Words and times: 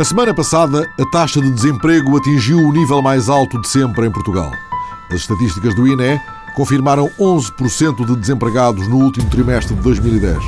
A 0.00 0.04
semana 0.04 0.32
passada, 0.32 0.90
a 0.98 1.04
taxa 1.10 1.42
de 1.42 1.50
desemprego 1.50 2.16
atingiu 2.16 2.56
o 2.56 2.72
nível 2.72 3.02
mais 3.02 3.28
alto 3.28 3.60
de 3.60 3.68
sempre 3.68 4.06
em 4.06 4.10
Portugal. 4.10 4.50
As 5.10 5.20
estatísticas 5.20 5.74
do 5.74 5.86
INE 5.86 6.18
confirmaram 6.56 7.10
11% 7.20 8.06
de 8.06 8.16
desempregados 8.16 8.88
no 8.88 8.96
último 8.96 9.28
trimestre 9.28 9.76
de 9.76 9.82
2010. 9.82 10.38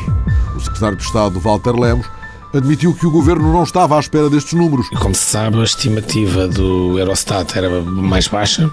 O 0.57 0.59
secretário 0.61 0.97
de 0.97 1.05
Estado, 1.05 1.39
Walter 1.39 1.79
Lemos, 1.79 2.07
admitiu 2.55 2.95
que 2.95 3.07
o 3.07 3.11
governo 3.11 3.53
não 3.53 3.63
estava 3.63 3.99
à 3.99 4.01
espera 4.01 4.31
destes 4.31 4.55
números. 4.55 4.89
Como 4.99 5.15
se 5.15 5.25
sabe, 5.25 5.61
a 5.61 5.65
estimativa 5.65 6.49
do 6.49 6.99
Eurostat 6.99 7.55
era 7.55 7.83
mais 7.83 8.29
baixa 8.29 8.73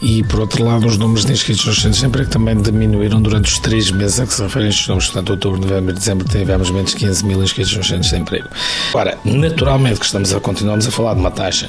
e, 0.00 0.22
por 0.24 0.40
outro 0.40 0.64
lado, 0.64 0.86
os 0.86 0.98
números 0.98 1.24
de 1.24 1.32
inscritos 1.32 1.64
nos 1.64 1.76
centros 1.76 2.00
de 2.00 2.06
emprego 2.06 2.30
também 2.30 2.60
diminuíram 2.60 3.22
durante 3.22 3.52
os 3.52 3.58
três 3.58 3.90
meses 3.90 4.20
a 4.20 4.26
que 4.26 4.34
se 4.34 4.42
referem 4.42 4.68
estes 4.68 4.88
números. 4.88 5.06
Portanto, 5.10 5.30
outubro, 5.30 5.60
novembro 5.60 5.92
e 5.92 5.98
dezembro 5.98 6.28
tivemos 6.28 6.70
menos 6.70 6.90
de 6.90 6.96
15 6.96 7.24
mil 7.24 7.42
inscritos 7.42 7.76
nos 7.76 7.86
centros 7.86 8.10
de 8.10 8.16
emprego. 8.16 8.48
Agora, 8.90 9.18
naturalmente 9.24 10.00
que 10.00 10.06
estamos 10.06 10.34
a 10.34 10.40
continuamos 10.40 10.86
a 10.86 10.90
falar 10.90 11.14
de 11.14 11.20
uma 11.20 11.30
taxa 11.30 11.68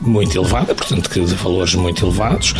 muito 0.00 0.36
elevada, 0.36 0.74
portanto, 0.74 1.08
de 1.08 1.34
valores 1.34 1.74
muito 1.74 2.04
elevados 2.04 2.54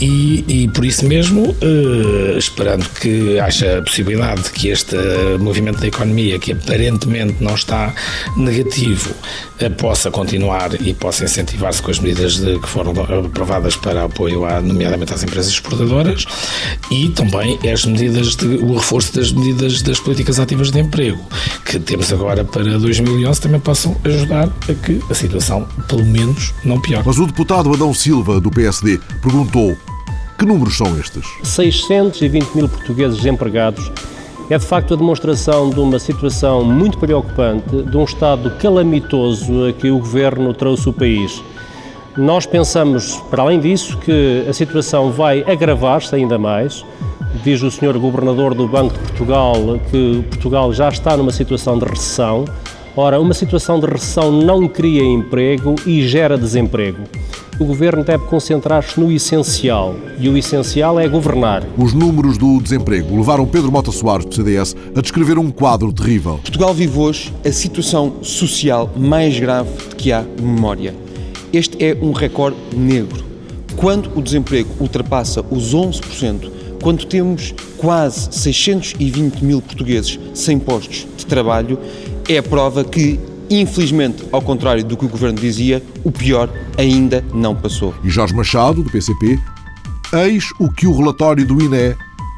e, 0.00 0.44
e 0.46 0.68
por 0.68 0.84
isso 0.84 1.04
mesmo, 1.06 1.54
eh, 1.60 2.38
esperando 2.38 2.88
que 3.00 3.38
haja 3.38 3.78
a 3.78 3.82
possibilidade 3.82 4.42
de 4.42 4.50
que 4.50 4.68
este 4.68 4.96
movimento 5.38 5.80
da 5.80 5.86
economia, 5.86 6.38
que 6.38 6.52
aparentemente 6.52 7.42
não 7.42 7.54
está 7.54 7.94
negativo, 8.36 9.14
eh, 9.58 9.68
possa 9.68 10.10
continuar 10.10 10.80
e 10.80 10.94
possa 10.94 11.24
incentivar-se 11.24 11.82
com 11.82 11.90
as 11.90 11.98
medidas 11.98 12.38
de, 12.38 12.58
que 12.58 12.68
foram 12.68 12.92
aprovadas 13.26 13.76
para 13.76 14.04
apoio, 14.10 14.44
a, 14.44 14.60
nomeadamente 14.60 15.14
às 15.14 15.22
empresas 15.22 15.52
exportadoras, 15.52 16.26
e 16.90 17.08
também 17.08 17.58
as 17.72 17.84
medidas 17.84 18.36
de, 18.36 18.46
o 18.46 18.74
reforço 18.74 19.14
das 19.14 19.32
medidas 19.32 19.82
das 19.82 19.98
políticas 19.98 20.38
ativas 20.38 20.70
de 20.70 20.80
emprego, 20.80 21.20
que 21.64 21.78
temos 21.78 22.12
agora 22.12 22.44
para 22.44 22.78
2011, 22.78 23.40
também 23.40 23.60
possam 23.60 23.96
ajudar 24.04 24.48
a 24.68 24.74
que 24.74 25.00
a 25.10 25.14
situação, 25.14 25.66
pelo 25.88 26.04
menos, 26.04 26.52
não 26.64 26.80
piore. 26.80 27.02
Mas 27.06 27.18
o 27.18 27.26
deputado 27.26 27.72
Adão 27.72 27.94
Silva, 27.94 28.40
do 28.40 28.50
PSD, 28.50 29.00
perguntou 29.22 29.76
que 30.38 30.46
números 30.46 30.76
são 30.76 30.98
estes? 30.98 31.24
620 31.42 32.54
mil 32.54 32.68
portugueses 32.68 33.18
desempregados 33.18 33.90
é 34.48 34.58
de 34.58 34.64
facto 34.64 34.94
a 34.94 34.96
demonstração 34.96 35.70
de 35.70 35.78
uma 35.78 35.98
situação 35.98 36.64
muito 36.64 36.98
preocupante, 36.98 37.82
de 37.82 37.96
um 37.96 38.02
estado 38.02 38.50
calamitoso 38.58 39.66
a 39.66 39.72
que 39.72 39.90
o 39.90 39.98
governo 39.98 40.52
trouxe 40.52 40.88
o 40.88 40.92
país. 40.92 41.40
Nós 42.16 42.44
pensamos, 42.44 43.16
para 43.30 43.42
além 43.42 43.60
disso, 43.60 43.96
que 43.98 44.44
a 44.48 44.52
situação 44.52 45.12
vai 45.12 45.44
agravar-se 45.46 46.14
ainda 46.14 46.38
mais. 46.38 46.84
Diz 47.44 47.62
o 47.62 47.70
Sr. 47.70 47.96
Governador 47.98 48.52
do 48.52 48.66
Banco 48.66 48.94
de 48.94 49.00
Portugal 49.00 49.54
que 49.90 50.24
Portugal 50.28 50.72
já 50.72 50.88
está 50.88 51.16
numa 51.16 51.30
situação 51.30 51.78
de 51.78 51.84
recessão. 51.84 52.44
Ora, 52.96 53.20
uma 53.20 53.32
situação 53.32 53.78
de 53.78 53.86
recessão 53.86 54.32
não 54.32 54.66
cria 54.66 55.04
emprego 55.04 55.76
e 55.86 56.06
gera 56.06 56.36
desemprego. 56.36 57.04
O 57.60 57.64
governo 57.64 58.02
deve 58.02 58.24
concentrar-se 58.24 58.98
no 58.98 59.12
essencial 59.12 59.94
e 60.18 60.28
o 60.28 60.36
essencial 60.36 60.98
é 60.98 61.06
governar. 61.06 61.62
Os 61.78 61.92
números 61.92 62.36
do 62.36 62.60
desemprego 62.60 63.16
levaram 63.16 63.46
Pedro 63.46 63.70
Mota 63.70 63.92
Soares, 63.92 64.24
do 64.24 64.34
CDS, 64.34 64.74
a 64.96 65.00
descrever 65.00 65.38
um 65.38 65.50
quadro 65.50 65.92
terrível. 65.92 66.40
Portugal 66.42 66.74
vive 66.74 66.98
hoje 66.98 67.32
a 67.46 67.52
situação 67.52 68.14
social 68.22 68.90
mais 68.96 69.38
grave 69.38 69.70
de 69.90 69.94
que 69.94 70.12
há 70.12 70.24
memória. 70.40 71.09
Este 71.52 71.84
é 71.84 71.96
um 72.00 72.12
recorde 72.12 72.56
negro. 72.76 73.24
Quando 73.76 74.16
o 74.16 74.22
desemprego 74.22 74.70
ultrapassa 74.78 75.44
os 75.50 75.74
11%, 75.74 76.48
quando 76.80 77.04
temos 77.04 77.52
quase 77.76 78.28
620 78.30 79.44
mil 79.44 79.60
portugueses 79.60 80.18
sem 80.32 80.60
postos 80.60 81.08
de 81.16 81.26
trabalho, 81.26 81.76
é 82.28 82.38
a 82.38 82.42
prova 82.42 82.84
que, 82.84 83.18
infelizmente, 83.50 84.22
ao 84.30 84.40
contrário 84.40 84.84
do 84.84 84.96
que 84.96 85.04
o 85.04 85.08
governo 85.08 85.40
dizia, 85.40 85.82
o 86.04 86.12
pior 86.12 86.48
ainda 86.78 87.24
não 87.34 87.56
passou. 87.56 87.94
E 88.04 88.08
Jorge 88.08 88.34
Machado, 88.34 88.84
do 88.84 88.90
PCP, 88.90 89.36
eis 90.12 90.50
o 90.60 90.70
que 90.70 90.86
o 90.86 90.96
relatório 90.96 91.44
do 91.44 91.60
INE 91.60 91.96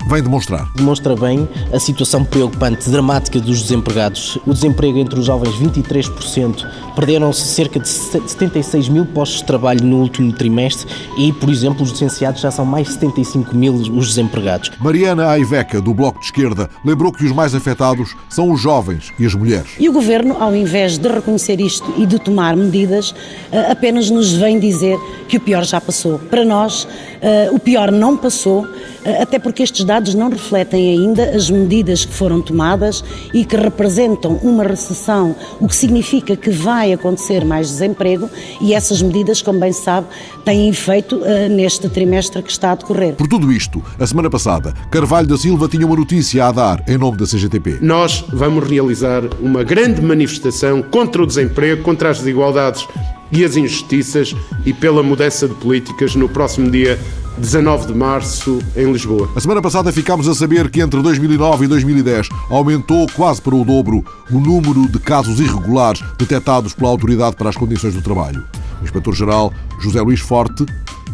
vem 0.09 0.23
demonstrar. 0.23 0.69
Demonstra 0.75 1.15
bem 1.17 1.49
a 1.73 1.79
situação 1.79 2.25
preocupante, 2.25 2.89
dramática 2.91 3.41
dos 3.41 3.63
desempregados. 3.63 4.39
O 4.47 4.53
desemprego 4.53 4.99
entre 4.99 5.19
os 5.19 5.27
jovens, 5.27 5.55
23%, 5.57 6.67
perderam-se 6.95 7.43
cerca 7.43 7.81
de 7.81 7.89
76 7.89 8.89
mil 8.89 9.07
postos 9.07 9.41
de 9.41 9.47
trabalho 9.47 9.85
no 9.85 9.99
último 9.99 10.33
trimestre 10.33 10.87
e, 11.19 11.33
por 11.33 11.49
exemplo, 11.51 11.83
os 11.83 11.91
licenciados 11.91 12.41
já 12.41 12.51
são 12.51 12.65
mais 12.65 12.89
de 12.89 12.95
75 12.95 13.55
mil 13.57 13.75
os 13.75 14.09
desempregados. 14.09 14.71
Mariana 14.81 15.29
Aiveca, 15.29 15.81
do 15.81 15.95
Bloco 15.95 16.21
de 16.21 16.27
Esquerda, 16.27 16.69
lembrou 16.85 17.13
que 17.13 17.25
os 17.25 17.33
mais 17.33 17.55
afetados 17.55 18.15
são 18.29 18.51
os 18.51 18.61
jovens 18.61 19.13
e 19.19 19.27
as 19.27 19.35
mulheres. 19.35 19.71
E 19.79 19.89
o 19.89 19.93
Governo, 19.93 20.37
ao 20.39 20.55
invés 20.55 20.99
de 20.99 21.09
reconhecer 21.09 21.61
isto 21.61 21.93
e 21.97 22.07
de 22.07 22.19
tomar 22.19 22.57
medidas, 22.57 23.15
eh, 23.51 23.71
apenas 23.71 24.11
nos 24.11 24.33
vem 24.33 24.59
dizer 24.59 24.99
que 25.29 25.37
o 25.37 25.41
pior 25.41 25.65
já 25.65 25.81
passou. 25.81 26.19
Para 26.19 26.45
nós, 26.45 26.87
eh, 27.21 27.49
o 27.53 27.59
pior 27.59 27.91
não 27.91 28.17
passou, 28.17 28.67
eh, 29.05 29.23
até 29.23 29.39
porque 29.39 29.63
estes 29.63 29.85
dados 29.85 29.92
não 30.15 30.31
refletem 30.31 30.91
ainda 30.91 31.31
as 31.31 31.51
medidas 31.51 32.05
que 32.05 32.13
foram 32.13 32.41
tomadas 32.41 33.05
e 33.35 33.45
que 33.45 33.57
representam 33.57 34.37
uma 34.43 34.65
recessão, 34.65 35.37
o 35.61 35.69
que 35.69 35.77
significa 35.77 36.37
que 36.37 36.51
vai 36.51 36.93
acontecer 36.93 37.45
mais 37.45 37.69
desemprego 37.69 38.29
e 38.61 38.75
essas 38.75 39.03
medidas, 39.03 39.43
como 39.43 39.59
bem 39.59 39.73
sabe, 39.73 40.07
têm 40.45 40.69
efeito 40.69 41.17
uh, 41.17 41.49
neste 41.51 41.89
trimestre 41.89 42.43
que 42.43 42.51
está 42.51 42.73
a 42.73 42.75
decorrer. 42.75 43.15
Por 43.15 43.29
tudo 43.29 43.53
isto, 43.53 43.83
a 43.99 44.07
semana 44.07 44.31
passada, 44.31 44.73
Carvalho 44.91 45.27
da 45.27 45.37
Silva 45.37 45.69
tinha 45.69 45.87
uma 45.87 45.97
notícia 45.97 46.47
a 46.47 46.53
dar 46.53 46.83
em 46.89 46.97
nome 46.97 47.17
da 47.17 47.27
CGTP. 47.27 47.79
Nós 47.81 48.25
vamos 48.33 48.69
realizar 48.69 49.23
uma 49.41 49.63
grande 49.63 50.01
manifestação 50.01 50.83
contra 50.83 51.23
o 51.23 51.27
desemprego, 51.27 51.83
contra 51.83 52.11
as 52.11 52.19
desigualdades 52.19 52.87
e 53.31 53.45
as 53.45 53.57
injustiças 53.57 54.35
e 54.65 54.73
pela 54.73 55.03
mudança 55.03 55.49
de 55.49 55.55
políticas 55.55 56.15
no 56.15 56.29
próximo 56.29 56.71
dia 56.71 56.99
19 57.39 57.87
de 57.87 57.95
março 57.95 58.59
em 58.77 58.91
Lisboa. 58.93 59.29
A 59.35 59.41
semana 59.41 59.63
passada 59.63 59.93
ficámos 59.93 60.29
a 60.29 60.35
saber 60.35 60.71
que 60.71 60.81
entre 60.81 61.01
2009 61.01 61.65
e 61.65 61.69
2010 61.69 62.29
aumentou 62.51 63.07
quase 63.15 63.41
para 63.41 63.55
o 63.55 63.65
dobro 63.65 64.05
o 64.31 64.39
número 64.39 64.89
de 64.89 64.99
casos 64.99 65.41
irregulares 65.41 66.03
detectados 66.19 66.75
pela 66.75 66.91
Autoridade 66.91 67.37
para 67.37 67.49
as 67.49 67.57
Condições 67.57 67.95
do 67.95 68.03
Trabalho. 68.03 68.45
O 68.81 68.85
inspetor-geral 68.85 69.53
José 69.81 70.01
Luís 70.01 70.21
Forte 70.21 70.67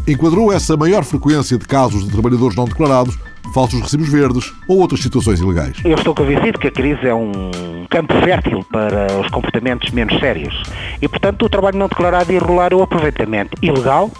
enquadrou 0.07 0.51
essa 0.51 0.75
maior 0.75 1.03
frequência 1.03 1.57
de 1.57 1.65
casos 1.65 2.03
de 2.03 2.11
trabalhadores 2.11 2.55
não 2.55 2.65
declarados 2.65 3.17
falsos 3.53 3.81
recibos 3.81 4.09
verdes 4.09 4.53
ou 4.67 4.79
outras 4.79 5.01
situações 5.01 5.39
ilegais. 5.39 5.77
Eu 5.83 5.95
estou 5.95 6.13
convencido 6.13 6.59
que 6.59 6.67
a 6.67 6.71
crise 6.71 7.07
é 7.07 7.13
um 7.13 7.51
campo 7.89 8.13
fértil 8.21 8.65
para 8.71 9.07
os 9.19 9.27
comportamentos 9.29 9.91
menos 9.91 10.17
sérios. 10.19 10.61
E, 11.01 11.07
portanto, 11.07 11.45
o 11.45 11.49
trabalho 11.49 11.77
não 11.77 11.87
declarado 11.87 12.31
e 12.31 12.35
irregular 12.35 12.71
é 12.71 12.75
o 12.75 12.81
aproveitamento 12.81 13.57
ilegal, 13.61 14.11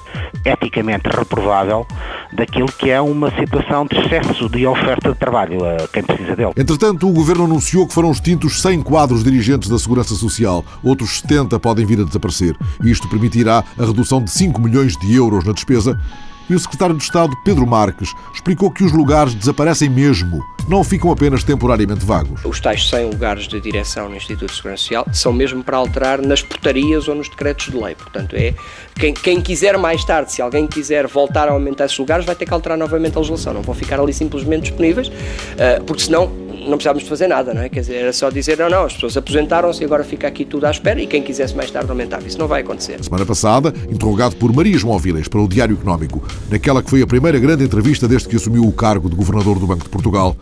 eticamente 0.43 1.07
reprovável, 1.09 1.85
daquilo 2.33 2.67
que 2.67 2.89
é 2.89 2.99
uma 3.01 3.31
situação 3.31 3.85
de 3.85 3.97
excesso 3.99 4.49
de 4.49 4.65
oferta 4.65 5.11
de 5.11 5.17
trabalho 5.17 5.59
a 5.65 5.87
quem 5.87 6.03
precisa 6.03 6.35
dele. 6.35 6.51
Entretanto, 6.57 7.07
o 7.07 7.13
Governo 7.13 7.45
anunciou 7.45 7.87
que 7.87 7.93
foram 7.93 8.11
extintos 8.11 8.61
100 8.61 8.81
quadros 8.81 9.23
dirigentes 9.23 9.69
da 9.69 9.77
Segurança 9.77 10.15
Social. 10.15 10.63
Outros 10.83 11.19
70 11.19 11.59
podem 11.59 11.85
vir 11.85 11.99
a 12.01 12.03
desaparecer. 12.03 12.55
Isto 12.83 13.07
permitirá 13.07 13.63
a 13.77 13.85
redução 13.85 14.23
de 14.23 14.31
5 14.31 14.61
milhões 14.61 14.97
de 14.97 15.13
euros 15.15 15.43
na 15.43 15.53
despesa 15.53 15.99
e 16.49 16.55
o 16.55 16.59
secretário 16.59 16.95
de 16.95 17.03
Estado, 17.03 17.35
Pedro 17.43 17.65
Marques, 17.67 18.13
explicou 18.33 18.71
que 18.71 18.83
os 18.83 18.91
lugares 18.91 19.33
desaparecem 19.33 19.89
mesmo, 19.89 20.43
não 20.67 20.83
ficam 20.83 21.11
apenas 21.11 21.43
temporariamente 21.43 22.05
vagos. 22.05 22.43
Os 22.43 22.59
tais 22.59 22.89
100 22.89 23.09
lugares 23.11 23.47
de 23.47 23.59
direção 23.59 24.09
no 24.09 24.15
Instituto 24.15 24.49
de 24.49 24.55
Segurança 24.55 24.83
Social 24.83 25.05
são 25.11 25.33
mesmo 25.33 25.63
para 25.63 25.77
alterar 25.77 26.21
nas 26.21 26.41
portarias 26.41 27.07
ou 27.07 27.15
nos 27.15 27.29
decretos 27.29 27.69
de 27.69 27.77
lei. 27.77 27.95
Portanto, 27.95 28.35
é 28.35 28.53
quem, 28.95 29.13
quem 29.13 29.41
quiser 29.41 29.77
mais 29.77 30.03
tarde, 30.03 30.31
se 30.31 30.41
alguém 30.41 30.67
quiser 30.67 31.07
voltar 31.07 31.47
a 31.47 31.51
aumentar 31.51 31.85
esses 31.85 31.97
lugares, 31.97 32.25
vai 32.25 32.35
ter 32.35 32.45
que 32.45 32.53
alterar 32.53 32.77
novamente 32.77 33.15
a 33.15 33.19
legislação. 33.19 33.53
Não 33.53 33.61
vão 33.61 33.75
ficar 33.75 33.99
ali 33.99 34.13
simplesmente 34.13 34.63
disponíveis, 34.63 35.11
eh, 35.57 35.81
porque 35.85 36.03
senão 36.03 36.48
não 36.59 36.77
precisávamos 36.77 37.03
de 37.03 37.09
fazer 37.09 37.27
nada, 37.27 37.53
não 37.53 37.61
é? 37.61 37.69
Quer 37.69 37.81
dizer, 37.81 37.95
era 37.95 38.13
só 38.13 38.29
dizer, 38.29 38.57
não, 38.57 38.69
não, 38.69 38.85
as 38.85 38.93
pessoas 38.93 39.15
aposentaram-se 39.17 39.81
e 39.81 39.85
agora 39.85 40.03
fica 40.03 40.27
aqui 40.27 40.45
tudo 40.45 40.65
à 40.65 40.71
espera 40.71 41.01
e 41.01 41.07
quem 41.07 41.21
quisesse 41.21 41.55
mais 41.55 41.71
tarde 41.71 41.89
aumentava. 41.89 42.27
Isso 42.27 42.37
não 42.37 42.47
vai 42.47 42.61
acontecer. 42.61 43.03
Semana 43.03 43.25
passada, 43.25 43.73
interrogado 43.89 44.35
por 44.35 44.53
Maria 44.53 44.77
João 44.77 44.97
Vilas 44.99 45.27
para 45.27 45.41
o 45.41 45.47
Diário 45.47 45.75
Económico, 45.75 46.21
naquela 46.49 46.83
que 46.83 46.89
foi 46.89 47.01
a 47.01 47.07
primeira 47.07 47.39
grande 47.39 47.63
entrevista 47.63 48.07
desde 48.07 48.27
que 48.27 48.35
assumiu 48.35 48.63
o 48.63 48.71
cargo 48.71 49.09
de 49.09 49.15
Governador 49.15 49.59
do 49.59 49.67
Banco 49.67 49.83
de 49.83 49.89
Portugal, 49.89 50.35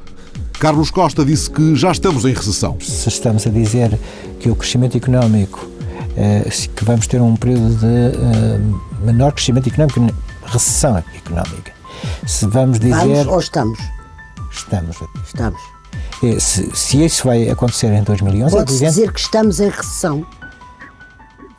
Carlos 0.60 0.90
Costa 0.90 1.24
disse 1.24 1.50
que 1.50 1.76
já 1.76 1.92
estamos 1.92 2.26
em 2.26 2.34
recessão. 2.34 2.78
Se 2.82 3.10
estamos 3.10 3.46
a 3.46 3.50
dizer 3.50 3.98
que 4.40 4.50
o 4.50 4.56
crescimento 4.56 4.98
económico, 4.98 5.70
eh, 6.18 6.50
que 6.76 6.84
vamos 6.84 7.06
ter 7.06 7.22
um 7.22 7.36
período 7.36 7.76
de 7.76 7.86
eh, 7.86 8.60
menor 9.04 9.34
crescimento 9.34 9.70
económico, 9.70 10.14
recessão 10.46 10.98
económica, 11.16 11.72
se 12.26 12.48
vamos 12.48 12.80
dizer... 12.80 12.96
Vamos 12.96 13.28
ou 13.28 13.40
estamos? 13.40 13.80
Estamos. 14.52 14.98
Estamos. 15.24 15.77
Eh, 16.24 16.40
se, 16.40 16.70
se 16.76 17.04
isso 17.04 17.28
vai 17.28 17.50
acontecer 17.50 17.88
em 17.88 18.04
2011... 18.04 18.56
Pode-se 18.56 18.86
é 18.86 18.90
dizer 18.90 19.12
que 19.12 19.20
estamos 19.20 19.60
em 19.60 19.70
recessão. 19.70 20.26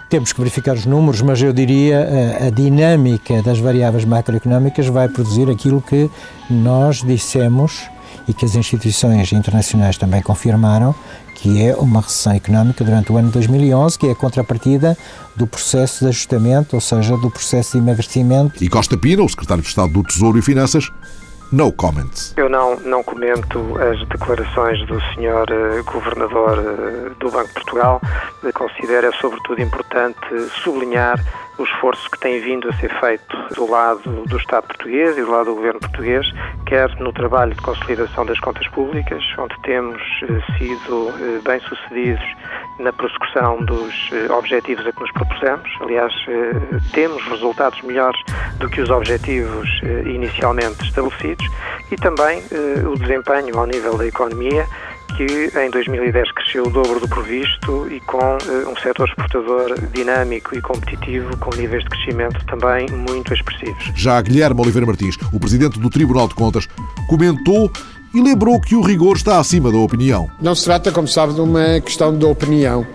Temos 0.08 0.32
que 0.32 0.40
verificar 0.40 0.74
os 0.74 0.86
números, 0.86 1.20
mas 1.20 1.40
eu 1.42 1.52
diria 1.52 2.38
a, 2.40 2.46
a 2.46 2.50
dinâmica 2.50 3.42
das 3.42 3.58
variáveis 3.58 4.04
macroeconómicas 4.04 4.86
vai 4.86 5.08
produzir 5.08 5.50
aquilo 5.50 5.82
que 5.82 6.10
nós 6.48 7.02
dissemos 7.02 7.88
e 8.26 8.32
que 8.32 8.44
as 8.44 8.54
instituições 8.54 9.32
internacionais 9.32 9.96
também 9.96 10.22
confirmaram, 10.22 10.94
que 11.34 11.62
é 11.62 11.74
uma 11.76 12.00
recessão 12.00 12.32
económica 12.32 12.84
durante 12.84 13.12
o 13.12 13.16
ano 13.16 13.30
2011, 13.30 13.98
que 13.98 14.06
é 14.06 14.10
a 14.10 14.14
contrapartida 14.14 14.96
do 15.36 15.46
processo 15.46 16.04
de 16.04 16.08
ajustamento, 16.08 16.74
ou 16.74 16.80
seja, 16.80 17.16
do 17.16 17.30
processo 17.30 17.72
de 17.72 17.78
emagrecimento. 17.78 18.62
E 18.62 18.68
Costa 18.68 18.96
Pina, 18.96 19.22
o 19.22 19.28
secretário 19.28 19.62
de 19.62 19.68
Estado 19.68 19.92
do 19.92 20.02
Tesouro 20.02 20.38
e 20.38 20.42
Finanças, 20.42 20.90
no 21.50 21.72
comments. 21.72 22.34
Eu 22.36 22.48
não, 22.48 22.76
não 22.80 23.02
comento 23.02 23.76
as 23.78 24.06
declarações 24.08 24.86
do 24.86 25.00
Sr. 25.00 25.46
Eh, 25.50 25.82
governador 25.82 26.58
eh, 26.58 27.10
do 27.18 27.30
Banco 27.30 27.48
de 27.48 27.54
Portugal. 27.54 28.00
Considero, 28.54 29.06
é 29.08 29.12
sobretudo, 29.12 29.60
importante 29.60 30.18
sublinhar 30.62 31.18
o 31.58 31.64
esforço 31.64 32.08
que 32.10 32.18
tem 32.20 32.40
vindo 32.40 32.68
a 32.68 32.72
ser 32.74 32.88
feito 33.00 33.36
do 33.54 33.70
lado 33.70 34.24
do 34.26 34.36
Estado 34.36 34.66
português 34.68 35.18
e 35.18 35.22
do 35.22 35.30
lado 35.30 35.46
do 35.46 35.56
governo 35.56 35.80
português, 35.80 36.26
quer 36.66 36.88
no 37.00 37.12
trabalho 37.12 37.52
de 37.52 37.60
consolidação 37.60 38.24
das 38.24 38.38
contas 38.38 38.66
públicas, 38.68 39.22
onde 39.36 39.54
temos 39.62 40.00
eh, 40.22 40.58
sido 40.58 41.12
eh, 41.18 41.40
bem-sucedidos 41.44 42.24
na 42.78 42.92
prossecução 42.92 43.64
dos 43.64 44.10
eh, 44.12 44.32
objetivos 44.32 44.86
a 44.86 44.92
que 44.92 45.00
nos 45.00 45.12
propusemos. 45.12 45.68
Aliás, 45.80 46.12
temos 46.92 47.22
resultados 47.26 47.80
melhores 47.82 48.20
do 48.58 48.68
que 48.68 48.80
os 48.80 48.90
objetivos 48.90 49.68
inicialmente 50.06 50.84
estabelecidos 50.84 51.46
e 51.90 51.96
também 51.96 52.42
o 52.86 52.98
desempenho 52.98 53.58
ao 53.58 53.66
nível 53.66 53.96
da 53.96 54.06
economia 54.06 54.66
que 55.16 55.50
em 55.58 55.70
2010 55.70 56.32
cresceu 56.32 56.66
o 56.66 56.70
dobro 56.70 57.00
do 57.00 57.08
previsto 57.08 57.88
e 57.90 58.00
com 58.00 58.18
uh, 58.18 58.70
um 58.70 58.76
setor 58.76 59.08
exportador 59.08 59.74
dinâmico 59.92 60.56
e 60.56 60.60
competitivo, 60.60 61.36
com 61.38 61.54
níveis 61.56 61.82
de 61.84 61.90
crescimento 61.90 62.44
também 62.46 62.86
muito 62.90 63.32
expressivos. 63.32 63.92
Já 63.94 64.20
Guilherme 64.20 64.60
Oliveira 64.60 64.86
Martins, 64.86 65.16
o 65.32 65.40
presidente 65.40 65.78
do 65.78 65.90
Tribunal 65.90 66.28
de 66.28 66.34
Contas, 66.34 66.68
comentou 67.08 67.70
e 68.14 68.22
lembrou 68.22 68.60
que 68.60 68.74
o 68.74 68.80
rigor 68.80 69.16
está 69.16 69.38
acima 69.38 69.70
da 69.70 69.78
opinião. 69.78 70.30
Não 70.40 70.54
se 70.54 70.64
trata, 70.64 70.90
como 70.90 71.06
sabe, 71.06 71.34
de 71.34 71.40
uma 71.40 71.80
questão 71.80 72.16
de 72.16 72.24
opinião. 72.24 72.86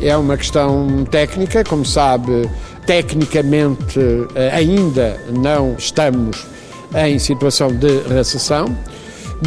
É 0.00 0.16
uma 0.16 0.36
questão 0.36 1.04
técnica, 1.10 1.64
como 1.64 1.84
sabe, 1.84 2.48
tecnicamente 2.86 3.98
eh, 4.34 4.50
ainda 4.52 5.20
não 5.28 5.74
estamos 5.76 6.46
em 6.94 7.18
situação 7.18 7.68
de 7.68 8.00
recessão. 8.08 8.66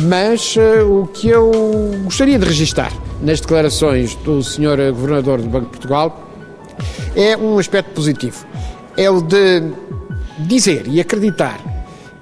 Mas 0.01 0.55
uh, 0.55 1.01
o 1.01 1.07
que 1.07 1.27
eu 1.27 1.51
gostaria 2.03 2.39
de 2.39 2.45
registar 2.45 2.91
nas 3.21 3.39
declarações 3.39 4.15
do 4.15 4.41
Sr. 4.41 4.91
Governador 4.91 5.41
do 5.41 5.47
Banco 5.47 5.65
de 5.65 5.71
Portugal 5.71 6.29
é 7.15 7.37
um 7.37 7.59
aspecto 7.59 7.91
positivo. 7.91 8.45
É 8.97 9.09
o 9.09 9.21
de 9.21 9.63
dizer 10.39 10.87
e 10.87 10.99
acreditar 10.99 11.59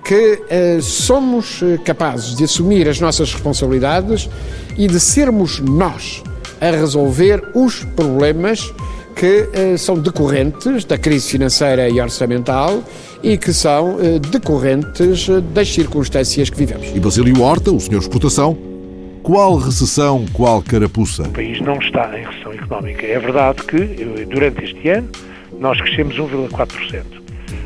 que 0.03 0.41
uh, 0.77 0.81
somos 0.81 1.61
eh, 1.61 1.77
capazes 1.77 2.35
de 2.35 2.43
assumir 2.43 2.89
as 2.89 2.99
nossas 2.99 3.31
responsabilidades 3.31 4.29
e 4.75 4.87
de 4.87 4.99
sermos 4.99 5.59
nós 5.59 6.23
a 6.59 6.71
resolver 6.71 7.41
os 7.53 7.83
problemas 7.95 8.73
que 9.21 9.47
uh, 9.53 9.77
são 9.77 9.99
decorrentes 9.99 10.83
da 10.83 10.97
crise 10.97 11.29
financeira 11.29 11.87
e 11.87 12.01
orçamental 12.01 12.83
e 13.21 13.37
que 13.37 13.53
são 13.53 13.97
uh, 13.97 14.19
decorrentes 14.19 15.27
uh, 15.27 15.39
das 15.39 15.71
circunstâncias 15.71 16.49
que 16.49 16.57
vivemos. 16.57 16.87
E 16.95 16.99
Basílio 16.99 17.39
Horta, 17.39 17.71
o 17.71 17.79
senhor 17.79 17.99
exportação, 17.99 18.57
qual 19.21 19.57
recessão, 19.57 20.25
qual 20.33 20.63
carapuça? 20.63 21.21
O 21.21 21.29
país 21.29 21.61
não 21.61 21.77
está 21.77 22.17
em 22.17 22.25
recessão 22.25 22.51
económica. 22.51 23.05
É 23.05 23.19
verdade 23.19 23.61
que 23.61 24.25
durante 24.25 24.63
este 24.63 24.89
ano 24.89 25.07
nós 25.59 25.79
crescemos 25.79 26.15
1,4%. 26.17 27.20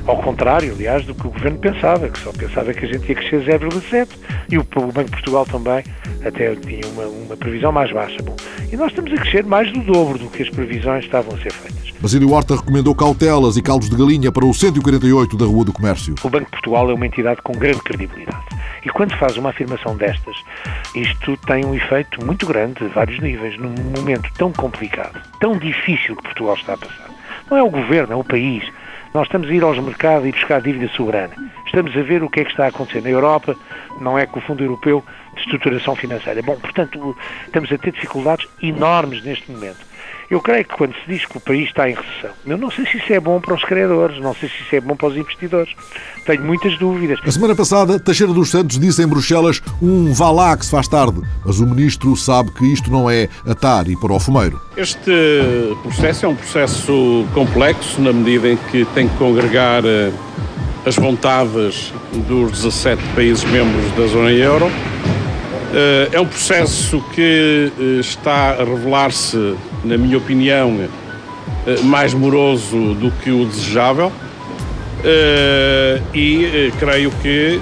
Ao 0.08 0.18
contrário, 0.18 0.72
aliás, 0.72 1.04
do 1.06 1.16
que 1.16 1.26
o 1.26 1.32
Governo 1.32 1.58
pensava, 1.58 2.08
que 2.10 2.20
só 2.20 2.32
pensava 2.32 2.74
que 2.74 2.86
a 2.86 2.88
gente 2.88 3.10
ia 3.10 3.16
crescer 3.16 3.44
0,7% 3.44 4.08
e 4.52 4.58
o 4.58 4.64
Banco 4.64 5.06
de 5.06 5.12
Portugal 5.12 5.46
também 5.46 5.84
até 6.24 6.56
tinha 6.56 6.86
uma, 6.94 7.06
uma 7.06 7.38
previsão 7.38 7.72
mais 7.72 7.92
baixa. 7.92 8.22
Bom, 8.22 8.36
e 8.72 8.78
nós 8.78 8.90
estamos 8.90 9.12
a 9.14 9.16
crescer 9.16 9.44
mais 9.46 9.72
do 9.72 9.82
dobro 9.82 10.20
do 10.20 10.30
que 10.30 10.44
as 10.44 10.50
previsões 10.50 11.06
estavam 11.06 11.34
a 11.36 11.38
ser 11.42 11.52
feitas. 11.52 11.86
Basílio 12.00 12.32
Horta 12.34 12.56
recomendou 12.56 12.94
cautelas 12.94 13.58
e 13.58 13.64
caldos 13.64 13.90
de 13.90 13.96
galinha 13.96 14.32
para 14.32 14.46
o 14.46 14.54
148 14.54 15.38
da 15.38 15.46
Rua 15.46 15.66
do 15.66 15.74
Comércio. 15.74 16.14
O 16.24 16.30
Banco 16.30 16.46
de 16.46 16.52
Portugal 16.52 16.92
é 16.92 16.94
uma 16.94 17.06
entidade 17.08 17.42
com 17.42 17.54
grande 17.54 17.80
credibilidade. 17.80 18.46
E 18.86 18.90
quando 18.90 19.18
faz 19.18 19.38
uma 19.38 19.50
afirmação 19.50 19.98
destas, 19.98 20.36
isto 20.94 21.36
tem 21.48 21.66
um 21.66 21.74
efeito 21.74 22.24
muito 22.24 22.46
grande, 22.46 22.86
de 22.86 22.90
vários 22.90 23.20
níveis, 23.20 23.58
num 23.58 23.74
momento 23.98 24.30
tão 24.38 24.52
complicado, 24.52 25.20
tão 25.40 25.58
difícil 25.58 26.16
que 26.16 26.24
Portugal 26.24 26.54
está 26.54 26.74
a 26.74 26.78
passar. 26.78 27.10
Não 27.50 27.58
é 27.58 27.64
o 27.64 27.70
governo, 27.72 28.14
é 28.14 28.16
o 28.16 28.24
país. 28.24 28.64
Nós 29.16 29.28
estamos 29.28 29.48
a 29.48 29.54
ir 29.54 29.64
aos 29.64 29.80
mercados 29.80 30.28
e 30.28 30.32
buscar 30.34 30.62
dívida 30.62 30.90
soberana. 30.90 31.34
Estamos 31.66 31.96
a 31.96 32.02
ver 32.02 32.22
o 32.22 32.30
que 32.30 32.42
é 32.42 32.44
que 32.44 32.52
está 32.52 32.66
a 32.66 32.68
acontecer 32.68 33.02
na 33.02 33.10
Europa, 33.10 33.56
não 34.02 34.20
é 34.20 34.26
com 34.26 34.40
o 34.40 34.42
Fundo 34.42 34.62
Europeu 34.62 35.02
de 35.36 35.40
Estruturação 35.40 35.96
Financeira. 35.96 36.42
Bom, 36.42 36.58
portanto, 36.58 37.16
estamos 37.46 37.72
a 37.72 37.78
ter 37.78 37.94
dificuldades 37.94 38.46
enormes 38.62 39.24
neste 39.24 39.50
momento. 39.50 39.78
Eu 40.30 40.42
creio 40.42 40.66
que 40.66 40.76
quando 40.76 40.94
se 40.94 41.08
diz 41.08 41.26
que 41.26 41.38
o 41.38 41.40
país 41.40 41.68
está 41.68 41.90
em 41.90 41.94
recessão, 41.94 42.32
eu 42.46 42.58
não 42.58 42.72
sei 42.72 42.86
se 42.86 42.98
isso 42.98 43.14
é 43.14 43.20
bom 43.20 43.40
para 43.40 43.54
os 43.54 43.64
credores, 43.64 44.20
não 44.20 44.34
sei 44.34 44.50
se 44.50 44.56
isso 44.56 44.76
é 44.76 44.82
bom 44.82 44.96
para 44.96 45.10
os 45.10 45.18
investidores. 45.18 45.74
Tenho 46.26 46.44
muitas 46.44 46.78
dúvidas. 46.80 47.20
A 47.24 47.32
semana 47.32 47.56
passada, 47.56 48.00
Teixeira 48.00 48.34
dos 48.34 48.50
Santos 48.50 48.80
disse 48.80 49.04
em 49.04 49.08
Bruxelas 49.08 49.62
um 49.82 50.12
vá 50.14 50.32
lá 50.32 50.58
que 50.58 50.66
se 50.66 50.72
faz 50.72 50.88
tarde, 50.88 51.22
mas 51.46 51.60
o 51.60 51.68
ministro 51.68 52.16
sabe 52.16 52.52
que 52.52 52.66
isto 52.66 52.92
não 52.92 53.10
é 53.10 53.30
atar 53.48 53.88
e 53.88 53.96
para 53.96 54.14
o 54.14 54.20
fumeiro. 54.20 54.60
Este 54.76 55.12
processo 55.84 56.26
é 56.26 56.30
um 56.30 56.36
processo 56.36 57.26
complexo 57.34 58.02
na 58.02 58.12
medida 58.12 58.50
em 58.50 58.58
que 58.58 58.86
tem 58.94 59.08
que 59.08 59.16
congregar 59.18 59.84
eh, 59.86 60.12
as 60.86 60.96
vontades 60.96 61.94
dos 62.28 62.52
17 62.52 63.02
países 63.16 63.44
membros 63.46 63.92
da 63.96 64.08
zona 64.08 64.32
euro. 64.32 64.72
Eh, 65.76 66.10
é 66.14 66.22
um 66.22 66.26
processo 66.26 67.04
que 67.14 67.70
eh, 67.78 68.00
está 68.00 68.52
a 68.52 68.64
revelar-se, 68.64 69.58
na 69.84 69.98
minha 69.98 70.18
opinião, 70.18 70.88
mais 71.84 72.14
moroso 72.14 72.94
do 72.94 73.12
que 73.12 73.30
o 73.30 73.46
desejável. 73.46 74.12
E 76.14 76.72
creio 76.80 77.12
que 77.22 77.60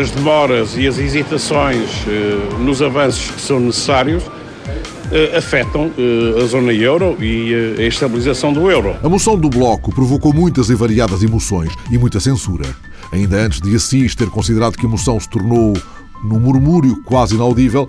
as 0.00 0.10
demoras 0.10 0.76
e 0.76 0.88
as 0.88 0.98
hesitações 0.98 1.88
nos 2.58 2.82
avanços 2.82 3.30
que 3.30 3.40
são 3.40 3.60
necessários 3.60 4.24
afetam 5.36 5.92
a 6.42 6.46
zona 6.46 6.72
euro 6.72 7.16
e 7.20 7.76
a 7.78 7.82
estabilização 7.82 8.52
do 8.52 8.68
euro. 8.68 8.96
A 9.02 9.08
moção 9.08 9.38
do 9.38 9.48
Bloco 9.48 9.94
provocou 9.94 10.32
muitas 10.32 10.68
e 10.68 10.74
variadas 10.74 11.22
emoções 11.22 11.72
e 11.92 11.98
muita 11.98 12.18
censura. 12.18 12.64
Ainda 13.12 13.36
antes 13.36 13.60
de 13.60 13.74
Assis 13.76 14.16
ter 14.16 14.28
considerado 14.28 14.76
que 14.76 14.86
a 14.86 14.88
moção 14.88 15.20
se 15.20 15.28
tornou 15.28 15.74
num 16.24 16.40
murmúrio 16.40 17.02
quase 17.04 17.34
inaudível, 17.34 17.86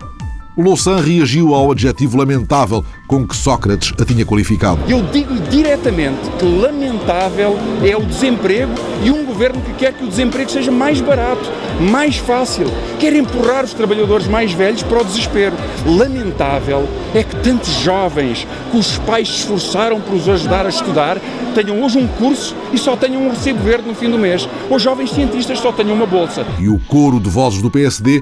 Louçã 0.58 1.02
reagiu 1.02 1.54
ao 1.54 1.70
adjetivo 1.70 2.18
lamentável 2.18 2.86
com 3.08 3.28
que 3.28 3.36
Sócrates 3.36 3.92
a 4.00 4.06
tinha 4.06 4.26
qualificado. 4.26 4.80
Eu 4.88 5.02
digo 5.12 5.34
diretamente 5.50 6.30
que 6.40 6.46
lamentável 6.46 7.58
é 7.84 7.96
o 7.98 8.02
desemprego 8.02 8.72
e 9.04 9.12
um 9.12 9.26
governo 9.26 9.62
que 9.62 9.74
quer 9.74 9.92
que 9.92 10.06
o 10.06 10.08
desemprego 10.08 10.50
seja 10.50 10.72
mais 10.72 11.02
barato, 11.02 11.52
mais 11.92 12.16
fácil, 12.16 12.68
quer 12.98 13.14
empurrar 13.14 13.66
os 13.66 13.74
trabalhadores 13.74 14.28
mais 14.28 14.54
velhos 14.54 14.82
para 14.82 15.02
o 15.02 15.04
desespero. 15.04 15.58
Lamentável 15.86 16.88
é 17.14 17.22
que 17.22 17.36
tantos 17.38 17.74
jovens 17.82 18.48
que 18.72 18.78
os 18.78 18.98
pais 19.00 19.28
se 19.28 19.36
esforçaram 19.40 20.00
por 20.00 20.16
os 20.16 20.30
ajudar 20.30 20.66
a 20.66 20.70
estudar 20.70 21.20
tenham 21.54 21.84
hoje 21.84 21.98
um 21.98 22.08
curso 22.08 22.56
e 22.72 22.78
só 22.78 22.96
tenham 22.96 23.28
um 23.28 23.30
recebo 23.30 23.60
verde 23.62 23.88
no 23.88 23.94
fim 23.94 24.10
do 24.10 24.18
mês, 24.18 24.48
ou 24.70 24.80
jovens 24.80 25.12
cientistas 25.12 25.60
só 25.60 25.74
tenham 25.74 25.94
uma 25.94 26.06
bolsa. 26.06 26.46
E 26.60 26.70
o 26.70 26.80
coro 26.88 27.20
de 27.20 27.30
vozes 27.30 27.62
do 27.62 27.70
PSD 27.70 28.22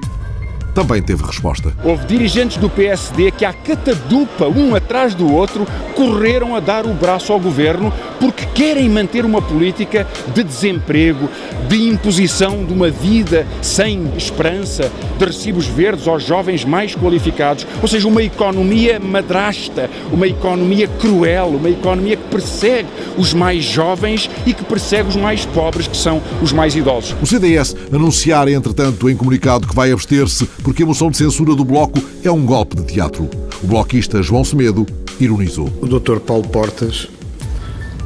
também 0.74 1.00
teve 1.00 1.22
resposta. 1.22 1.72
Houve 1.84 2.04
dirigentes 2.06 2.56
do 2.56 2.68
PSD 2.68 3.30
que, 3.30 3.44
à 3.44 3.52
catadupa, 3.52 4.46
um 4.48 4.74
atrás 4.74 5.14
do 5.14 5.32
outro, 5.32 5.66
correram 5.94 6.56
a 6.56 6.60
dar 6.60 6.84
o 6.84 6.92
braço 6.92 7.32
ao 7.32 7.38
governo 7.38 7.92
porque 8.18 8.44
querem 8.54 8.88
manter 8.88 9.24
uma 9.24 9.40
política 9.40 10.06
de 10.34 10.42
desemprego, 10.42 11.28
de 11.68 11.88
imposição 11.88 12.64
de 12.64 12.72
uma 12.72 12.90
vida 12.90 13.46
sem 13.62 14.12
esperança, 14.16 14.90
de 15.18 15.24
recibos 15.24 15.66
verdes 15.66 16.08
aos 16.08 16.24
jovens 16.24 16.64
mais 16.64 16.94
qualificados, 16.94 17.66
ou 17.80 17.88
seja, 17.88 18.08
uma 18.08 18.22
economia 18.22 18.98
madrasta, 18.98 19.90
uma 20.10 20.26
economia 20.26 20.88
cruel, 20.88 21.48
uma 21.48 21.70
economia 21.70 22.16
que 22.16 22.28
persegue 22.28 22.88
os 23.16 23.32
mais 23.34 23.64
jovens 23.64 24.28
e 24.46 24.52
que 24.52 24.64
persegue 24.64 25.08
os 25.08 25.16
mais 25.16 25.44
pobres, 25.46 25.86
que 25.86 25.96
são 25.96 26.20
os 26.42 26.52
mais 26.52 26.74
idosos. 26.74 27.14
O 27.22 27.26
CDS 27.26 27.76
anunciara, 27.92 28.50
entretanto, 28.50 29.08
em 29.08 29.16
comunicado 29.16 29.66
que 29.66 29.74
vai 29.74 29.92
abster-se 29.92 30.48
porque 30.64 30.82
a 30.82 30.86
moção 30.86 31.10
de 31.10 31.18
censura 31.18 31.54
do 31.54 31.64
Bloco 31.64 32.02
é 32.24 32.30
um 32.30 32.44
golpe 32.44 32.74
de 32.76 32.86
teatro. 32.86 33.28
O 33.62 33.66
bloquista 33.66 34.22
João 34.22 34.42
Semedo 34.42 34.86
ironizou. 35.20 35.70
O 35.80 35.86
Dr. 35.86 36.18
Paulo 36.18 36.48
Portas 36.48 37.06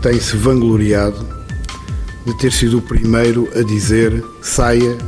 tem-se 0.03 0.37
vangloriado 0.37 1.27
de 2.27 2.37
ter 2.37 2.53
sido 2.53 2.79
o 2.79 2.83
primeiro 2.83 3.49
a 3.59 3.63
dizer 3.63 4.23
saia, 4.43 4.99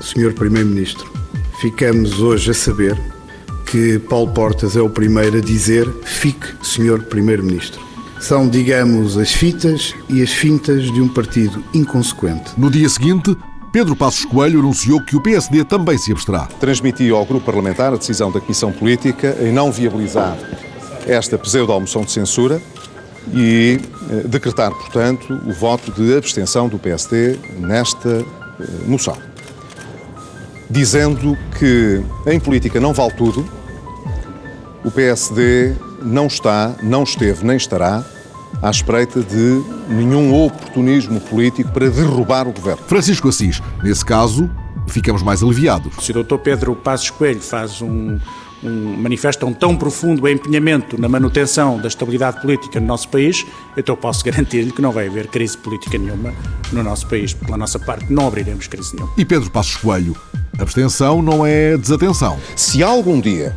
Sr. 0.00 0.32
Primeiro-Ministro. 0.34 1.10
Ficamos 1.60 2.20
hoje 2.20 2.52
a 2.52 2.54
saber 2.54 2.98
que 3.66 3.98
Paulo 3.98 4.32
Portas 4.32 4.76
é 4.76 4.80
o 4.80 4.88
primeiro 4.88 5.38
a 5.38 5.40
dizer 5.40 5.86
fique, 6.04 6.46
Sr. 6.62 7.02
Primeiro-Ministro. 7.02 7.80
São, 8.20 8.48
digamos, 8.48 9.18
as 9.18 9.32
fitas 9.32 9.94
e 10.08 10.22
as 10.22 10.30
fintas 10.30 10.90
de 10.92 11.00
um 11.00 11.08
partido 11.08 11.62
inconsequente. 11.74 12.52
No 12.56 12.70
dia 12.70 12.88
seguinte, 12.88 13.36
Pedro 13.70 13.94
Passos 13.94 14.24
Coelho 14.24 14.60
anunciou 14.60 15.00
que 15.00 15.14
o 15.14 15.20
PSD 15.20 15.62
também 15.62 15.98
se 15.98 16.10
absterá. 16.10 16.46
Transmiti 16.58 17.10
ao 17.10 17.24
grupo 17.26 17.44
parlamentar 17.44 17.92
a 17.92 17.96
decisão 17.96 18.32
da 18.32 18.40
Comissão 18.40 18.72
Política 18.72 19.36
em 19.40 19.52
não 19.52 19.70
viabilizar 19.70 20.38
esta 21.06 21.36
pseudo-moção 21.36 22.02
de 22.02 22.10
censura 22.10 22.62
e 23.34 23.78
eh, 24.10 24.26
decretar, 24.26 24.70
portanto, 24.70 25.38
o 25.46 25.52
voto 25.52 25.92
de 25.92 26.16
abstenção 26.16 26.66
do 26.66 26.78
PSD 26.78 27.38
nesta 27.58 28.08
eh, 28.08 28.24
moção. 28.86 29.18
Dizendo 30.70 31.36
que 31.58 32.02
em 32.26 32.40
política 32.40 32.80
não 32.80 32.94
vale 32.94 33.12
tudo, 33.12 33.46
o 34.82 34.90
PSD 34.90 35.74
não 36.02 36.26
está, 36.26 36.74
não 36.82 37.02
esteve 37.02 37.44
nem 37.44 37.56
estará 37.56 38.02
à 38.62 38.70
espreita 38.70 39.22
de 39.22 39.62
nenhum 39.88 40.34
oportunismo 40.34 41.20
político 41.20 41.70
para 41.70 41.88
derrubar 41.88 42.46
o 42.48 42.52
governo. 42.52 42.82
Francisco 42.86 43.28
Assis, 43.28 43.62
nesse 43.82 44.04
caso, 44.04 44.50
ficamos 44.86 45.22
mais 45.22 45.42
aliviados. 45.42 45.92
Se 46.04 46.12
o 46.12 46.24
Dr. 46.24 46.36
Pedro 46.36 46.74
Passos 46.74 47.10
Coelho 47.10 47.40
faz 47.40 47.80
um, 47.82 48.18
um, 48.62 48.96
manifesta 48.96 49.46
um 49.46 49.52
tão 49.52 49.76
profundo 49.76 50.26
empenhamento 50.28 51.00
na 51.00 51.08
manutenção 51.08 51.78
da 51.78 51.88
estabilidade 51.88 52.40
política 52.40 52.80
no 52.80 52.86
nosso 52.86 53.08
país, 53.08 53.46
então 53.76 53.94
posso 53.96 54.24
garantir-lhe 54.24 54.72
que 54.72 54.82
não 54.82 54.92
vai 54.92 55.06
haver 55.06 55.28
crise 55.28 55.56
política 55.56 55.96
nenhuma 55.98 56.32
no 56.72 56.82
nosso 56.82 57.06
país. 57.06 57.32
Pela 57.32 57.56
nossa 57.56 57.78
parte, 57.78 58.12
não 58.12 58.26
abriremos 58.26 58.66
crise 58.66 58.94
nenhuma. 58.94 59.12
E 59.16 59.24
Pedro 59.24 59.50
Passos 59.50 59.76
Coelho, 59.76 60.16
abstenção 60.58 61.22
não 61.22 61.46
é 61.46 61.76
desatenção. 61.76 62.38
Se 62.56 62.82
algum 62.82 63.20
dia 63.20 63.54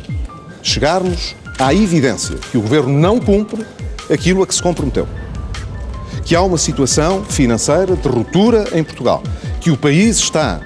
chegarmos 0.62 1.34
à 1.58 1.74
evidência 1.74 2.36
que 2.50 2.56
o 2.56 2.62
governo 2.62 2.98
não 2.98 3.18
cumpre 3.18 3.64
aquilo 4.12 4.42
a 4.42 4.46
que 4.46 4.54
se 4.54 4.62
comprometeu, 4.62 5.08
que 6.24 6.36
há 6.36 6.42
uma 6.42 6.58
situação 6.58 7.24
financeira 7.24 7.96
de 7.96 8.08
ruptura 8.08 8.66
em 8.72 8.84
Portugal, 8.84 9.22
que 9.60 9.70
o 9.70 9.76
país 9.76 10.18
está 10.18 10.60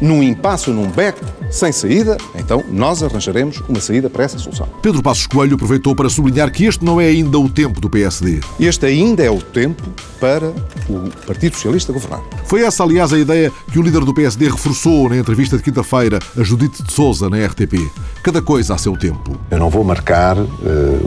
num 0.00 0.22
impasse, 0.22 0.70
num 0.70 0.88
beco 0.90 1.24
sem 1.50 1.72
saída, 1.72 2.16
então 2.34 2.62
nós 2.70 3.02
arranjaremos 3.02 3.62
uma 3.68 3.80
saída 3.80 4.10
para 4.10 4.24
essa 4.24 4.38
solução. 4.38 4.68
Pedro 4.82 5.02
Passos 5.02 5.26
Coelho 5.26 5.54
aproveitou 5.54 5.94
para 5.94 6.08
sublinhar 6.08 6.50
que 6.50 6.64
este 6.66 6.84
não 6.84 7.00
é 7.00 7.06
ainda 7.06 7.38
o 7.38 7.48
tempo 7.48 7.80
do 7.80 7.88
PSD. 7.88 8.40
Este 8.60 8.86
ainda 8.86 9.22
é 9.24 9.30
o 9.30 9.40
tempo 9.40 9.82
para 10.20 10.52
o 10.88 11.10
Partido 11.26 11.54
Socialista 11.54 11.92
governar. 11.92 12.20
Foi 12.44 12.62
essa, 12.62 12.82
aliás, 12.82 13.12
a 13.12 13.18
ideia 13.18 13.52
que 13.72 13.78
o 13.78 13.82
líder 13.82 14.04
do 14.04 14.12
PSD 14.12 14.48
reforçou 14.48 15.08
na 15.08 15.16
entrevista 15.16 15.56
de 15.56 15.62
quinta-feira 15.62 16.18
a 16.36 16.42
Judite 16.42 16.82
de 16.82 16.92
Souza 16.92 17.30
na 17.30 17.38
RTP. 17.44 17.74
Cada 18.22 18.42
coisa 18.42 18.74
a 18.74 18.78
seu 18.78 18.96
tempo. 18.96 19.38
Eu 19.50 19.58
não 19.58 19.70
vou 19.70 19.82
marcar 19.82 20.36
uh, 20.38 20.46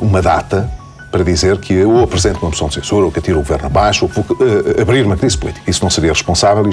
uma 0.01 0.21
data 0.21 0.80
para 1.11 1.23
dizer 1.23 1.59
que 1.59 1.73
eu 1.73 1.99
apresento 1.99 2.39
uma 2.39 2.49
moção 2.49 2.69
de 2.69 2.75
censura, 2.75 3.05
ou 3.05 3.11
que 3.11 3.19
atiro 3.19 3.37
o 3.37 3.41
governo 3.41 3.65
abaixo, 3.65 4.05
ou 4.05 4.09
que 4.09 4.15
vou 4.15 4.37
uh, 4.37 4.81
abrir 4.81 5.05
uma 5.05 5.17
crise 5.17 5.37
política. 5.37 5.69
Isso 5.69 5.83
não 5.83 5.89
seria 5.89 6.13
responsável 6.13 6.67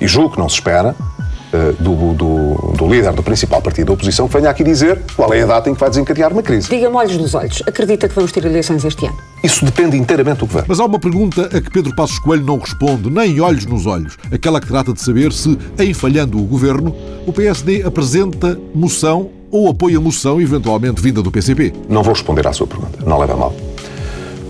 e 0.00 0.08
julgo 0.08 0.30
que 0.34 0.38
não 0.38 0.48
se 0.48 0.56
espera 0.56 0.94
uh, 0.94 1.82
do, 1.82 2.14
do, 2.14 2.72
do, 2.76 2.88
líder 2.88 3.12
do 3.12 3.22
principal 3.22 3.60
partido 3.60 3.88
da 3.88 3.92
oposição 3.92 4.26
que 4.26 4.36
venha 4.36 4.48
aqui 4.48 4.64
dizer 4.64 5.00
qual 5.14 5.32
é 5.34 5.42
a 5.42 5.46
data 5.46 5.68
em 5.68 5.74
que 5.74 5.80
vai 5.80 5.90
desencadear 5.90 6.32
uma 6.32 6.42
crise. 6.42 6.68
Diga-me 6.68 6.96
olhos 6.96 7.16
nos 7.18 7.34
olhos, 7.34 7.62
acredita 7.66 8.08
que 8.08 8.14
vamos 8.14 8.32
ter 8.32 8.44
eleições 8.44 8.84
este 8.84 9.06
ano? 9.06 9.16
Isso 9.44 9.64
depende 9.64 9.96
inteiramente 9.96 10.38
do 10.38 10.46
governo. 10.46 10.66
Mas 10.68 10.80
há 10.80 10.84
uma 10.84 10.98
pergunta 10.98 11.46
a 11.46 11.60
que 11.60 11.70
Pedro 11.70 11.94
Passos 11.94 12.18
Coelho 12.18 12.44
não 12.44 12.58
responde, 12.58 13.10
nem 13.10 13.40
olhos 13.40 13.66
nos 13.66 13.86
olhos. 13.86 14.16
Aquela 14.32 14.60
que 14.60 14.68
trata 14.68 14.92
de 14.92 15.00
saber 15.00 15.32
se, 15.32 15.58
em 15.78 15.92
falhando 15.92 16.38
o 16.38 16.44
governo, 16.44 16.94
o 17.26 17.32
PSD 17.32 17.82
apresenta 17.82 18.58
moção 18.74 19.30
ou 19.50 19.68
apoia 19.68 20.00
moção 20.00 20.40
eventualmente 20.40 21.02
vinda 21.02 21.20
do 21.20 21.30
PCP. 21.30 21.74
Não 21.88 22.02
vou 22.02 22.14
responder 22.14 22.46
à 22.46 22.52
sua 22.54 22.66
pergunta, 22.66 22.98
não 23.04 23.18
leva 23.18 23.34
a 23.34 23.36
mal 23.36 23.54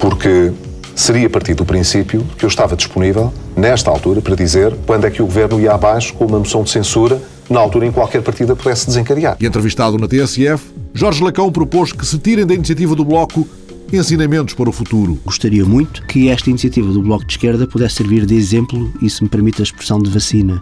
porque 0.03 0.53
seria 0.97 1.29
a 1.29 1.31
partir 1.31 1.55
do 1.55 1.65
princípio 1.65 2.27
que 2.37 2.45
eu 2.45 2.49
estava 2.49 2.75
disponível, 2.75 3.33
nesta 3.57 3.89
altura, 3.89 4.21
para 4.21 4.35
dizer 4.35 4.75
quando 4.85 5.07
é 5.07 5.11
que 5.11 5.23
o 5.23 5.27
governo 5.27 5.61
ia 5.61 5.73
abaixo 5.73 6.13
com 6.15 6.27
uma 6.27 6.41
moção 6.41 6.65
de 6.65 6.71
censura, 6.71 7.23
na 7.49 7.61
altura 7.61 7.87
em 7.87 7.93
qualquer 7.93 8.21
partida 8.21 8.57
pudesse 8.57 8.87
desencadear. 8.87 9.37
E 9.41 9.47
entrevistado 9.47 9.97
na 9.99 10.09
TSF, 10.09 10.73
Jorge 10.93 11.23
Lacão 11.23 11.53
propôs 11.53 11.93
que 11.93 12.05
se 12.05 12.19
tirem 12.19 12.45
da 12.45 12.53
iniciativa 12.53 12.97
do 12.97 13.05
Bloco 13.05 13.47
ensinamentos 13.93 14.55
para 14.55 14.69
o 14.69 14.73
futuro. 14.73 15.21
Gostaria 15.25 15.65
muito 15.65 16.03
que 16.07 16.29
esta 16.29 16.51
iniciativa 16.51 16.91
do 16.91 17.03
Bloco 17.03 17.25
de 17.25 17.35
Esquerda 17.35 17.67
pudesse 17.67 17.97
servir 17.97 18.27
de 18.27 18.35
exemplo, 18.35 18.93
e 19.01 19.09
se 19.09 19.23
me 19.23 19.29
permite 19.29 19.63
a 19.63 19.65
expressão 19.65 20.01
de 20.01 20.11
vacina, 20.11 20.61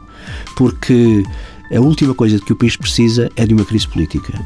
porque 0.54 1.22
a 1.76 1.80
última 1.80 2.14
coisa 2.14 2.38
que 2.38 2.52
o 2.52 2.56
país 2.56 2.76
precisa 2.76 3.30
é 3.36 3.46
de 3.46 3.54
uma 3.54 3.64
crise 3.64 3.86
política. 3.86 4.40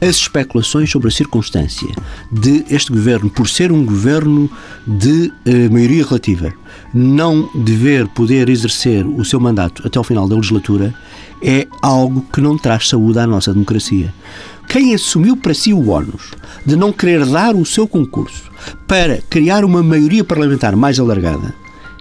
As 0.00 0.16
especulações 0.16 0.90
sobre 0.90 1.08
a 1.08 1.10
circunstância 1.10 1.88
de 2.30 2.64
este 2.70 2.92
governo, 2.92 3.28
por 3.28 3.48
ser 3.48 3.72
um 3.72 3.84
governo 3.84 4.50
de 4.86 5.32
uh, 5.46 5.72
maioria 5.72 6.04
relativa, 6.04 6.52
não 6.94 7.50
dever 7.54 8.06
poder 8.08 8.48
exercer 8.48 9.06
o 9.06 9.24
seu 9.24 9.40
mandato 9.40 9.86
até 9.86 9.98
ao 9.98 10.04
final 10.04 10.28
da 10.28 10.36
legislatura, 10.36 10.94
é 11.42 11.66
algo 11.82 12.24
que 12.32 12.40
não 12.40 12.56
traz 12.56 12.88
saúde 12.88 13.18
à 13.18 13.26
nossa 13.26 13.52
democracia. 13.52 14.12
Quem 14.68 14.94
assumiu 14.94 15.36
para 15.36 15.54
si 15.54 15.72
o 15.72 15.88
ónus 15.88 16.32
de 16.64 16.76
não 16.76 16.92
querer 16.92 17.24
dar 17.24 17.54
o 17.54 17.64
seu 17.64 17.88
concurso 17.88 18.50
para 18.86 19.18
criar 19.30 19.64
uma 19.64 19.82
maioria 19.82 20.22
parlamentar 20.22 20.76
mais 20.76 21.00
alargada, 21.00 21.54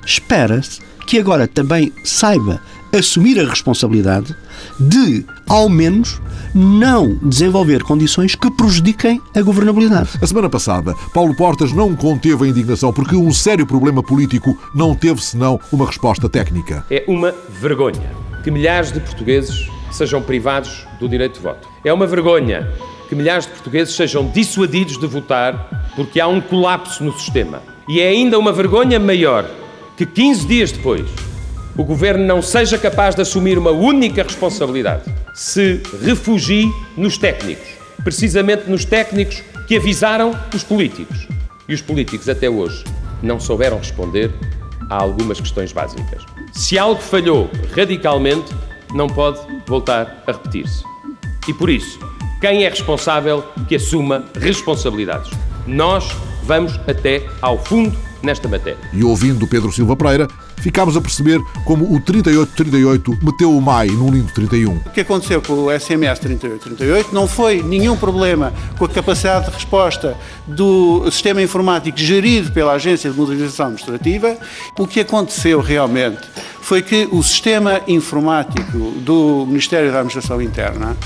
espera-se 0.05 0.81
que 1.05 1.17
agora 1.17 1.47
também 1.47 1.93
saiba 2.03 2.61
assumir 2.91 3.39
a 3.39 3.49
responsabilidade 3.49 4.35
de, 4.79 5.25
ao 5.47 5.69
menos, 5.69 6.21
não 6.53 7.15
desenvolver 7.21 7.83
condições 7.83 8.35
que 8.35 8.49
prejudiquem 8.51 9.21
a 9.35 9.41
governabilidade. 9.41 10.11
A 10.21 10.27
semana 10.27 10.49
passada, 10.49 10.93
Paulo 11.13 11.35
Portas 11.35 11.71
não 11.71 11.95
conteve 11.95 12.45
a 12.45 12.47
indignação 12.47 12.91
porque 12.91 13.15
um 13.15 13.31
sério 13.31 13.65
problema 13.65 14.01
político 14.01 14.57
não 14.73 14.95
teve 14.95 15.21
senão 15.21 15.59
uma 15.71 15.85
resposta 15.85 16.27
técnica. 16.27 16.85
É 16.89 17.03
uma 17.07 17.33
vergonha 17.49 18.11
que 18.43 18.51
milhares 18.51 18.91
de 18.91 18.99
portugueses 18.99 19.69
sejam 19.91 20.21
privados 20.21 20.85
do 20.99 21.07
direito 21.07 21.35
de 21.35 21.41
voto. 21.41 21.67
É 21.83 21.91
uma 21.91 22.07
vergonha 22.07 22.67
que 23.07 23.15
milhares 23.15 23.45
de 23.45 23.51
portugueses 23.51 23.95
sejam 23.95 24.27
dissuadidos 24.29 24.97
de 24.97 25.07
votar 25.07 25.91
porque 25.95 26.19
há 26.19 26.27
um 26.27 26.41
colapso 26.41 27.03
no 27.03 27.13
sistema. 27.17 27.61
E 27.87 28.01
é 28.01 28.09
ainda 28.09 28.37
uma 28.37 28.51
vergonha 28.51 28.99
maior 28.99 29.49
que 29.95 30.05
15 30.05 30.45
dias 30.45 30.71
depois 30.71 31.07
o 31.77 31.83
governo 31.83 32.25
não 32.25 32.41
seja 32.41 32.77
capaz 32.77 33.13
de 33.13 33.21
assumir 33.21 33.57
uma 33.57 33.69
única 33.69 34.23
responsabilidade, 34.23 35.03
se 35.33 35.79
refugie 36.03 36.65
nos 36.97 37.17
técnicos, 37.17 37.67
precisamente 38.03 38.67
nos 38.67 38.83
técnicos 38.83 39.43
que 39.67 39.77
avisaram 39.77 40.37
os 40.53 40.63
políticos. 40.63 41.27
E 41.69 41.73
os 41.73 41.81
políticos 41.81 42.27
até 42.27 42.49
hoje 42.49 42.83
não 43.21 43.39
souberam 43.39 43.77
responder 43.77 44.31
a 44.89 44.95
algumas 44.95 45.39
questões 45.39 45.71
básicas. 45.71 46.23
Se 46.51 46.79
algo 46.79 47.01
falhou 47.01 47.49
radicalmente, 47.75 48.51
não 48.93 49.07
pode 49.07 49.39
voltar 49.67 50.23
a 50.25 50.31
repetir-se. 50.31 50.83
E 51.47 51.53
por 51.53 51.69
isso, 51.69 51.99
quem 52.41 52.63
é 52.63 52.69
responsável 52.69 53.43
que 53.67 53.75
assuma 53.75 54.25
responsabilidades? 54.39 55.29
Nós 55.67 56.09
vamos 56.43 56.79
até 56.87 57.23
ao 57.41 57.63
fundo 57.63 57.95
nesta 58.23 58.47
matéria. 58.47 58.79
E 58.93 59.03
ouvindo 59.03 59.45
Pedro 59.45 59.71
Silva 59.71 59.95
Pereira, 59.95 60.27
ficámos 60.67 60.97
a 60.97 61.01
perceber 61.01 61.41
como 61.63 61.85
o 61.95 62.01
3838 62.01 63.19
meteu 63.23 63.55
o 63.55 63.61
MAI 63.61 63.87
num 63.87 64.11
lindo 64.11 64.29
31. 64.33 64.73
O 64.73 64.89
que 64.89 64.99
aconteceu 64.99 65.41
com 65.41 65.53
o 65.53 65.71
SMS 65.71 66.19
3838 66.19 67.15
não 67.15 67.25
foi 67.25 67.63
nenhum 67.63 67.95
problema 67.95 68.53
com 68.77 68.83
a 68.83 68.89
capacidade 68.89 69.45
de 69.45 69.51
resposta 69.51 70.17
do 70.45 71.09
sistema 71.09 71.41
informático 71.41 71.97
gerido 71.97 72.51
pela 72.51 72.73
Agência 72.73 73.09
de 73.09 73.17
Modernização 73.17 73.67
Administrativa. 73.67 74.37
O 74.77 74.85
que 74.85 74.99
aconteceu 74.99 75.61
realmente 75.61 76.19
foi 76.59 76.81
que 76.81 77.07
o 77.13 77.23
sistema 77.23 77.79
informático 77.87 78.77
do 78.99 79.45
Ministério 79.47 79.89
da 79.89 79.99
Administração 79.99 80.41
Interna 80.41 80.97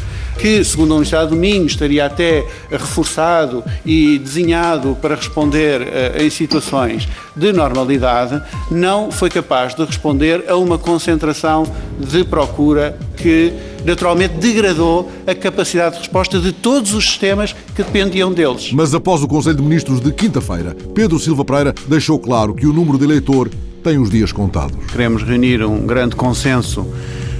que, 0.41 0.63
segundo 0.63 0.93
a 0.93 0.95
Universidade 0.95 1.29
do 1.29 1.35
Minho, 1.35 1.67
estaria 1.67 2.03
até 2.03 2.43
reforçado 2.71 3.63
e 3.85 4.17
desenhado 4.17 4.97
para 4.99 5.13
responder 5.13 5.81
uh, 5.81 6.23
em 6.23 6.31
situações 6.31 7.07
de 7.35 7.53
normalidade, 7.53 8.41
não 8.71 9.11
foi 9.11 9.29
capaz 9.29 9.75
de 9.75 9.85
responder 9.85 10.45
a 10.49 10.55
uma 10.55 10.79
concentração 10.79 11.63
de 11.99 12.23
procura 12.23 12.97
que 13.17 13.53
naturalmente 13.85 14.33
degradou 14.35 15.11
a 15.27 15.35
capacidade 15.35 15.95
de 15.95 15.99
resposta 16.01 16.39
de 16.39 16.51
todos 16.51 16.91
os 16.95 17.05
sistemas 17.05 17.53
que 17.75 17.83
dependiam 17.83 18.33
deles. 18.33 18.71
Mas 18.73 18.95
após 18.95 19.21
o 19.21 19.27
Conselho 19.27 19.57
de 19.57 19.61
Ministros 19.61 20.01
de 20.01 20.11
quinta-feira, 20.11 20.75
Pedro 20.95 21.19
Silva 21.19 21.45
Pereira 21.45 21.75
deixou 21.87 22.17
claro 22.17 22.55
que 22.55 22.65
o 22.65 22.73
número 22.73 22.97
de 22.97 23.03
eleitor 23.03 23.47
tem 23.83 23.99
os 23.99 24.09
dias 24.09 24.31
contados. 24.31 24.75
Queremos 24.91 25.21
reunir 25.21 25.63
um 25.63 25.85
grande 25.85 26.15
consenso 26.15 26.87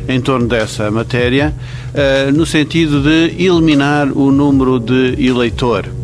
em 0.08 0.22
torno 0.22 0.48
dessa 0.48 0.90
matéria, 0.92 1.54
uh, 1.94 2.32
no 2.32 2.46
sentido 2.46 3.02
de 3.02 3.44
eliminar 3.44 4.12
o 4.12 4.32
número 4.32 4.80
de 4.80 5.16
eleitor. 5.26 6.01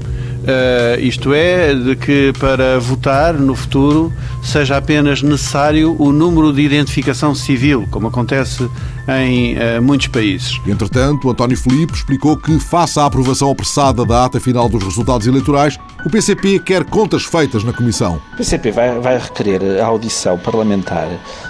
Uh, 0.47 0.99
isto 1.01 1.33
é, 1.33 1.73
de 1.75 1.93
que 1.97 2.31
para 2.39 2.79
votar 2.79 3.33
no 3.33 3.53
futuro 3.53 4.13
seja 4.41 4.77
apenas 4.77 5.21
necessário 5.21 5.93
o 5.99 6.13
número 6.13 6.53
de 6.53 6.61
identificação 6.61 7.35
civil, 7.35 7.85
como 7.91 8.07
acontece 8.07 8.69
em 9.09 9.57
uh, 9.57 9.81
muitos 9.81 10.07
países. 10.07 10.57
Entretanto, 10.65 11.29
António 11.29 11.57
Filipe 11.57 11.93
explicou 11.93 12.37
que, 12.37 12.57
face 12.61 12.97
à 12.97 13.05
aprovação 13.05 13.51
apressada 13.51 14.05
da 14.05 14.23
ata 14.23 14.39
final 14.39 14.69
dos 14.69 14.81
resultados 14.81 15.27
eleitorais, 15.27 15.77
O 16.05 16.09
PCP 16.09 16.59
quer 16.59 16.85
contas 16.85 17.25
feitas 17.25 17.65
na 17.65 17.73
Comissão. 17.73 18.21
O 18.33 18.37
PCP 18.37 18.71
vai, 18.71 18.97
vai 18.99 19.17
requerer 19.17 19.81
a 19.81 19.85
audição 19.85 20.37
parlamentar 20.37 21.09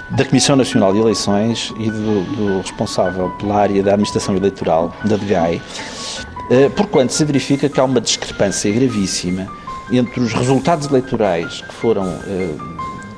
da 0.10 0.26
Comissão 0.26 0.56
Nacional 0.56 0.94
de 0.94 1.00
Eleições 1.00 1.72
e 1.78 1.92
do, 1.92 2.24
do 2.36 2.62
responsável 2.62 3.30
pela 3.32 3.56
área 3.56 3.84
da 3.84 3.92
Administração 3.92 4.36
Eleitoral, 4.36 4.96
da 5.06 5.18
DGAI, 5.18 5.62
porquanto 6.76 7.12
se 7.14 7.26
verifica 7.26 7.68
que 7.68 7.80
há 7.80 7.84
uma 7.84 8.00
discrepância 8.00 8.72
gravíssima 8.72 9.48
entre 9.92 10.20
os 10.22 10.34
resultados 10.34 10.88
eleitorais 10.88 11.62
que 11.62 11.74
foram 11.74 12.06
eh, 12.28 12.56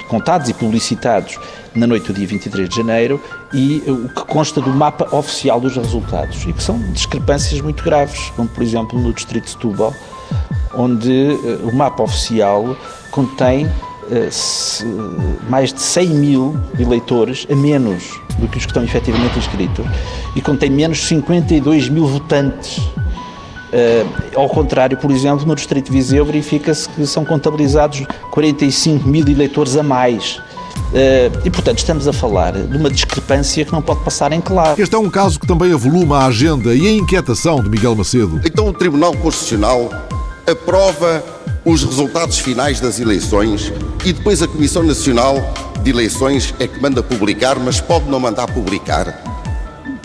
contados 0.07 0.49
e 0.49 0.53
publicitados 0.53 1.37
na 1.75 1.85
noite 1.85 2.07
do 2.07 2.13
dia 2.13 2.27
23 2.27 2.67
de 2.67 2.75
janeiro 2.75 3.21
e 3.53 3.83
eh, 3.85 3.91
o 3.91 4.09
que 4.09 4.25
consta 4.25 4.61
do 4.61 4.69
mapa 4.69 5.15
oficial 5.15 5.59
dos 5.59 5.75
resultados 5.75 6.43
e 6.47 6.53
que 6.53 6.61
são 6.61 6.79
discrepâncias 6.91 7.61
muito 7.61 7.83
graves, 7.83 8.31
como 8.35 8.47
por 8.47 8.63
exemplo 8.63 8.99
no 8.99 9.13
distrito 9.13 9.45
de 9.45 9.51
Setúbal, 9.51 9.93
onde 10.75 11.37
o 11.63 11.75
mapa 11.75 12.03
oficial 12.03 12.77
contém 13.11 13.67
mais 15.49 15.73
de 15.73 15.81
100 15.81 16.07
mil 16.09 16.59
eleitores 16.79 17.45
a 17.49 17.55
menos 17.55 18.19
do 18.39 18.47
que 18.47 18.57
os 18.57 18.65
que 18.65 18.71
estão 18.71 18.83
efetivamente 18.83 19.37
inscritos 19.37 19.85
e 20.35 20.41
contém 20.41 20.69
menos 20.69 20.99
52 21.05 21.89
mil 21.89 22.07
votantes 22.07 22.79
Uh, 23.71 24.39
ao 24.39 24.49
contrário, 24.49 24.97
por 24.97 25.11
exemplo, 25.11 25.45
no 25.45 25.55
Distrito 25.55 25.87
de 25.87 25.91
Viseu 25.91 26.25
verifica-se 26.25 26.89
que 26.89 27.05
são 27.05 27.23
contabilizados 27.23 28.03
45 28.31 29.07
mil 29.07 29.27
eleitores 29.27 29.75
a 29.77 29.83
mais. 29.83 30.37
Uh, 30.89 31.45
e, 31.45 31.51
portanto, 31.51 31.77
estamos 31.77 32.07
a 32.07 32.13
falar 32.13 32.53
de 32.53 32.77
uma 32.77 32.89
discrepância 32.89 33.63
que 33.63 33.71
não 33.71 33.81
pode 33.81 34.03
passar 34.03 34.31
em 34.31 34.41
claro. 34.41 34.81
Este 34.81 34.95
é 34.95 34.97
um 34.97 35.09
caso 35.09 35.39
que 35.39 35.45
também 35.45 35.71
avoluma 35.71 36.19
a 36.19 36.25
agenda 36.25 36.73
e 36.73 36.87
a 36.87 36.91
inquietação 36.91 37.61
de 37.61 37.69
Miguel 37.69 37.95
Macedo. 37.95 38.41
Então, 38.43 38.67
o 38.67 38.73
Tribunal 38.73 39.13
Constitucional 39.15 39.89
aprova 40.49 41.23
os 41.63 41.83
resultados 41.83 42.39
finais 42.39 42.79
das 42.79 42.99
eleições 42.99 43.71
e 44.03 44.11
depois 44.11 44.41
a 44.41 44.47
Comissão 44.47 44.81
Nacional 44.81 45.35
de 45.83 45.91
Eleições 45.91 46.53
é 46.59 46.67
que 46.67 46.81
manda 46.81 47.03
publicar, 47.03 47.59
mas 47.59 47.79
pode 47.79 48.09
não 48.09 48.19
mandar 48.19 48.47
publicar. 48.47 49.23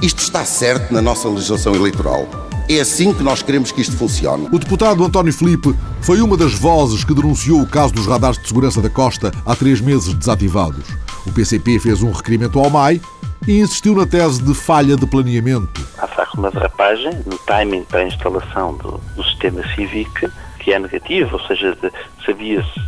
Isto 0.02 0.18
está 0.22 0.44
certo 0.44 0.92
na 0.92 1.00
nossa 1.00 1.28
legislação 1.28 1.74
eleitoral. 1.74 2.43
É 2.68 2.80
assim 2.80 3.12
que 3.12 3.22
nós 3.22 3.42
queremos 3.42 3.70
que 3.70 3.82
isto 3.82 3.94
funcione. 3.96 4.48
O 4.50 4.58
deputado 4.58 5.04
António 5.04 5.32
Felipe 5.32 5.74
foi 6.00 6.22
uma 6.22 6.34
das 6.34 6.54
vozes 6.54 7.04
que 7.04 7.12
denunciou 7.12 7.60
o 7.60 7.66
caso 7.66 7.92
dos 7.92 8.06
radares 8.06 8.38
de 8.38 8.48
segurança 8.48 8.80
da 8.80 8.88
costa 8.88 9.30
há 9.44 9.54
três 9.54 9.82
meses 9.82 10.14
desativados. 10.14 10.86
O 11.26 11.32
PCP 11.32 11.78
fez 11.78 12.02
um 12.02 12.10
requerimento 12.10 12.58
ao 12.58 12.70
MAI 12.70 13.02
e 13.46 13.60
insistiu 13.60 13.94
na 13.94 14.06
tese 14.06 14.42
de 14.42 14.54
falha 14.54 14.96
de 14.96 15.06
planeamento. 15.06 15.86
Há 15.98 16.06
de 16.06 16.14
facto 16.14 16.34
uma 16.38 16.50
derrapagem 16.50 17.12
no 17.26 17.36
timing 17.38 17.84
para 17.84 18.00
a 18.00 18.06
instalação 18.06 18.74
do, 18.78 18.98
do 19.14 19.24
sistema 19.24 19.62
Civic 19.74 20.30
que 20.58 20.72
é 20.72 20.78
negativo, 20.78 21.34
ou 21.34 21.46
seja, 21.46 21.76
sabia-se 22.24 22.80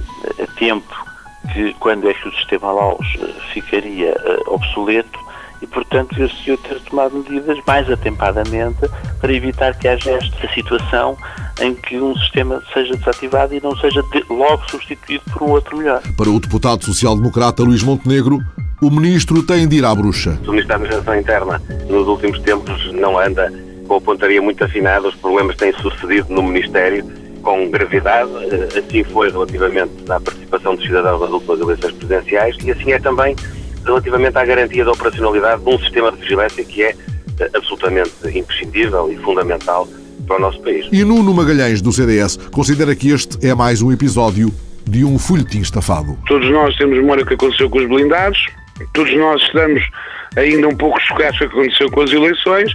a 0.42 0.46
tempo 0.58 0.94
que 1.52 1.74
quando 1.74 2.08
é 2.08 2.14
que 2.14 2.26
o 2.26 2.34
sistema 2.34 2.72
LAUS 2.72 3.06
eh, 3.20 3.34
ficaria 3.52 4.08
eh, 4.08 4.38
obsoleto 4.46 5.15
e, 5.60 5.66
portanto, 5.66 6.14
ver-se 6.14 6.56
ter 6.56 6.80
tomado 6.80 7.16
medidas 7.16 7.58
mais 7.66 7.90
atempadamente 7.90 8.80
para 9.20 9.32
evitar 9.32 9.74
que 9.76 9.88
haja 9.88 10.12
esta 10.12 10.52
situação 10.52 11.16
em 11.60 11.74
que 11.74 11.98
um 11.98 12.14
sistema 12.16 12.62
seja 12.72 12.94
desativado 12.96 13.54
e 13.54 13.60
não 13.62 13.76
seja 13.76 14.02
logo 14.28 14.62
substituído 14.70 15.24
por 15.32 15.42
um 15.42 15.50
outro 15.50 15.76
melhor. 15.76 16.02
Para 16.16 16.30
o 16.30 16.38
deputado 16.38 16.84
social-democrata 16.84 17.62
Luís 17.62 17.82
Montenegro, 17.82 18.40
o 18.82 18.90
ministro 18.90 19.42
tem 19.42 19.66
de 19.66 19.76
ir 19.76 19.84
à 19.84 19.94
bruxa. 19.94 20.38
O 20.46 20.50
Ministro 20.50 20.68
da 20.68 20.74
Administração 20.74 21.18
Interna, 21.18 21.62
nos 21.88 22.06
últimos 22.06 22.38
tempos, 22.40 22.92
não 22.92 23.18
anda 23.18 23.50
com 23.88 23.96
a 23.96 24.00
pontaria 24.00 24.42
muito 24.42 24.62
afinada, 24.64 25.08
os 25.08 25.14
problemas 25.14 25.56
têm 25.56 25.72
sucedido 25.74 26.26
no 26.32 26.42
Ministério 26.42 27.04
com 27.42 27.70
gravidade, 27.70 28.30
assim 28.76 29.04
foi 29.04 29.30
relativamente 29.30 29.92
à 30.10 30.18
participação 30.18 30.74
dos 30.74 30.84
cidadãos 30.84 31.20
nas 31.20 31.30
últimas 31.30 31.60
eleições 31.60 31.92
presidenciais 31.92 32.56
e 32.64 32.72
assim 32.72 32.92
é 32.92 32.98
também 32.98 33.36
relativamente 33.86 34.36
à 34.36 34.44
garantia 34.44 34.84
da 34.84 34.92
operacionalidade 34.92 35.62
de 35.62 35.68
um 35.68 35.78
sistema 35.78 36.12
de 36.12 36.18
vigilância 36.18 36.64
que 36.64 36.82
é 36.82 36.94
eh, 37.40 37.50
absolutamente 37.54 38.10
imprescindível 38.34 39.10
e 39.10 39.16
fundamental 39.18 39.88
para 40.26 40.36
o 40.36 40.40
nosso 40.40 40.60
país. 40.60 40.86
E 40.92 41.04
Nuno 41.04 41.32
Magalhães, 41.32 41.80
do 41.80 41.92
CDS, 41.92 42.36
considera 42.50 42.94
que 42.94 43.10
este 43.10 43.46
é 43.46 43.54
mais 43.54 43.80
um 43.80 43.92
episódio 43.92 44.52
de 44.84 45.04
um 45.04 45.18
folhetim 45.18 45.60
estafado. 45.60 46.18
Todos 46.26 46.50
nós 46.50 46.76
temos 46.76 46.96
memória 46.96 47.24
do 47.24 47.28
que 47.28 47.34
aconteceu 47.34 47.70
com 47.70 47.78
os 47.78 47.88
blindados, 47.88 48.38
todos 48.92 49.14
nós 49.16 49.40
estamos 49.42 49.82
ainda 50.36 50.68
um 50.68 50.76
pouco 50.76 51.00
chocados 51.00 51.38
com 51.38 51.44
o 51.44 51.48
que 51.48 51.56
aconteceu 51.56 51.90
com 51.90 52.00
as 52.02 52.12
eleições 52.12 52.74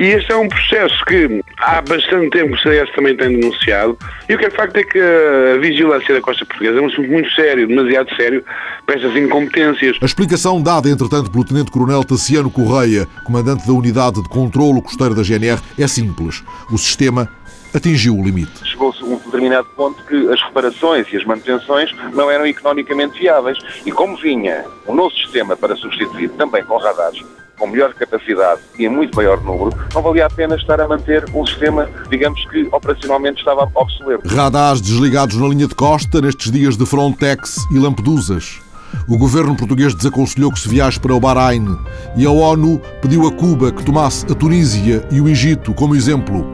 e 0.00 0.04
este 0.04 0.32
é 0.32 0.36
um 0.36 0.48
processo 0.48 1.04
que 1.04 1.43
há 1.58 1.80
bastante 1.80 2.30
tempo 2.30 2.52
que 2.52 2.54
o 2.54 2.58
CDS 2.58 2.90
também 2.94 3.16
tem 3.16 3.38
denunciado 3.38 3.98
e 4.28 4.34
o 4.34 4.38
que 4.38 4.46
é 4.46 4.50
facto 4.50 4.76
é 4.76 4.84
que 4.84 4.98
a 4.98 5.58
vigilância 5.58 6.14
da 6.14 6.20
costa 6.20 6.44
portuguesa 6.44 6.78
é 6.78 6.82
um 6.82 6.86
assunto 6.86 7.08
muito 7.08 7.30
sério, 7.32 7.66
demasiado 7.66 8.14
sério 8.16 8.44
para 8.86 8.96
estas 8.96 9.16
incompetências. 9.16 9.96
A 10.00 10.04
explicação 10.04 10.62
dada, 10.62 10.88
entretanto, 10.88 11.30
pelo 11.30 11.44
Tenente-Coronel 11.44 12.04
Tassiano 12.04 12.50
Correia, 12.50 13.06
comandante 13.24 13.66
da 13.66 13.72
Unidade 13.72 14.22
de 14.22 14.28
Controlo 14.28 14.82
Costeiro 14.82 15.14
da 15.14 15.22
GNR, 15.22 15.60
é 15.78 15.86
simples. 15.86 16.42
O 16.70 16.78
sistema 16.78 17.28
atingiu 17.74 18.16
o 18.16 18.24
limite. 18.24 18.64
Chegou-se 18.64 19.02
a 19.02 19.06
um 19.06 19.16
determinado 19.16 19.66
ponto 19.76 20.02
que 20.04 20.32
as 20.32 20.40
reparações 20.42 21.12
e 21.12 21.16
as 21.16 21.24
manutenções 21.24 21.90
não 22.12 22.30
eram 22.30 22.46
economicamente 22.46 23.18
viáveis. 23.18 23.58
E 23.84 23.90
como 23.90 24.16
vinha 24.16 24.64
um 24.86 24.94
novo 24.94 25.14
sistema 25.16 25.56
para 25.56 25.74
substituir 25.76 26.28
também 26.30 26.64
com 26.64 26.76
radares, 26.76 27.20
com 27.58 27.66
melhor 27.66 27.92
capacidade 27.94 28.60
e 28.78 28.84
em 28.84 28.88
muito 28.88 29.14
maior 29.16 29.40
número, 29.42 29.72
não 29.94 30.02
valia 30.02 30.26
a 30.26 30.30
pena 30.30 30.56
estar 30.56 30.80
a 30.80 30.88
manter 30.88 31.24
um 31.34 31.46
sistema, 31.46 31.88
digamos 32.10 32.44
que 32.48 32.68
operacionalmente 32.72 33.38
estava 33.38 33.70
obsoleto. 33.74 34.28
Radares 34.28 34.80
desligados 34.80 35.36
na 35.36 35.48
linha 35.48 35.66
de 35.66 35.74
costa 35.74 36.20
nestes 36.20 36.50
dias 36.50 36.76
de 36.76 36.86
Frontex 36.86 37.56
e 37.70 37.78
Lampedusas. 37.78 38.60
O 39.08 39.18
governo 39.18 39.56
português 39.56 39.94
desaconselhou 39.94 40.52
que 40.52 40.60
se 40.60 40.68
viaje 40.68 41.00
para 41.00 41.14
o 41.14 41.20
Bahrein 41.20 41.76
e 42.16 42.24
a 42.24 42.30
ONU 42.30 42.80
pediu 43.02 43.26
a 43.26 43.32
Cuba 43.32 43.72
que 43.72 43.84
tomasse 43.84 44.24
a 44.30 44.34
Tunísia 44.34 45.06
e 45.10 45.20
o 45.20 45.28
Egito 45.28 45.74
como 45.74 45.96
exemplo. 45.96 46.46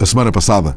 A 0.00 0.04
semana 0.04 0.30
passada. 0.30 0.76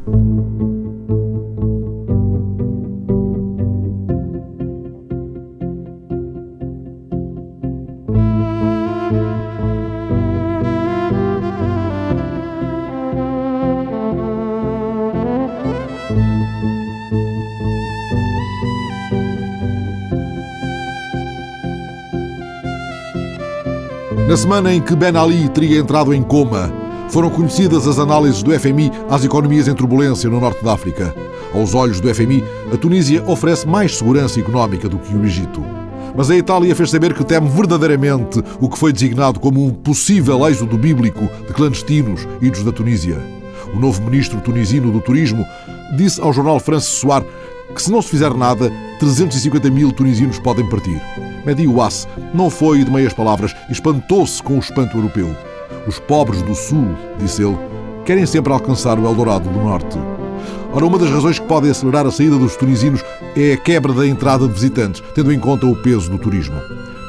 Na 24.30 24.36
semana 24.36 24.72
em 24.72 24.80
que 24.80 24.94
Ben 24.94 25.16
Ali 25.16 25.48
teria 25.48 25.80
entrado 25.80 26.14
em 26.14 26.22
coma, 26.22 26.72
foram 27.08 27.28
conhecidas 27.28 27.88
as 27.88 27.98
análises 27.98 28.44
do 28.44 28.56
FMI 28.56 28.92
às 29.08 29.24
economias 29.24 29.66
em 29.66 29.74
turbulência 29.74 30.30
no 30.30 30.38
norte 30.38 30.62
da 30.62 30.72
África. 30.72 31.12
Aos 31.52 31.74
olhos 31.74 31.98
do 31.98 32.14
FMI, 32.14 32.44
a 32.72 32.76
Tunísia 32.76 33.24
oferece 33.26 33.66
mais 33.66 33.98
segurança 33.98 34.38
económica 34.38 34.88
do 34.88 34.98
que 34.98 35.16
o 35.16 35.24
Egito. 35.24 35.60
Mas 36.16 36.30
a 36.30 36.36
Itália 36.36 36.76
fez 36.76 36.90
saber 36.90 37.12
que 37.12 37.24
teme 37.24 37.48
verdadeiramente 37.48 38.40
o 38.60 38.68
que 38.68 38.78
foi 38.78 38.92
designado 38.92 39.40
como 39.40 39.66
um 39.66 39.74
possível 39.74 40.46
êxodo 40.46 40.78
bíblico 40.78 41.28
de 41.48 41.52
clandestinos 41.52 42.28
idos 42.40 42.62
da 42.62 42.70
Tunísia. 42.70 43.18
O 43.74 43.80
novo 43.80 44.00
ministro 44.00 44.40
tunisino 44.40 44.92
do 44.92 45.00
Turismo 45.00 45.44
disse 45.96 46.20
ao 46.20 46.32
jornal 46.32 46.60
France 46.60 46.86
Soir 46.86 47.24
que 47.74 47.82
se 47.82 47.90
não 47.90 48.00
se 48.00 48.10
fizer 48.10 48.32
nada, 48.34 48.70
350 49.00 49.68
mil 49.70 49.90
tunisinos 49.90 50.38
podem 50.38 50.68
partir. 50.68 51.02
Mehdi 51.44 51.66
Ouass 51.66 52.06
não 52.34 52.50
foi 52.50 52.84
de 52.84 52.90
meias 52.90 53.12
palavras 53.12 53.54
espantou-se 53.68 54.42
com 54.42 54.56
o 54.56 54.58
espanto 54.58 54.96
europeu. 54.96 55.34
Os 55.86 55.98
pobres 55.98 56.42
do 56.42 56.54
Sul, 56.54 56.94
disse 57.18 57.42
ele, 57.42 57.58
querem 58.04 58.26
sempre 58.26 58.52
alcançar 58.52 58.98
o 58.98 59.06
Eldorado 59.06 59.48
do 59.48 59.58
Norte. 59.58 59.98
Ora, 60.72 60.86
uma 60.86 60.98
das 60.98 61.10
razões 61.10 61.38
que 61.38 61.46
pode 61.46 61.68
acelerar 61.68 62.06
a 62.06 62.10
saída 62.10 62.38
dos 62.38 62.56
tunisinos 62.56 63.02
é 63.36 63.54
a 63.54 63.56
quebra 63.56 63.92
da 63.92 64.06
entrada 64.06 64.46
de 64.46 64.52
visitantes, 64.52 65.02
tendo 65.14 65.32
em 65.32 65.38
conta 65.38 65.66
o 65.66 65.74
peso 65.74 66.10
do 66.10 66.18
turismo. 66.18 66.60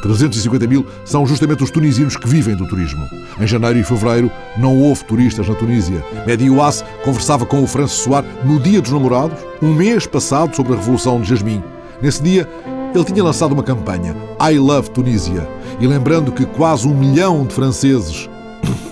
350 0.01 0.67
mil 0.67 0.85
são 1.05 1.25
justamente 1.27 1.63
os 1.63 1.69
tunisinos 1.69 2.17
que 2.17 2.27
vivem 2.27 2.55
do 2.55 2.67
turismo. 2.67 3.07
Em 3.39 3.45
janeiro 3.45 3.77
e 3.77 3.83
fevereiro 3.83 4.31
não 4.57 4.77
houve 4.77 5.05
turistas 5.05 5.47
na 5.47 5.53
Tunísia. 5.53 6.03
Mehdi 6.25 6.49
Ouass 6.49 6.83
conversava 7.03 7.45
com 7.45 7.61
o 7.63 7.67
François 7.67 8.25
no 8.43 8.59
Dia 8.59 8.81
dos 8.81 8.91
Namorados, 8.91 9.37
um 9.61 9.73
mês 9.73 10.07
passado 10.07 10.55
sobre 10.55 10.73
a 10.73 10.75
Revolução 10.75 11.21
de 11.21 11.29
Jasmim. 11.29 11.63
Nesse 12.01 12.23
dia, 12.23 12.49
ele 12.93 13.03
tinha 13.05 13.23
lançado 13.23 13.53
uma 13.53 13.63
campanha, 13.63 14.15
I 14.39 14.57
Love 14.57 14.89
Tunísia, 14.91 15.47
e 15.79 15.87
lembrando 15.87 16.31
que 16.31 16.45
quase 16.45 16.87
um 16.87 16.93
milhão 16.93 17.45
de 17.45 17.53
franceses. 17.53 18.29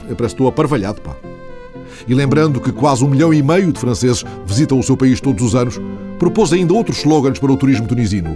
Eu 0.08 0.16
parece 0.16 0.36
que 0.36 0.42
estou 0.42 0.48
aparvalhado, 0.48 1.02
pá. 1.02 1.16
E 2.08 2.14
lembrando 2.14 2.60
que 2.60 2.72
quase 2.72 3.04
um 3.04 3.10
milhão 3.10 3.34
e 3.34 3.44
meio 3.44 3.72
de 3.72 3.80
franceses 3.80 4.24
visitam 4.46 4.80
o 4.80 4.84
seu 4.84 4.96
país 4.96 5.20
todos 5.20 5.44
os 5.44 5.54
anos, 5.54 5.80
propôs 6.18 6.54
ainda 6.54 6.74
outros 6.74 7.00
slogans 7.00 7.40
para 7.40 7.52
o 7.52 7.58
turismo 7.58 7.88
tunisino. 7.88 8.36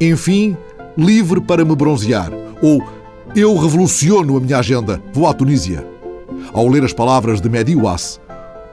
Enfim, 0.00 0.56
livre 0.96 1.40
para 1.40 1.64
me 1.64 1.74
bronzear. 1.74 2.30
Ou 2.62 2.82
eu 3.34 3.56
revoluciono 3.56 4.36
a 4.36 4.40
minha 4.40 4.58
agenda, 4.58 5.02
vou 5.12 5.26
à 5.26 5.34
Tunísia. 5.34 5.86
Ao 6.52 6.68
ler 6.68 6.84
as 6.84 6.92
palavras 6.92 7.40
de 7.40 7.48
Mehdi 7.48 7.76
Ouass, 7.76 8.20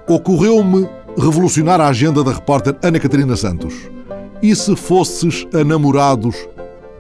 ocorreu-me 0.07 0.87
revolucionar 1.17 1.81
a 1.81 1.87
agenda 1.87 2.23
da 2.23 2.31
repórter 2.31 2.75
Ana 2.81 2.99
Catarina 2.99 3.35
Santos. 3.35 3.73
E 4.41 4.55
se 4.55 4.73
fosses 4.75 5.45
a 5.53 5.65
namorados, 5.65 6.35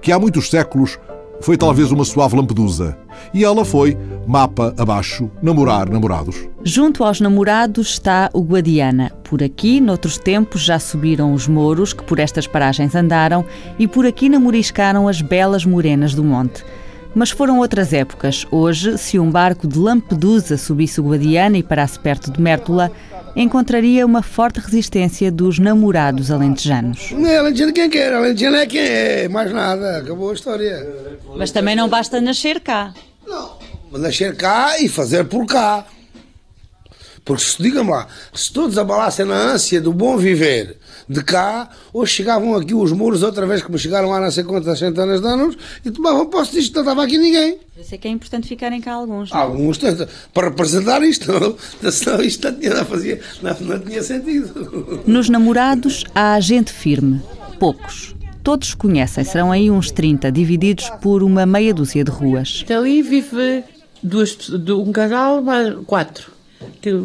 que 0.01 0.11
há 0.11 0.19
muitos 0.19 0.49
séculos 0.49 0.99
foi 1.39 1.55
talvez 1.55 1.89
uma 1.89 2.03
suave 2.03 2.35
lampedusa. 2.35 2.97
E 3.33 3.45
ela 3.45 3.63
foi, 3.63 3.97
mapa 4.27 4.73
abaixo, 4.77 5.31
namorar 5.41 5.89
namorados. 5.89 6.35
Junto 6.63 7.03
aos 7.03 7.21
namorados 7.21 7.91
está 7.91 8.29
o 8.33 8.41
Guadiana. 8.41 9.11
Por 9.23 9.41
aqui, 9.41 9.79
noutros 9.79 10.17
tempos, 10.17 10.61
já 10.61 10.77
subiram 10.79 11.33
os 11.33 11.47
mouros 11.47 11.93
que 11.93 12.03
por 12.03 12.19
estas 12.19 12.45
paragens 12.45 12.93
andaram 12.93 13.45
e 13.77 13.87
por 13.87 14.05
aqui 14.05 14.27
namoriscaram 14.27 15.07
as 15.07 15.21
belas 15.21 15.65
morenas 15.65 16.13
do 16.13 16.23
monte. 16.23 16.65
Mas 17.13 17.31
foram 17.31 17.59
outras 17.59 17.91
épocas. 17.91 18.45
Hoje, 18.51 18.97
se 18.97 19.17
um 19.17 19.29
barco 19.29 19.67
de 19.67 19.77
Lampedusa 19.77 20.57
subisse 20.57 21.01
o 21.01 21.03
Guadiana 21.03 21.57
e 21.57 21.63
parasse 21.63 21.99
perto 21.99 22.31
de 22.31 22.39
Mértola, 22.39 22.91
encontraria 23.35 24.05
uma 24.05 24.21
forte 24.21 24.59
resistência 24.59 25.31
dos 25.31 25.59
namorados 25.59 26.31
alentejanos. 26.31 27.11
Não 27.11 27.27
é 27.27 27.37
alentejano 27.37 27.73
quem 27.73 27.89
quer, 27.89 28.13
alentejano 28.13 28.57
é 28.57 28.65
quem 28.65 28.81
é, 28.81 29.27
mais 29.27 29.51
nada, 29.51 29.97
acabou 29.97 30.29
a 30.29 30.33
história. 30.33 30.87
Mas 31.35 31.51
também 31.51 31.75
não 31.75 31.89
basta 31.89 32.21
nascer 32.21 32.59
cá. 32.59 32.93
Não, 33.27 33.57
nascer 33.91 34.35
cá 34.35 34.79
e 34.79 34.87
fazer 34.87 35.25
por 35.25 35.45
cá. 35.45 35.85
Porque 37.25 37.43
se, 37.43 37.61
digam 37.61 37.87
lá, 37.87 38.07
se 38.33 38.51
todos 38.51 38.77
abalassem 38.77 39.25
na 39.25 39.35
ânsia 39.35 39.79
do 39.81 39.93
bom 39.93 40.17
viver 40.17 40.77
de 41.09 41.23
cá, 41.23 41.67
hoje 41.91 42.13
chegavam 42.13 42.55
aqui 42.55 42.75
os 42.75 42.91
muros 42.91 43.23
outra 43.23 43.47
vez 43.47 43.63
que 43.63 43.71
me 43.71 43.79
chegaram 43.79 44.13
há 44.13 44.19
não 44.21 44.29
sei 44.29 44.43
quantas 44.43 44.77
centenas 44.77 45.19
de 45.19 45.27
anos 45.27 45.57
e 45.83 45.89
tomavam 45.89 46.27
posse 46.27 46.51
disto, 46.53 46.75
não 46.75 46.83
estava 46.83 47.03
aqui 47.03 47.17
ninguém. 47.17 47.57
Eu 47.75 47.83
sei 47.83 47.97
que 47.97 48.07
é 48.07 48.11
importante 48.11 48.47
ficarem 48.47 48.79
cá 48.79 48.93
alguns. 48.93 49.33
Alguns, 49.33 49.79
para 50.31 50.49
representar 50.49 51.01
isto, 51.01 51.31
não, 51.81 51.91
senão 51.91 52.21
isto 52.21 52.51
não 52.51 52.59
tinha, 52.59 52.75
não, 52.75 52.85
fazia, 52.85 53.19
não, 53.41 53.59
não 53.59 53.79
tinha 53.79 54.03
sentido. 54.03 55.01
Nos 55.07 55.29
namorados 55.29 56.03
há 56.13 56.39
gente 56.39 56.71
firme, 56.71 57.19
poucos. 57.59 58.15
Todos 58.43 58.75
conhecem, 58.75 59.23
serão 59.23 59.51
aí 59.51 59.69
uns 59.71 59.91
30, 59.91 60.31
divididos 60.31 60.89
por 61.01 61.23
uma 61.23 61.45
meia 61.45 61.73
dúzia 61.73 62.03
de 62.03 62.11
ruas. 62.11 62.61
Então 62.63 62.79
ali 62.81 63.01
vive 63.01 63.63
duas, 64.03 64.37
um 64.49 64.91
casal, 64.91 65.43
quatro. 65.87 66.31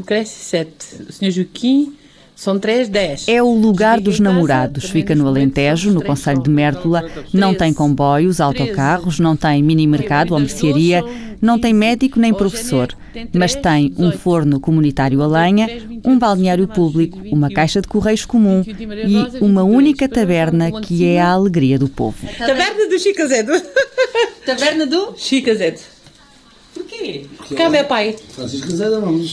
Cresce 0.07 0.45
sete. 0.45 1.03
O 1.09 1.13
senhor 1.13 1.31
Joaquim, 1.31 1.95
são 2.37 2.59
três, 2.59 2.89
dez. 2.89 3.27
É 3.29 3.43
o 3.43 3.53
lugar 3.53 4.01
dos 4.01 4.19
namorados. 4.19 4.91
Fica 4.91 5.15
no 5.15 5.27
Alentejo, 5.27 5.93
no 5.93 6.03
Conselho 6.03 6.43
de 6.43 6.51
Mértola. 6.51 7.09
Não 7.33 7.55
tem 7.55 7.73
comboios, 7.73 8.41
autocarros, 8.41 9.21
não 9.21 9.37
tem 9.37 9.63
mini-mercado 9.63 10.35
ou 10.35 10.41
mercearia, 10.41 11.03
não 11.41 11.59
tem 11.59 11.73
médico 11.73 12.19
nem 12.19 12.35
professor. 12.35 12.89
Mas 13.33 13.55
tem 13.55 13.95
um 13.97 14.11
forno 14.11 14.59
comunitário 14.59 15.23
a 15.23 15.27
lenha, 15.27 15.69
um 16.05 16.19
balneário 16.19 16.67
público, 16.67 17.19
uma 17.31 17.49
caixa 17.49 17.81
de 17.81 17.87
correios 17.87 18.25
comum 18.25 18.65
e 18.67 19.43
uma 19.43 19.63
única 19.63 20.09
taberna 20.09 20.81
que 20.81 21.07
é 21.07 21.21
a 21.21 21.31
alegria 21.31 21.79
do 21.79 21.89
povo. 21.89 22.27
Taberna 22.37 22.89
do 22.89 22.99
Chico 22.99 23.23
Azedo. 23.23 23.53
Taberna 24.45 24.87
do 24.87 25.15
Chico 25.17 25.51
Azedo. 27.11 27.29
Porquê? 27.29 27.49
Porque 27.49 27.63
é 27.63 27.69
meu 27.69 27.85
pai. 27.85 28.17
Francisco. 28.31 28.69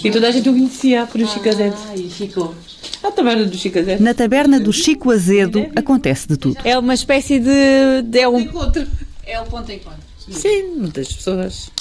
E 0.04 0.12
toda 0.12 0.28
a 0.28 0.32
gente 0.32 0.50
o 0.50 0.54
conhecia 0.54 1.06
por 1.06 1.22
o 1.22 1.28
Chico 1.28 1.50
Azedo. 1.50 1.76
Ah, 1.90 1.96
e 1.96 2.10
ficou. 2.10 2.56
A 3.04 3.12
taberna 3.12 3.46
do 3.46 3.58
Chico 3.58 3.80
Azedo. 3.80 4.04
Na 4.04 4.14
taberna 4.14 4.60
do 4.60 4.72
Chico 4.72 5.12
Azedo 5.12 5.70
acontece 5.76 6.28
de 6.28 6.38
tudo. 6.38 6.58
É 6.64 6.78
uma 6.78 6.94
espécie 6.94 7.40
de. 7.40 8.02
de 8.04 8.20
é 8.20 8.28
um... 8.28 8.40
encontro. 8.40 8.88
É 9.26 9.40
o 9.40 9.46
ponto 9.46 9.66
de 9.66 9.76
encontro. 9.76 10.00
Sim, 10.30 10.76
muitas 10.78 11.12
pessoas. 11.12 11.72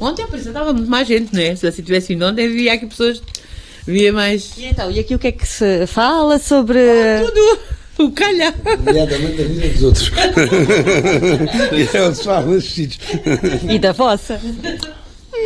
Ontem 0.00 0.22
apresentava 0.22 0.72
muito 0.72 0.88
mais 0.88 1.08
gente, 1.08 1.34
não 1.34 1.40
é? 1.40 1.56
Se 1.56 1.66
assim 1.66 1.82
tivesse 1.82 2.08
vindo 2.08 2.24
ontem, 2.24 2.46
havia 2.46 2.72
aqui 2.74 2.86
pessoas. 2.86 3.22
Via 3.86 4.12
mais. 4.12 4.56
E 4.58 4.66
então, 4.66 4.90
e 4.90 4.98
aqui 4.98 5.14
o 5.14 5.18
que 5.18 5.28
é 5.28 5.32
que 5.32 5.46
se 5.46 5.86
fala 5.86 6.38
sobre. 6.38 6.78
Ah, 6.78 7.24
tudo! 7.24 7.79
O 8.00 8.10
calhar! 8.12 8.54
Nomeadamente 8.84 9.42
a 9.42 9.44
vida 9.44 9.68
dos 9.68 9.82
outros. 9.82 10.10
e 11.72 11.82
é 11.96 12.02
onde 12.02 12.16
se 12.16 12.24
fala 12.24 12.46
nesses 12.46 12.72
sítios. 12.72 13.06
E 13.68 13.78
da 13.78 13.92
vossa? 13.92 14.40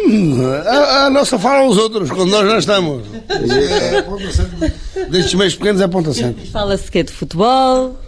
Hum, 0.06 0.40
a, 0.64 1.06
a, 1.06 1.10
nossa 1.10 1.36
fala 1.36 1.68
os 1.68 1.76
outros, 1.76 2.10
quando 2.10 2.30
nós 2.30 2.46
não 2.46 2.58
estamos. 2.58 3.02
É, 3.28 4.32
sempre. 4.32 4.72
Destes 5.10 5.34
meios 5.34 5.56
pequenos 5.56 5.80
é 5.80 5.88
ponta 5.88 6.12
sempre. 6.12 6.46
Fala-se 6.46 6.88
que 6.90 7.00
é 7.00 7.02
de 7.02 7.12
futebol. 7.12 7.98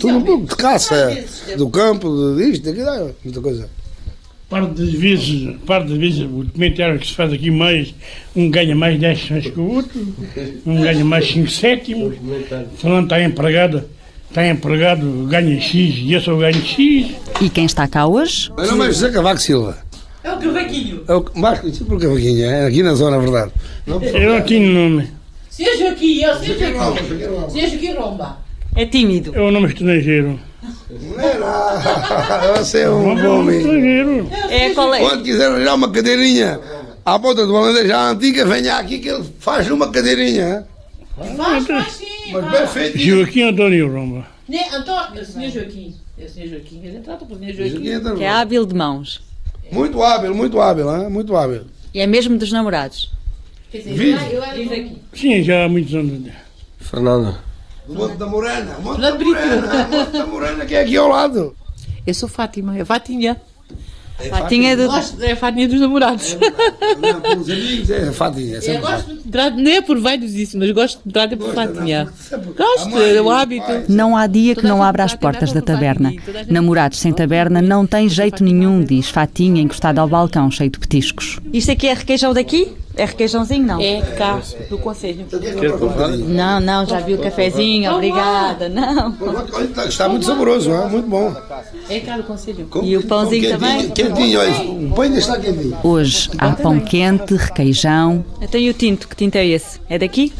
tudo 0.00 0.16
um 0.16 0.22
pouco 0.22 0.46
de 0.46 0.56
caça, 0.56 1.14
do 1.58 1.68
campo, 1.68 2.34
disto, 2.36 2.64
daquilo, 2.64 3.14
muita 3.22 3.40
coisa. 3.42 3.68
Parte 4.48 4.80
das 4.80 4.92
vezes, 4.92 5.56
parte 5.66 5.88
das 5.88 5.98
vezes, 5.98 6.20
o 6.20 6.44
documentário 6.44 7.00
que 7.00 7.06
se 7.08 7.14
faz 7.14 7.32
aqui 7.32 7.50
mais, 7.50 7.92
um 8.34 8.48
ganha 8.48 8.76
mais 8.76 8.98
10 8.98 9.20
sessões 9.20 9.46
que 9.48 9.58
o 9.58 9.68
outro, 9.74 10.14
um 10.64 10.80
ganha 10.80 11.04
mais 11.04 11.28
5 11.28 11.50
sétimos, 11.50 12.14
falando 12.78 13.04
está 13.04 13.20
empregado, 13.20 13.82
está 14.28 14.46
empregado, 14.46 15.26
ganha 15.28 15.60
X 15.60 15.96
e 15.98 16.12
eu 16.12 16.20
só 16.20 16.36
ganho 16.36 16.64
X. 16.64 17.08
E 17.40 17.50
quem 17.50 17.64
está 17.64 17.88
cá 17.88 18.06
hoje? 18.06 18.52
Meu 18.56 18.66
nome 18.68 18.84
é 18.84 18.86
José 18.86 19.10
Cavaco 19.10 19.40
Silva. 19.40 19.78
É 20.22 20.32
o 20.32 20.38
Cavaquinho. 20.38 21.02
É 21.08 21.14
o 21.14 21.24
mais 21.34 21.58
conhecido 21.58 21.86
por 21.86 22.00
Cavaquinho, 22.00 22.44
é 22.44 22.66
aqui 22.66 22.84
na 22.84 22.94
zona, 22.94 23.18
verdade. 23.18 23.50
Não, 23.84 24.00
eu 24.00 24.32
não 24.32 24.42
tinha 24.42 24.60
nome. 24.60 25.08
Senhor 25.50 25.76
Joaquim, 25.76 26.22
é 26.22 26.32
o 26.32 26.38
Senhor 26.38 26.58
Joaquim. 26.58 27.50
Senhor 27.50 27.68
Joaquim 27.68 27.94
Romba. 27.94 28.38
É 28.76 28.86
tímido. 28.86 29.34
É 29.34 29.40
o 29.40 29.50
nome 29.50 29.66
estrangeiro. 29.66 30.38
Não 30.90 31.20
é 31.20 31.38
nada. 31.38 32.58
Você 32.58 32.80
é 32.80 32.90
um 32.90 33.14
bom 33.14 33.40
homem. 33.40 34.28
É, 34.50 34.70
qual 34.70 34.94
é? 34.94 35.00
Quando 35.00 35.22
quiser 35.22 35.46
arranjar 35.46 35.74
uma 35.74 35.90
cadeirinha 35.90 36.60
à 37.04 37.18
ponta 37.18 37.46
do 37.46 37.54
holandês 37.54 37.86
já 37.86 38.10
antiga, 38.10 38.44
venha 38.44 38.76
aqui 38.76 38.98
que 38.98 39.08
ele 39.08 39.24
faz 39.38 39.70
uma 39.70 39.90
cadeirinha. 39.90 40.66
Faz, 41.36 41.66
faz 41.66 41.92
sim. 41.92 42.32
Mas 42.32 42.50
bem 42.50 42.66
feito. 42.66 42.98
Joaquim 42.98 43.42
António 43.42 43.92
Roma. 43.92 44.26
Né, 44.48 44.64
Antônio, 44.72 45.24
senhor 45.24 45.50
Joaquim. 45.50 45.94
É 46.18 46.24
o 46.24 46.28
senhor 46.30 46.48
Joaquim. 46.48 46.80
Ele 46.84 47.00
trata 47.00 47.24
por 47.24 47.38
senhor 47.38 47.54
Joaquim. 47.54 48.16
Que 48.16 48.24
é 48.24 48.28
hábil 48.28 48.66
de 48.66 48.74
mãos. 48.74 49.22
Muito 49.70 50.02
hábil, 50.02 50.34
muito 50.34 50.60
hábil, 50.60 50.94
hein? 50.94 51.08
muito 51.08 51.36
hábil. 51.36 51.62
E 51.92 52.00
é 52.00 52.06
mesmo 52.06 52.38
dos 52.38 52.52
namorados. 52.52 53.10
Vive 53.72 54.14
aqui. 54.14 54.96
Sim, 55.12 55.42
já 55.42 55.64
há 55.64 55.68
muitos 55.68 55.94
anos. 55.94 56.30
Fernando. 56.78 57.45
Do 57.86 57.94
Monte 57.94 58.16
da 58.16 58.26
Morena. 58.26 58.78
Monte 58.82 59.00
da. 59.00 59.14
Morena. 59.14 59.88
Monte 59.90 60.12
da 60.12 60.26
Morena, 60.26 60.66
que 60.66 60.74
é 60.74 60.82
aqui 60.82 60.96
ao 60.96 61.08
lado. 61.08 61.54
Eu 62.06 62.14
sou 62.14 62.28
Fátima, 62.28 62.76
é 62.76 62.84
Fatinha. 62.84 63.40
Fatinha 64.30 64.72
é 64.72 64.76
do... 64.76 64.86
Gosto, 64.86 65.22
é 65.22 65.32
a 65.32 65.36
Fatinha 65.36 65.68
dos 65.68 65.78
namorados. 65.78 66.36
Não, 67.00 67.20
com 67.20 67.40
os 67.40 67.50
amigos 67.50 67.90
é 67.90 68.12
Fatinha. 68.12 68.54
Eu 68.56 68.62
sempre 68.62 68.80
gosto 68.80 69.14
de 69.14 69.62
nem 69.62 69.76
é 69.76 69.82
por 69.82 69.98
vários 70.00 70.32
disso, 70.32 70.58
mas 70.58 70.70
gosto 70.70 71.00
de 71.04 71.12
tratar 71.12 71.36
por 71.36 71.52
Fatinha. 71.52 72.08
Gosto, 72.56 72.98
é 72.98 73.20
o 73.20 73.30
hábito. 73.30 73.66
Não 73.88 74.16
há 74.16 74.26
dia 74.26 74.54
que 74.54 74.64
não 74.64 74.82
abra 74.82 75.04
as 75.04 75.14
portas 75.14 75.52
da 75.52 75.60
taberna. 75.60 76.12
Namorados 76.48 76.98
sem 76.98 77.12
taberna 77.12 77.60
não 77.60 77.86
tem 77.86 78.08
jeito 78.08 78.42
nenhum, 78.42 78.82
diz 78.82 79.10
Fatinha, 79.10 79.60
encostada 79.60 80.00
ao 80.00 80.08
balcão, 80.08 80.50
cheio 80.50 80.70
de 80.70 80.78
petiscos. 80.78 81.38
Isto 81.52 81.72
aqui 81.72 81.86
é 81.86 81.92
requeijão 81.92 82.32
daqui? 82.32 82.72
É 82.96 83.04
requeijãozinho, 83.04 83.66
não? 83.66 83.80
É 83.80 84.00
cá, 84.16 84.40
do 84.70 84.78
Conselho. 84.78 85.26
Não, 86.26 86.60
não, 86.60 86.86
já 86.86 86.98
vi 87.00 87.12
o 87.14 87.18
cafezinho, 87.18 87.92
obrigada. 87.92 88.68
Não. 88.70 89.14
Está 89.86 90.08
muito 90.08 90.24
saboroso, 90.24 90.70
hein? 90.70 90.88
muito 90.90 91.06
bom. 91.08 91.34
É 91.90 92.00
cá 92.00 92.16
do 92.16 92.22
Conselho. 92.22 92.66
E 92.82 92.96
o 92.96 93.06
pãozinho 93.06 93.50
também? 93.50 93.90
Quentinho, 93.90 94.40
olha, 94.40 94.62
o 94.62 94.90
pão 94.94 95.02
ainda 95.04 95.18
está 95.18 95.38
quentinho. 95.38 95.76
Hoje 95.84 96.30
há 96.38 96.52
pão 96.52 96.80
quente, 96.80 97.34
requeijão. 97.34 98.24
Então 98.40 98.58
e 98.58 98.70
o 98.70 98.74
tinto? 98.74 99.06
Que 99.08 99.14
tinto 99.16 99.36
é 99.36 99.46
esse? 99.46 99.78
É 99.90 99.98
daqui? 99.98 100.32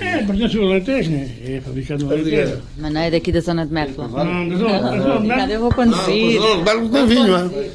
É, 0.00 0.22
pertence 0.24 0.56
ao 0.58 0.64
Alentejo, 0.64 1.10
né? 1.10 1.30
É 1.44 1.60
fabricado 1.60 2.04
no 2.04 2.12
Alentejo. 2.12 2.58
Mas 2.78 2.92
não 2.92 3.00
é 3.00 3.10
daqui 3.10 3.30
da 3.30 3.40
zona 3.40 3.64
de 3.66 3.72
Mértola. 3.72 4.24
Não, 4.24 4.48
da 4.48 4.56
zona- 4.56 4.80
da 4.80 4.90
zona 4.90 5.02
de 5.02 5.10
Obrigada, 5.18 5.52
eu 5.52 5.60
vou 5.60 5.70
conduzir. 5.72 6.40
Não, 6.40 6.64
Bergo 6.64 6.88
tem 6.88 7.06
vinho, 7.06 7.38
hein? 7.38 7.70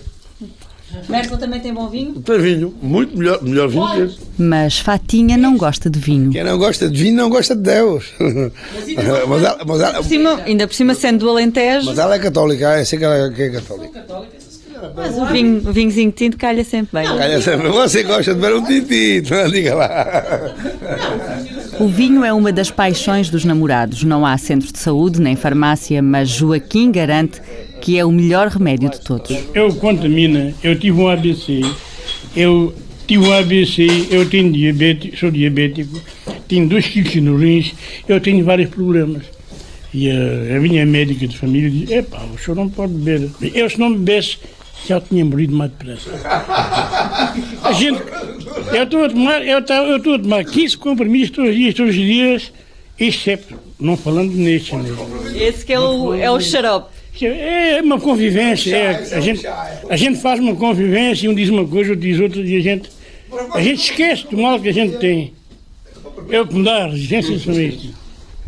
Mértola 1.10 1.40
também 1.40 1.60
tem 1.60 1.74
bom 1.74 1.88
vinho? 1.90 2.14
Tem 2.22 2.40
vinho, 2.40 2.74
muito 2.82 3.18
melhor, 3.18 3.42
melhor 3.44 3.68
vinho 3.68 3.88
que 3.92 4.02
esse. 4.02 4.20
Mas 4.38 4.80
Fatinha 4.80 5.38
não 5.38 5.58
gosta 5.58 5.90
de 5.90 6.00
vinho. 6.00 6.32
Quem 6.32 6.44
não 6.44 6.58
gosta 6.58 6.90
de 6.90 7.04
vinho 7.04 7.16
não 7.16 7.30
gosta 7.30 7.56
de 7.56 7.62
Deus. 7.62 8.06
Mas 9.28 9.44
ela, 9.44 9.64
mas 9.66 9.82
ela, 9.82 9.94
Por 9.96 10.06
cima- 10.06 10.42
ainda 10.46 10.68
por 10.68 10.74
cima 10.74 10.94
sendo 10.96 11.20
do 11.20 11.30
Alentejo, 11.30 11.86
mas 11.88 11.98
ela 12.00 12.16
é 12.16 12.20
católica, 12.20 12.80
eu 12.80 12.86
sei 12.86 13.00
que 13.00 13.06
ela 13.06 13.30
que 13.32 13.42
é 13.42 13.50
católica. 13.50 14.06
Mas 14.96 15.18
o, 15.18 15.26
vinho, 15.26 15.58
o 15.70 15.74
vinhozinho 15.74 16.12
tinto 16.12 16.38
calha 16.38 16.64
sempre 16.64 17.00
bem. 17.00 17.18
Calha 17.18 17.42
sempre, 17.42 17.70
você 17.70 18.04
gosta 18.04 18.34
de 18.34 18.42
ver 18.42 18.54
um 18.54 18.64
tintito, 18.64 19.34
diga 19.52 19.76
lá. 19.76 20.56
O 21.80 21.88
vinho 21.88 22.24
é 22.24 22.34
uma 22.34 22.52
das 22.52 22.70
paixões 22.70 23.30
dos 23.30 23.46
namorados. 23.46 24.04
Não 24.04 24.26
há 24.26 24.38
centro 24.38 24.72
de 24.72 24.80
saúde 24.80 25.22
nem 25.22 25.36
farmácia, 25.36 26.02
mas 26.02 26.30
Joaquim 26.30 26.92
garante 26.92 27.42
que 27.82 27.98
é 28.00 28.06
o 28.06 28.12
melhor 28.12 28.48
remédio 28.48 28.90
de 28.90 29.02
todos. 29.02 29.36
Eu 29.54 29.76
contamina, 29.76 30.54
eu 30.64 30.80
tive 30.80 31.02
um 31.02 31.10
ABC, 31.10 31.62
eu 32.34 32.74
tive 33.06 33.28
um 33.28 33.34
ABC, 33.34 34.08
eu 34.10 34.30
tenho 34.30 34.54
diabetes, 34.54 35.20
sou 35.20 35.30
diabético, 35.30 36.00
tenho 36.48 36.68
2 36.70 36.88
quilos 36.88 37.16
no 37.16 37.36
rins, 37.36 37.74
eu 38.08 38.22
tenho 38.22 38.46
vários 38.46 38.70
problemas. 38.70 39.24
E 39.94 40.10
a, 40.10 40.56
a 40.56 40.60
minha 40.62 40.86
médica 40.86 41.28
de 41.28 41.38
família 41.38 41.70
diz, 41.70 41.92
epá, 41.92 42.24
o 42.24 42.38
senhor 42.40 42.56
não 42.56 42.70
pode 42.70 42.94
beber. 42.94 43.30
Eu 43.54 43.70
se 43.70 43.78
não 43.78 43.94
bebesse, 43.94 44.38
já 44.88 45.00
tinha 45.00 45.24
morrido 45.24 45.56
mais 45.56 45.72
depressa. 45.72 46.10
A 47.64 47.72
gente, 47.72 48.02
eu 48.74 48.84
estou 48.84 49.06
a 49.06 49.10
tomar, 49.10 49.46
eu 49.46 49.60
estou, 49.60 49.76
eu 49.76 49.98
estou 49.98 50.16
a 50.16 50.20
tomar 50.20 50.46
15 50.46 50.78
compromissos 50.78 51.32
todos 51.32 51.52
os 51.52 51.56
dias, 51.56 51.74
todos 51.74 51.96
os 51.96 52.02
dias, 52.02 52.52
exceto, 53.00 53.56
não 53.80 53.96
falando 53.96 54.34
neste, 54.34 54.76
né? 54.76 54.90
Esse 55.36 55.66
que 55.66 55.74
é 55.74 55.80
o, 55.80 56.14
é 56.14 56.30
o 56.30 56.40
xarope. 56.40 56.92
É 57.22 57.80
uma 57.82 58.00
convivência, 58.00 58.76
é, 58.76 59.16
a, 59.16 59.20
gente, 59.20 59.46
a 59.48 59.96
gente 59.96 60.20
faz 60.20 60.40
uma 60.40 60.56
convivência, 60.56 61.30
um 61.30 61.36
diz 61.36 61.50
uma 61.50 61.66
coisa, 61.66 61.92
outro 61.92 62.06
diz 62.06 62.20
outra, 62.20 62.42
e 62.42 62.58
a 62.58 62.60
gente, 62.60 62.90
a 63.54 63.62
gente 63.62 63.84
esquece 63.84 64.28
do 64.28 64.38
mal 64.38 64.60
que 64.60 64.70
a 64.70 64.74
gente 64.74 64.98
tem. 64.98 65.34
É 66.30 66.42
o 66.42 66.48
que 66.48 66.56
me 66.56 66.64
dá 66.64 66.88
resistência 66.88 67.38
sobre 67.38 67.68
isto. 67.68 68.03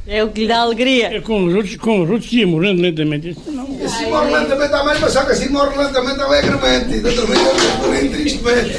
É 0.07 0.23
o 0.23 0.29
que 0.29 0.41
lhe 0.41 0.47
dá 0.47 0.59
alegria. 0.59 1.17
É 1.17 1.21
com 1.21 1.45
os 1.45 1.53
outros, 1.55 1.75
com 1.77 2.03
os 2.03 2.09
outros 2.09 2.31
ia 2.31 2.45
morrendo 2.45 2.81
lentamente. 2.81 3.35
Não. 3.47 3.63
Assim 3.83 4.05
morre 4.05 4.31
lentamente 4.31 4.69
também, 4.69 4.95
mas 5.01 5.13
só 5.13 5.25
que 5.25 5.31
assim 5.31 5.49
morre 5.49 5.75
lentamente 5.75 6.21
alegremente. 6.21 6.95
E 6.95 8.09
tristemente. 8.09 8.73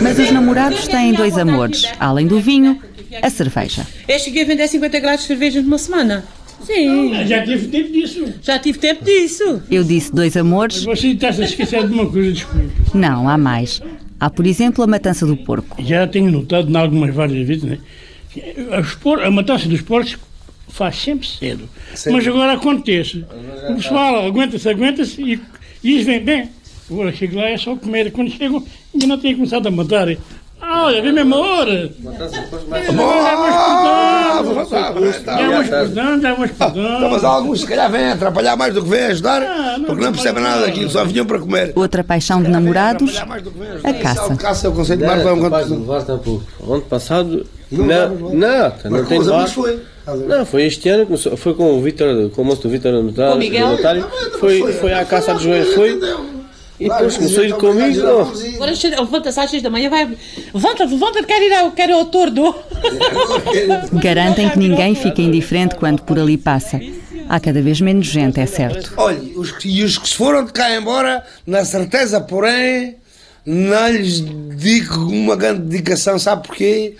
Mas 0.00 0.18
os 0.18 0.30
namorados 0.30 0.86
têm 0.86 1.12
dois 1.12 1.36
amores. 1.36 1.86
Além 1.98 2.28
do 2.28 2.38
vinho, 2.38 2.80
a 3.20 3.30
cerveja. 3.30 3.84
Eu 4.06 4.18
cheguei 4.18 4.44
a 4.44 4.46
vender 4.46 4.68
50 4.68 5.00
graus 5.00 5.20
de 5.22 5.26
cerveja 5.26 5.60
numa 5.60 5.78
semana. 5.78 6.24
Sim. 6.64 7.26
Já 7.26 7.44
tive 7.44 7.68
tempo 7.68 7.92
disso. 7.92 8.34
Já 8.40 8.58
tive 8.58 8.78
tempo 8.78 9.04
disso. 9.04 9.62
Eu 9.68 9.82
disse 9.82 10.14
dois 10.14 10.36
amores. 10.36 10.84
Você 10.84 11.08
está-se 11.08 11.42
a 11.42 11.44
esquecer 11.46 11.86
de 11.86 11.92
uma 11.92 12.08
coisa, 12.08 12.30
desculpe. 12.32 12.70
Não, 12.94 13.28
há 13.28 13.36
mais. 13.36 13.82
Há, 14.20 14.30
por 14.30 14.46
exemplo, 14.46 14.84
a 14.84 14.86
matança 14.86 15.26
do 15.26 15.36
porco. 15.36 15.82
Já 15.82 16.06
tenho 16.06 16.30
notado 16.30 16.70
em 16.70 16.76
algumas 16.76 17.12
várias 17.12 17.46
vezes, 17.46 17.64
né? 17.64 17.78
A 19.24 19.30
matança 19.30 19.68
dos 19.68 19.80
porcos 19.82 20.16
faz 20.74 20.96
sempre 20.96 21.26
cedo. 21.26 21.68
Sempre. 21.94 22.18
Mas 22.18 22.26
agora 22.26 22.52
acontece. 22.54 23.24
O 23.70 23.76
pessoal 23.76 24.26
aguenta-se, 24.26 24.68
aguenta-se 24.68 25.22
e, 25.22 25.40
eles 25.84 26.04
vêm 26.04 26.20
bem. 26.20 26.50
Agora 26.90 27.12
chego 27.12 27.36
lá 27.36 27.48
é 27.48 27.56
só 27.56 27.76
comer. 27.76 28.10
Quando 28.10 28.30
chegam, 28.30 28.62
ainda 28.92 29.06
não 29.06 29.18
têm 29.18 29.36
começado 29.36 29.66
a 29.68 29.70
matar. 29.70 30.08
Ah, 30.60 30.86
olha, 30.86 31.00
vem 31.00 31.12
mesmo 31.12 31.34
a 31.34 31.38
hora. 31.38 31.92
Já 32.02 32.10
vamos 35.52 36.22
já 36.22 36.34
vamos 36.34 36.50
perdão. 36.50 37.10
Mas 37.10 37.24
alguns 37.24 37.60
se 37.60 37.66
calhar 37.66 37.90
vêm 37.90 38.10
atrapalhar 38.10 38.56
mais 38.56 38.74
do 38.74 38.82
que 38.82 38.88
vêm 38.88 39.04
ajudar, 39.06 39.42
porque 39.86 40.02
não 40.04 40.12
percebem 40.12 40.42
nada 40.42 40.62
daquilo, 40.62 40.90
só 40.90 41.04
vinham 41.04 41.26
para 41.26 41.38
comer. 41.38 41.72
Outra 41.76 42.02
paixão 42.02 42.42
de 42.42 42.48
namorados, 42.48 43.16
a 43.84 43.92
caça. 43.94 44.34
Caça, 44.36 44.66
eu 44.66 44.72
conselho 44.72 45.00
de 45.00 45.06
Marco, 45.06 45.28
é 45.28 45.32
um 45.32 45.44
Ano 46.72 46.82
passado, 46.82 47.46
não, 47.70 47.86
não, 47.86 48.72
não 48.90 49.04
tem 49.04 49.20
foi. 49.48 49.74
Não, 49.76 49.93
foi 50.46 50.64
este 50.64 50.88
ano, 50.88 51.16
foi 51.36 51.54
com 51.54 51.78
o 51.78 51.82
Vitor, 51.82 52.30
com 52.30 52.42
o 52.42 52.44
moço 52.44 52.62
do 52.62 52.68
Vitor 52.68 52.92
Notário, 53.02 54.06
foi, 54.38 54.72
foi 54.74 54.92
à 54.92 55.04
caça 55.04 55.34
de 55.34 55.44
joelhos, 55.44 55.74
foi. 55.74 55.98
E 56.78 56.88
depois 56.88 57.16
começou 57.16 57.44
a 57.44 57.46
ir 57.46 57.54
comigo. 57.54 58.00
Agora 58.56 58.72
levanta-se 59.00 59.40
às 59.40 59.50
6 59.50 59.62
da 59.62 59.70
manhã, 59.70 59.88
vai. 59.88 60.16
Levanta-te, 60.52 60.92
levanta-te, 60.92 61.26
quero 61.26 61.44
ir 61.44 61.52
ao, 61.52 61.70
quero 61.70 61.94
ao 61.94 62.04
tordo. 62.06 62.54
Garantem 64.02 64.48
que 64.50 64.58
ninguém 64.58 64.94
fica 64.94 65.22
indiferente 65.22 65.76
quando 65.76 66.02
por 66.02 66.18
ali 66.18 66.36
passa. 66.36 66.80
Há 67.28 67.40
cada 67.40 67.62
vez 67.62 67.80
menos 67.80 68.06
gente, 68.06 68.40
é 68.40 68.46
certo. 68.46 68.92
Olha, 68.96 69.18
os, 69.36 69.54
e 69.64 69.82
os 69.82 69.96
que 69.96 70.08
se 70.08 70.14
foram 70.14 70.44
de 70.44 70.52
cá 70.52 70.74
embora, 70.74 71.24
na 71.46 71.64
certeza, 71.64 72.20
porém, 72.20 72.96
não 73.46 73.88
lhes 73.88 74.22
digo 74.56 75.06
uma 75.06 75.36
grande 75.36 75.62
dedicação, 75.62 76.18
sabe 76.18 76.46
porquê? 76.46 76.96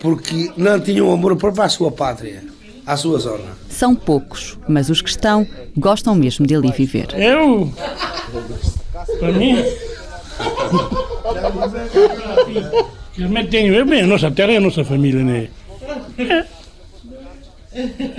Porque 0.00 0.50
não 0.56 0.80
tinham 0.80 1.12
amor 1.12 1.36
próprio 1.36 1.62
à 1.62 1.68
sua 1.68 1.92
pátria, 1.92 2.42
à 2.86 2.96
sua 2.96 3.18
zona. 3.18 3.44
São 3.68 3.94
poucos, 3.94 4.58
mas 4.66 4.88
os 4.88 5.02
que 5.02 5.10
estão 5.10 5.46
gostam 5.76 6.14
mesmo 6.14 6.46
de 6.46 6.54
ali 6.54 6.72
viver. 6.72 7.08
Eu? 7.14 7.72
Para 9.18 9.32
mim? 9.32 9.56
Realmente 13.16 13.50
tenho 13.50 13.74
eu 13.74 13.84
bem, 13.84 14.02
a 14.02 14.06
nossa 14.06 14.30
terra 14.30 14.52
é 14.52 14.56
a 14.56 14.60
nossa 14.60 14.84
família, 14.84 15.22
né? 15.22 15.48
É. 16.18 16.46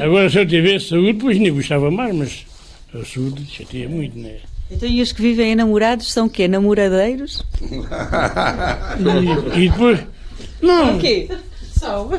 Agora, 0.03 0.29
se 0.29 0.39
eu 0.39 0.47
tivesse 0.47 0.89
saúde, 0.89 1.15
pois 1.15 1.37
nem 1.39 1.53
gostava 1.53 1.89
mais, 1.91 2.15
mas 2.15 2.45
a 2.93 3.03
saúde 3.03 3.45
chateia 3.45 3.89
muito, 3.89 4.17
né? 4.17 4.37
Então, 4.69 4.87
e 4.87 5.01
os 5.01 5.11
que 5.11 5.21
vivem 5.21 5.51
enamorados 5.51 6.11
são 6.13 6.27
o 6.27 6.29
quê? 6.29 6.47
Namoradeiros? 6.47 7.43
e, 9.55 9.59
e 9.59 9.69
depois. 9.69 9.99
Não! 10.61 10.95
O 10.95 10.99
quê? 10.99 11.27
São. 11.81 12.09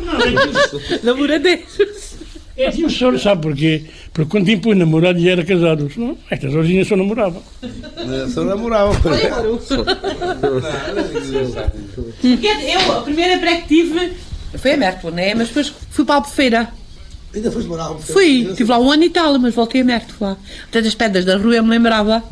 Namoradeiros. 1.04 2.16
É 2.56 2.66
assim 2.66 2.84
o 2.84 2.90
senhor 2.90 3.18
sabe 3.18 3.42
porquê? 3.42 3.84
Porque 4.12 4.28
quando 4.30 4.44
vim 4.44 4.58
para 4.58 4.72
o 4.72 4.74
namorado 4.74 5.20
já 5.20 5.30
era 5.30 5.44
casado. 5.44 5.88
Senão, 5.90 6.18
estas 6.28 6.52
horinhas 6.52 6.88
só 6.88 6.96
namoravam. 6.96 7.40
Só 8.34 8.42
namoravam. 8.44 8.92
Eu, 12.22 12.92
a 12.92 13.02
primeira 13.02 13.38
pré 13.38 13.60
que 13.62 13.68
tive 13.68 14.12
foi 14.58 14.72
a 14.72 14.76
Mértola, 14.76 15.14
né? 15.14 15.34
Mas 15.34 15.48
depois 15.48 15.72
fui 15.90 16.04
para 16.04 16.16
a 16.16 16.18
Albufeira. 16.18 16.68
Ainda 17.34 17.50
foste 17.50 17.68
morar 17.68 17.84
a 17.84 17.86
Albufeira? 17.86 18.12
Fui, 18.12 18.50
estive 18.50 18.70
lá 18.70 18.78
um 18.80 18.90
ano 18.90 19.04
e 19.04 19.10
tal, 19.10 19.38
mas 19.38 19.54
voltei 19.54 19.80
a 19.80 19.84
Mértola. 19.84 20.36
Portanto, 20.62 20.88
as 20.88 20.94
pedras 20.94 21.24
da 21.24 21.36
rua 21.36 21.54
eu 21.54 21.62
me 21.62 21.70
lembrava. 21.70 22.22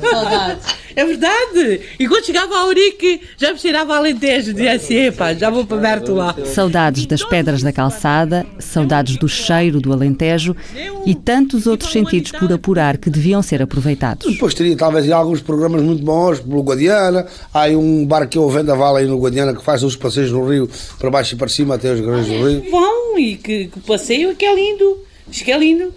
Saudades. 0.00 0.64
É 0.96 1.04
verdade. 1.04 1.82
E 2.00 2.08
quando 2.08 2.24
chegava 2.24 2.56
ao 2.56 2.68
Urique, 2.68 3.20
já 3.36 3.52
me 3.52 3.58
cheirava 3.58 3.92
a 3.92 3.96
Alentejo. 3.98 4.54
Dizia 4.54 4.72
assim, 4.72 5.12
pá, 5.12 5.34
já 5.34 5.50
vou 5.50 5.66
para 5.66 5.76
perto 5.78 6.14
lá. 6.14 6.34
Saudades 6.46 7.04
das 7.04 7.22
pedras 7.22 7.62
da 7.62 7.70
calçada, 7.70 8.46
saudades 8.58 9.18
do 9.18 9.28
cheiro 9.28 9.78
do 9.78 9.92
Alentejo 9.92 10.56
e 11.04 11.14
tantos 11.14 11.66
outros 11.66 11.92
sentidos 11.92 12.32
por 12.32 12.50
apurar 12.50 12.96
que 12.96 13.10
deviam 13.10 13.42
ser 13.42 13.60
aproveitados. 13.60 14.32
Depois 14.32 14.54
teria 14.54 14.74
talvez 14.74 15.10
alguns 15.10 15.42
programas 15.42 15.82
muito 15.82 16.02
bons 16.02 16.40
pelo 16.40 16.62
Guadiana. 16.62 17.26
Há 17.52 17.62
aí 17.62 17.76
um 17.76 18.06
bar 18.06 18.26
que 18.26 18.38
eu 18.38 18.48
vendo 18.48 18.72
a 18.72 18.74
vala 18.74 19.00
aí 19.00 19.06
no 19.06 19.18
Guadiana 19.18 19.54
que 19.54 19.62
faz 19.62 19.82
os 19.82 19.96
passeios 19.96 20.32
no 20.32 20.48
Rio 20.48 20.66
para 20.98 21.10
baixo 21.10 21.34
e 21.34 21.36
para 21.36 21.48
cima 21.48 21.74
até 21.74 21.92
os 21.92 22.00
grandes 22.00 22.26
do 22.26 22.48
Rio. 22.48 22.70
Vão 22.70 23.18
e 23.18 23.36
que, 23.36 23.66
que 23.66 23.80
passeio 23.80 24.34
que 24.34 24.46
é 24.46 24.54
lindo. 24.54 25.05
É 25.46 25.58
lindo. 25.58 25.92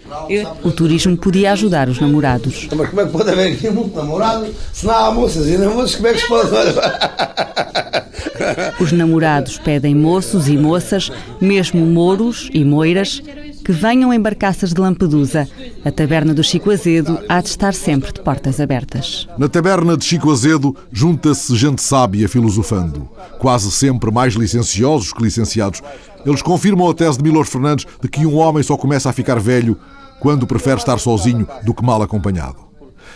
O 0.62 0.72
turismo 0.72 1.16
podia 1.16 1.52
ajudar 1.52 1.88
os 1.88 2.00
namorados. 2.00 2.68
Mas 2.74 2.90
como 2.90 3.00
é 3.00 3.06
que 3.06 3.12
pode 3.12 3.30
haver 3.30 3.52
aqui 3.52 3.70
muito 3.70 3.96
namorado 3.96 4.46
se 4.72 4.86
não 4.86 4.94
há 4.94 5.10
moças 5.12 5.46
e 5.46 5.56
não 5.56 5.74
moças? 5.74 5.96
Como 5.96 6.08
é 6.08 6.14
que 6.14 6.20
se 6.20 6.28
pode 6.28 6.50
Os 8.80 8.92
namorados 8.92 9.58
pedem 9.58 9.94
moços 9.94 10.48
e 10.48 10.56
moças, 10.56 11.10
mesmo 11.40 11.84
mouros 11.84 12.48
e 12.52 12.64
moiras, 12.64 13.22
que 13.64 13.72
venham 13.72 14.12
em 14.12 14.20
barcaças 14.20 14.72
de 14.72 14.80
Lampedusa. 14.80 15.48
A 15.84 15.90
taberna 15.90 16.34
do 16.34 16.42
Chico 16.42 16.70
Azedo 16.70 17.18
há 17.28 17.40
de 17.40 17.48
estar 17.48 17.74
sempre 17.74 18.12
de 18.12 18.20
portas 18.20 18.60
abertas. 18.60 19.28
Na 19.38 19.48
taberna 19.48 19.96
de 19.96 20.04
Chico 20.04 20.30
Azedo 20.30 20.74
junta-se 20.90 21.54
gente 21.54 21.82
sábia 21.82 22.28
filosofando, 22.28 23.08
quase 23.38 23.70
sempre 23.70 24.10
mais 24.10 24.34
licenciosos 24.34 25.12
que 25.12 25.22
licenciados. 25.22 25.82
Eles 26.24 26.42
confirmam 26.42 26.88
a 26.88 26.94
tese 26.94 27.18
de 27.18 27.24
Milor 27.24 27.46
Fernandes 27.46 27.86
de 28.00 28.08
que 28.08 28.26
um 28.26 28.36
homem 28.36 28.62
só 28.62 28.76
começa 28.76 29.08
a 29.08 29.12
ficar 29.12 29.38
velho 29.38 29.76
quando 30.20 30.46
prefere 30.46 30.76
estar 30.76 30.98
sozinho 30.98 31.46
do 31.64 31.74
que 31.74 31.84
mal 31.84 32.02
acompanhado. 32.02 32.58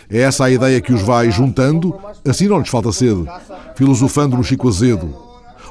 É 0.09 0.21
essa 0.21 0.45
a 0.45 0.51
ideia 0.51 0.81
que 0.81 0.93
os 0.93 1.03
vai 1.03 1.31
juntando, 1.31 1.95
assim 2.27 2.49
não 2.49 2.59
lhes 2.59 2.69
falta 2.69 2.93
sede, 2.93 3.25
filosofando 3.75 4.37
no 4.37 4.45
Chico 4.45 4.69
Azedo. 4.69 5.15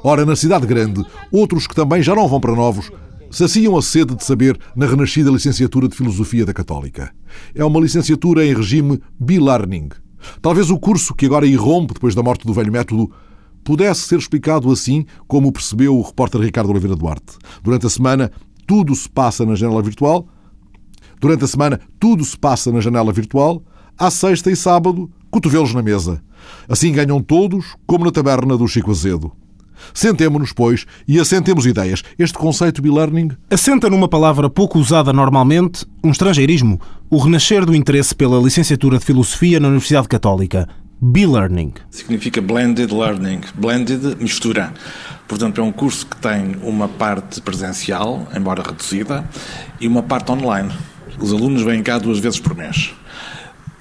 Ora, 0.04 0.26
na 0.26 0.36
cidade 0.36 0.65
grande, 0.65 1.04
outros 1.32 1.65
que 1.65 1.76
também 1.76 2.02
já 2.02 2.15
não 2.15 2.28
vão 2.28 2.39
para 2.39 2.56
novos 2.56 2.91
saciam 3.32 3.76
a 3.76 3.82
sede 3.82 4.15
de 4.15 4.24
saber 4.24 4.60
na 4.76 4.86
renascida 4.86 5.32
licenciatura 5.32 5.88
de 5.88 5.96
Filosofia 5.96 6.46
da 6.46 6.54
Católica. 6.54 7.12
É 7.56 7.65
uma 7.65 7.80
licenciatura 7.80 8.46
em 8.46 8.54
regime 8.54 9.02
B-Learning. 9.19 9.89
Talvez 10.41 10.69
o 10.69 10.78
curso 10.78 11.15
que 11.15 11.26
agora 11.26 11.46
irrompe 11.46 11.96
depois 11.96 12.13
da 12.13 12.22
morte 12.22 12.46
do 12.46 12.54
velho 12.54 12.72
método 12.72 13.12
pudesse 13.63 14.02
ser 14.02 14.19
explicado 14.19 14.71
assim 14.71 15.06
como 15.28 15.52
percebeu 15.52 15.97
o 15.97 16.02
repórter 16.02 16.41
Ricardo 16.41 16.69
Oliveira 16.69 16.95
Duarte. 16.95 17.38
Durante 17.63 17.86
a 17.86 17.89
semana, 17.89 18.32
tudo 18.67 18.93
se 18.95 19.10
passa 19.10 19.45
na 19.45 19.56
janela 19.56 19.82
virtual. 19.82 20.28
Durante 21.19 21.45
a 21.45 21.47
semana, 21.47 21.80
tudo 21.99 22.23
se 22.23 22.38
passa 22.38 22.71
na 22.71 22.82
janela 22.82 23.12
virtual. 23.12 23.63
À 23.97 24.10
sexta 24.10 24.52
e 24.52 24.56
sábado, 24.56 25.10
cotovelos 25.30 25.73
na 25.73 25.82
mesa. 25.82 26.21
Assim 26.67 26.91
ganham 26.91 27.21
todos, 27.21 27.76
como 27.86 28.06
na 28.06 28.12
taberna 28.12 28.58
do 28.58 28.67
Chico 28.67 28.91
Azedo. 28.91 29.32
Sentemo-nos, 29.93 30.54
pois, 30.54 30.86
e 31.08 31.19
assentemos 31.19 31.65
ideias. 31.65 32.04
Este 32.17 32.38
conceito 32.38 32.82
B-Learning 32.82 33.32
assenta 33.49 33.89
numa 33.89 34.08
palavra 34.08 34.49
pouco 34.49 34.80
usada 34.80 35.12
normalmente, 35.12 35.86
um 36.04 36.12
estrangeirismo, 36.12 36.80
o 37.10 37.17
renascer 37.17 37.65
do 37.65 37.76
interesse 37.76 38.15
pela 38.15 38.39
licenciatura 38.39 38.97
de 38.97 39.06
Filosofia 39.06 39.60
na 39.60 39.67
Universidade 39.67 40.08
Católica. 40.08 40.69
B-Learning. 41.06 41.74
Significa 41.92 42.42
Blended 42.42 42.94
Learning. 42.94 43.42
Blended, 43.56 44.16
mistura. 44.22 44.74
Portanto, 45.28 45.60
é 45.60 45.63
um 45.63 45.72
curso 45.72 46.06
que 46.06 46.16
tem 46.16 46.56
uma 46.63 46.88
parte 46.88 47.42
presencial, 47.42 48.26
embora 48.34 48.63
reduzida, 48.63 49.28
e 49.82 49.88
uma 49.88 50.02
parte 50.02 50.32
online. 50.32 50.72
Os 51.20 51.34
alunos 51.34 51.62
vêm 51.62 51.84
cá 51.84 52.00
duas 52.00 52.20
vezes 52.20 52.39
por 52.39 52.56
mês. 52.56 52.94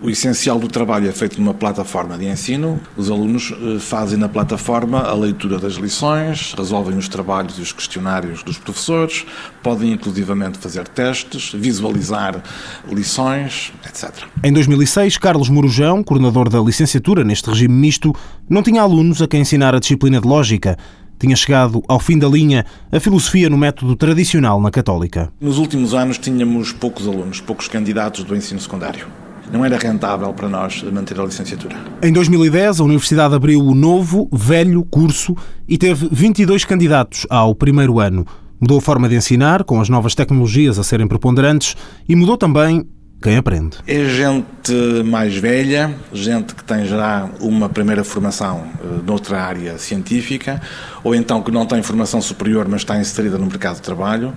O 0.03 0.11
essencial 0.11 0.59
do 0.59 0.67
trabalho 0.67 1.09
é 1.09 1.13
feito 1.13 1.41
numa 1.41 1.55
plataforma 1.55 2.19
de 2.19 2.27
ensino. 2.27 2.81
Os 2.97 3.09
alunos 3.09 3.53
eh, 3.53 3.79
fazem 3.79 4.19
na 4.19 4.29
plataforma 4.29 4.99
a 4.99 5.15
leitura 5.15 5.61
das 5.61 5.75
lições, 5.75 6.55
resolvem 6.59 6.99
os 6.99 7.09
trabalhos 7.09 7.57
e 7.57 7.63
os 7.63 7.71
questionários 7.71 8.43
dos 8.43 8.59
professores, 8.59 9.25
podem 9.63 9.93
inclusivamente 9.93 10.59
fazer 10.59 10.89
testes, 10.89 11.53
visualizar 11.55 12.43
lições, 12.91 13.73
etc. 13.87 14.13
Em 14.43 14.53
2006, 14.53 15.19
Carlos 15.19 15.49
Morujão, 15.49 16.03
coordenador 16.03 16.49
da 16.49 16.59
licenciatura 16.59 17.23
neste 17.23 17.49
regime 17.49 17.73
misto, 17.73 18.13
não 18.51 18.61
tinha 18.61 18.83
alunos 18.83 19.23
a 19.23 19.29
quem 19.29 19.43
ensinar 19.43 19.73
a 19.73 19.79
disciplina 19.79 20.21
de 20.21 20.27
lógica 20.27 20.77
tinha 21.17 21.37
chegado 21.37 21.81
ao 21.87 22.01
fim 22.01 22.19
da 22.19 22.27
linha 22.27 22.67
a 22.91 22.99
filosofia 22.99 23.49
no 23.49 23.57
método 23.57 23.95
tradicional 23.95 24.61
na 24.61 24.73
Católica. 24.73 25.33
Nos 25.41 25.57
últimos 25.57 25.95
anos 25.95 26.19
tínhamos 26.19 26.73
poucos 26.73 27.07
alunos, 27.07 27.41
poucos 27.41 27.69
candidatos 27.69 28.25
do 28.25 28.35
ensino 28.35 28.59
secundário. 28.59 29.22
Não 29.53 29.63
era 29.63 29.77
rentável 29.77 30.33
para 30.33 30.49
nós 30.49 30.83
manter 30.83 31.21
a 31.21 31.25
licenciatura. 31.25 31.77
Em 32.03 32.11
2010, 32.11 32.81
a 32.81 32.85
Universidade 32.85 33.35
abriu 33.35 33.61
o 33.61 33.75
novo, 33.75 34.27
velho 34.33 34.83
curso 34.85 35.37
e 35.69 35.77
teve 35.77 36.09
22 36.11 36.65
candidatos 36.65 37.27
ao 37.29 37.55
primeiro 37.55 38.01
ano. 38.01 38.27
Mudou 38.59 38.79
a 38.79 38.81
forma 38.81 39.11
de 39.11 39.17
ensinar, 39.17 39.63
com 39.65 39.79
as 39.79 39.91
novas 39.91 40.15
tecnologias 40.15 40.79
a 40.79 40.83
serem 40.85 41.07
preponderantes, 41.07 41.77
e 42.09 42.17
mudou 42.17 42.39
também 42.39 42.89
quem 43.23 43.37
aprende. 43.37 43.79
É 43.87 44.05
gente 44.05 45.03
mais 45.05 45.35
velha, 45.37 45.95
gente 46.13 46.55
que 46.55 46.63
tem 46.63 46.85
já 46.85 47.29
uma 47.41 47.69
primeira 47.69 48.05
formação 48.05 48.65
uh, 48.83 49.03
noutra 49.07 49.41
área 49.41 49.79
científica, 49.79 50.61
ou 51.03 51.15
então 51.15 51.43
que 51.43 51.51
não 51.51 51.65
tem 51.65 51.83
formação 51.83 52.21
superior, 52.21 52.67
mas 52.69 52.83
está 52.83 52.99
inserida 52.99 53.39
no 53.39 53.47
mercado 53.47 53.77
de 53.77 53.83
trabalho, 53.83 54.29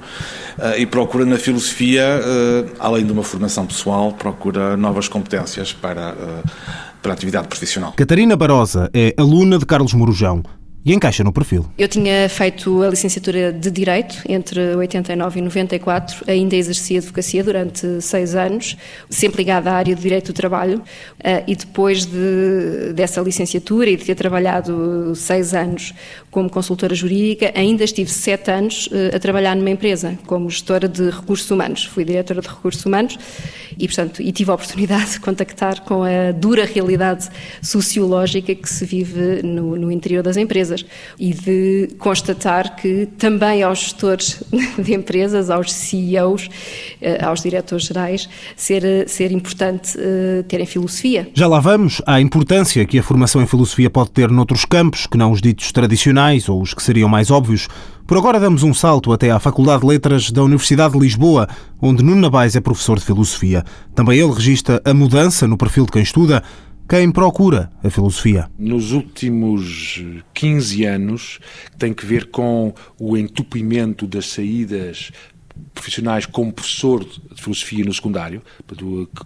uh, 0.57 0.77
e 0.77 0.85
procura 0.85 1.25
na 1.25 1.37
filosofia, 1.37 2.03
uh, 2.21 2.71
além 2.79 3.05
de 3.05 3.11
uma 3.11 3.23
formação 3.23 3.65
pessoal, 3.65 4.13
procura 4.13 4.77
novas 4.77 5.07
competências 5.07 5.73
para, 5.73 6.15
para 7.01 7.11
a 7.11 7.13
atividade 7.13 7.47
profissional. 7.47 7.93
Catarina 7.93 8.37
Barosa 8.37 8.89
é 8.93 9.13
aluna 9.17 9.57
de 9.57 9.65
Carlos 9.65 9.93
Morujão 9.93 10.43
e 10.85 10.93
encaixa 10.93 11.23
no 11.23 11.33
perfil. 11.33 11.65
Eu 11.79 11.87
tinha 11.87 12.29
feito 12.29 12.83
a 12.83 12.89
licenciatura 12.89 13.51
de 13.51 13.71
Direito 13.71 14.17
entre 14.29 14.75
89 14.75 15.39
e 15.39 15.41
94, 15.41 16.25
ainda 16.27 16.55
exerci 16.55 16.97
advocacia 16.97 17.43
durante 17.43 18.01
seis 18.01 18.35
anos, 18.35 18.77
sempre 19.09 19.37
ligada 19.37 19.71
à 19.71 19.73
área 19.73 19.95
de 19.95 20.01
Direito 20.01 20.31
do 20.31 20.35
Trabalho, 20.35 20.83
eh, 21.23 21.43
e 21.47 21.55
depois 21.55 22.05
de, 22.05 22.93
dessa 22.93 23.19
licenciatura 23.19 23.89
e 23.89 23.97
de 23.97 24.05
ter 24.05 24.13
trabalhado 24.13 25.15
seis 25.15 25.55
anos 25.55 25.91
como 26.29 26.51
consultora 26.51 26.93
jurídica, 26.93 27.51
ainda 27.55 27.83
estive 27.83 28.11
sete 28.11 28.51
anos 28.51 28.87
eh, 28.91 29.15
a 29.15 29.19
trabalhar 29.19 29.55
numa 29.55 29.71
empresa 29.71 30.19
como 30.27 30.47
gestora 30.51 30.87
de 30.87 31.09
recursos 31.09 31.49
humanos. 31.49 31.85
Fui 31.85 32.05
diretora 32.05 32.41
de 32.41 32.47
recursos 32.47 32.85
humanos 32.85 33.17
e, 33.79 33.87
portanto, 33.87 34.21
e 34.21 34.31
tive 34.31 34.51
a 34.51 34.53
oportunidade 34.53 35.13
de 35.13 35.19
contactar 35.19 35.81
com 35.81 36.03
a 36.03 36.31
dura 36.31 36.63
realidade 36.63 37.27
sociológica 37.59 38.53
que 38.53 38.69
se 38.69 38.85
vive 38.85 39.41
no, 39.41 39.75
no 39.75 39.91
interior 39.91 40.21
das 40.21 40.37
empresas 40.37 40.74
empresas 40.75 40.85
e 41.17 41.33
de 41.33 41.95
constatar 41.97 42.75
que 42.75 43.07
também 43.17 43.63
aos 43.63 43.79
gestores 43.79 44.43
de 44.77 44.93
empresas, 44.93 45.49
aos 45.49 45.71
CEOs, 45.71 46.49
eh, 47.01 47.23
aos 47.23 47.41
diretores 47.41 47.85
gerais, 47.85 48.27
ser, 48.55 48.83
eh, 48.83 49.05
ser 49.07 49.31
importante 49.31 49.97
eh, 49.97 50.43
terem 50.47 50.65
filosofia. 50.65 51.29
Já 51.33 51.47
lá 51.47 51.59
vamos 51.59 52.01
à 52.05 52.19
importância 52.19 52.85
que 52.85 52.99
a 52.99 53.03
formação 53.03 53.41
em 53.41 53.47
filosofia 53.47 53.89
pode 53.89 54.11
ter 54.11 54.29
noutros 54.29 54.65
campos, 54.65 55.07
que 55.07 55.17
não 55.17 55.31
os 55.31 55.41
ditos 55.41 55.71
tradicionais 55.71 56.49
ou 56.49 56.61
os 56.61 56.73
que 56.73 56.83
seriam 56.83 57.07
mais 57.07 57.31
óbvios. 57.31 57.67
Por 58.07 58.17
agora 58.17 58.39
damos 58.39 58.61
um 58.61 58.73
salto 58.73 59.11
até 59.11 59.31
à 59.31 59.39
Faculdade 59.39 59.81
de 59.81 59.87
Letras 59.87 60.29
da 60.29 60.43
Universidade 60.43 60.93
de 60.93 60.99
Lisboa, 60.99 61.47
onde 61.81 62.03
Nuno 62.03 62.21
Nabais 62.21 62.55
é 62.55 62.61
professor 62.61 62.99
de 62.99 63.05
filosofia. 63.05 63.63
Também 63.95 64.19
ele 64.19 64.31
registra 64.31 64.79
a 64.85 64.93
mudança 64.93 65.47
no 65.47 65.57
perfil 65.57 65.85
de 65.85 65.91
quem 65.91 66.03
estuda, 66.03 66.43
quem 66.87 67.11
procura 67.11 67.71
a 67.83 67.89
filosofia? 67.89 68.47
Nos 68.59 68.91
últimos 68.91 70.03
15 70.33 70.85
anos, 70.85 71.39
tem 71.79 71.93
que 71.93 72.05
ver 72.05 72.27
com 72.29 72.73
o 72.99 73.17
entupimento 73.17 74.05
das 74.05 74.27
saídas 74.27 75.11
profissionais 75.73 76.25
como 76.25 76.51
professor 76.51 77.03
de 77.03 77.41
filosofia 77.41 77.85
no 77.85 77.93
secundário. 77.93 78.41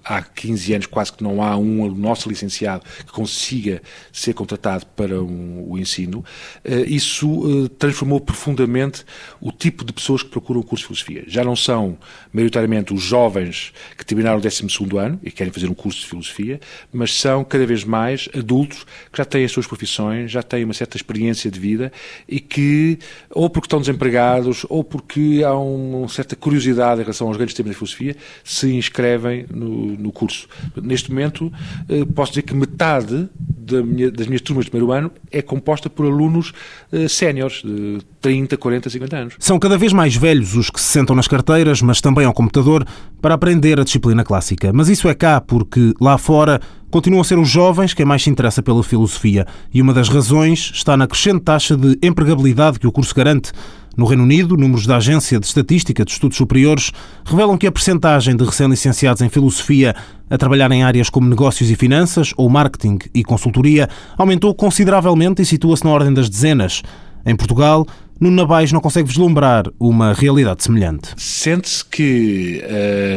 Há 0.04 0.22
15 0.22 0.74
anos 0.74 0.86
quase 0.88 1.14
que 1.14 1.24
não 1.24 1.42
há 1.42 1.56
um 1.56 1.94
nosso 1.96 2.28
licenciado 2.28 2.84
que 2.98 3.12
consiga 3.12 3.82
ser 4.12 4.34
contratado 4.34 4.86
para 4.88 5.22
um, 5.22 5.66
o 5.70 5.78
ensino. 5.78 6.24
Eh, 6.64 6.86
isso 6.88 7.66
eh, 7.66 7.70
transformou 7.78 8.20
profundamente 8.20 9.06
o 9.40 9.52
tipo 9.52 9.86
de 9.86 9.94
pessoas 9.94 10.24
que 10.24 10.30
procuram 10.30 10.60
o 10.62 10.64
curso 10.64 10.84
de 10.84 10.88
filosofia. 10.88 11.24
Já 11.28 11.44
não 11.44 11.56
são, 11.56 11.98
maioritariamente, 12.34 12.94
os 12.94 13.02
jovens 13.02 13.72
que 13.98 14.06
terminaram 14.06 14.38
o 14.38 14.42
12 14.42 14.64
ano 14.98 15.20
e 15.24 15.32
querem 15.32 15.54
fazer 15.54 15.70
um 15.70 15.74
curso 15.74 16.00
de 16.02 16.08
filosofia, 16.08 16.60
mas 16.92 17.14
são 17.14 17.44
cada 17.44 17.66
vez 17.66 17.84
mais 17.84 18.28
adultos 18.36 18.86
que 19.12 19.18
já 19.18 19.26
têm 19.26 19.46
as 19.46 19.52
suas 19.52 19.68
profissões, 19.68 20.32
já 20.32 20.44
têm 20.44 20.64
uma 20.64 20.74
certa 20.74 20.98
experiência 20.98 21.50
de 21.50 21.60
vida 21.60 21.92
e 22.28 22.40
que, 22.40 23.00
ou 23.30 23.50
porque 23.50 23.68
estão 23.68 23.80
desempregados, 23.80 24.66
ou 24.70 24.84
porque 24.84 25.42
há 25.46 25.58
um 25.58 26.08
certa 26.20 26.36
curiosidade 26.36 27.00
em 27.00 27.04
relação 27.04 27.28
aos 27.28 27.38
grandes 27.38 27.56
temas 27.56 27.72
de 27.72 27.78
filosofia, 27.78 28.16
se 28.44 28.74
inscrevem 28.74 29.46
no, 29.50 29.96
no 29.98 30.12
curso. 30.12 30.48
Neste 30.82 31.10
momento, 31.12 31.52
eh, 31.88 32.06
posso 32.14 32.32
dizer 32.32 32.42
que 32.42 32.54
metade 32.54 33.30
da 33.38 33.82
minha, 33.82 34.12
das 34.12 34.28
minhas 34.28 34.42
turmas 34.42 34.66
de 34.66 34.72
primeiro 34.72 34.92
ano 34.92 35.12
é 35.32 35.42
composta 35.42 35.90
por 35.90 36.06
alunos 36.06 36.52
eh, 36.92 37.08
séniores, 37.08 37.62
de 37.64 38.00
30, 38.20 38.58
40, 38.58 38.90
50 38.90 39.18
anos. 39.18 39.34
São 39.40 39.58
cada 39.58 39.78
vez 39.78 39.94
mais 39.94 40.16
velhos 40.16 40.56
os 40.56 40.70
que 40.70 40.80
se 40.80 40.88
sentam 40.88 41.16
nas 41.16 41.28
carteiras, 41.28 41.82
mas 41.82 42.02
também 42.02 42.26
ao 42.26 42.34
computador, 42.34 42.86
para 43.22 43.36
aprender 43.36 43.80
a 43.80 43.84
disciplina 43.84 44.24
clássica. 44.24 44.74
Mas 44.74 44.90
isso 44.90 45.08
é 45.08 45.14
cá 45.14 45.40
porque, 45.40 45.94
lá 46.02 46.18
fora, 46.18 46.60
continuam 46.92 47.22
a 47.22 47.24
ser 47.24 47.40
os 47.40 47.48
jovens 47.48 47.94
quem 47.94 48.06
mais 48.06 48.24
se 48.24 48.30
interessa 48.30 48.62
pela 48.62 48.84
filosofia. 48.84 49.46
E 49.74 49.82
uma 49.82 49.94
das 49.94 50.10
razões 50.10 50.72
está 50.74 50.98
na 50.98 51.08
crescente 51.08 51.42
taxa 51.42 51.78
de 51.78 51.98
empregabilidade 52.04 52.80
que 52.80 52.88
o 52.88 52.92
curso 52.92 53.16
garante. 53.16 53.52
No 54.00 54.06
Reino 54.06 54.24
Unido, 54.24 54.56
números 54.56 54.88
da 54.88 54.96
Agência 54.96 55.38
de 55.42 55.46
Estatística 55.46 56.06
de 56.06 56.12
Estudos 56.12 56.38
Superiores 56.38 56.94
revelam 57.26 57.58
que 57.58 57.68
a 57.68 57.72
percentagem 57.72 58.34
de 58.34 58.46
recém-licenciados 58.46 59.22
em 59.22 59.28
filosofia 59.28 59.94
a 60.30 60.38
trabalhar 60.38 60.72
em 60.72 60.84
áreas 60.84 61.10
como 61.10 61.28
negócios 61.28 61.70
e 61.70 61.76
finanças 61.76 62.32
ou 62.38 62.50
marketing 62.50 62.98
e 63.14 63.26
consultoria 63.26 63.90
aumentou 64.18 64.56
consideravelmente 64.56 65.42
e 65.42 65.46
situa-se 65.46 65.84
na 65.84 65.90
ordem 65.90 66.14
das 66.14 66.30
dezenas. 66.30 66.82
Em 67.26 67.36
Portugal, 67.36 67.86
Nuno 68.22 68.38
Nabais 68.38 68.72
não 68.72 68.80
consegue 68.80 69.10
vislumbrar 69.10 69.66
uma 69.78 70.14
realidade 70.14 70.64
semelhante. 70.64 71.10
Sente-se 71.18 71.84
que 71.84 72.64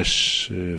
as 0.01 0.49
eh, 0.51 0.79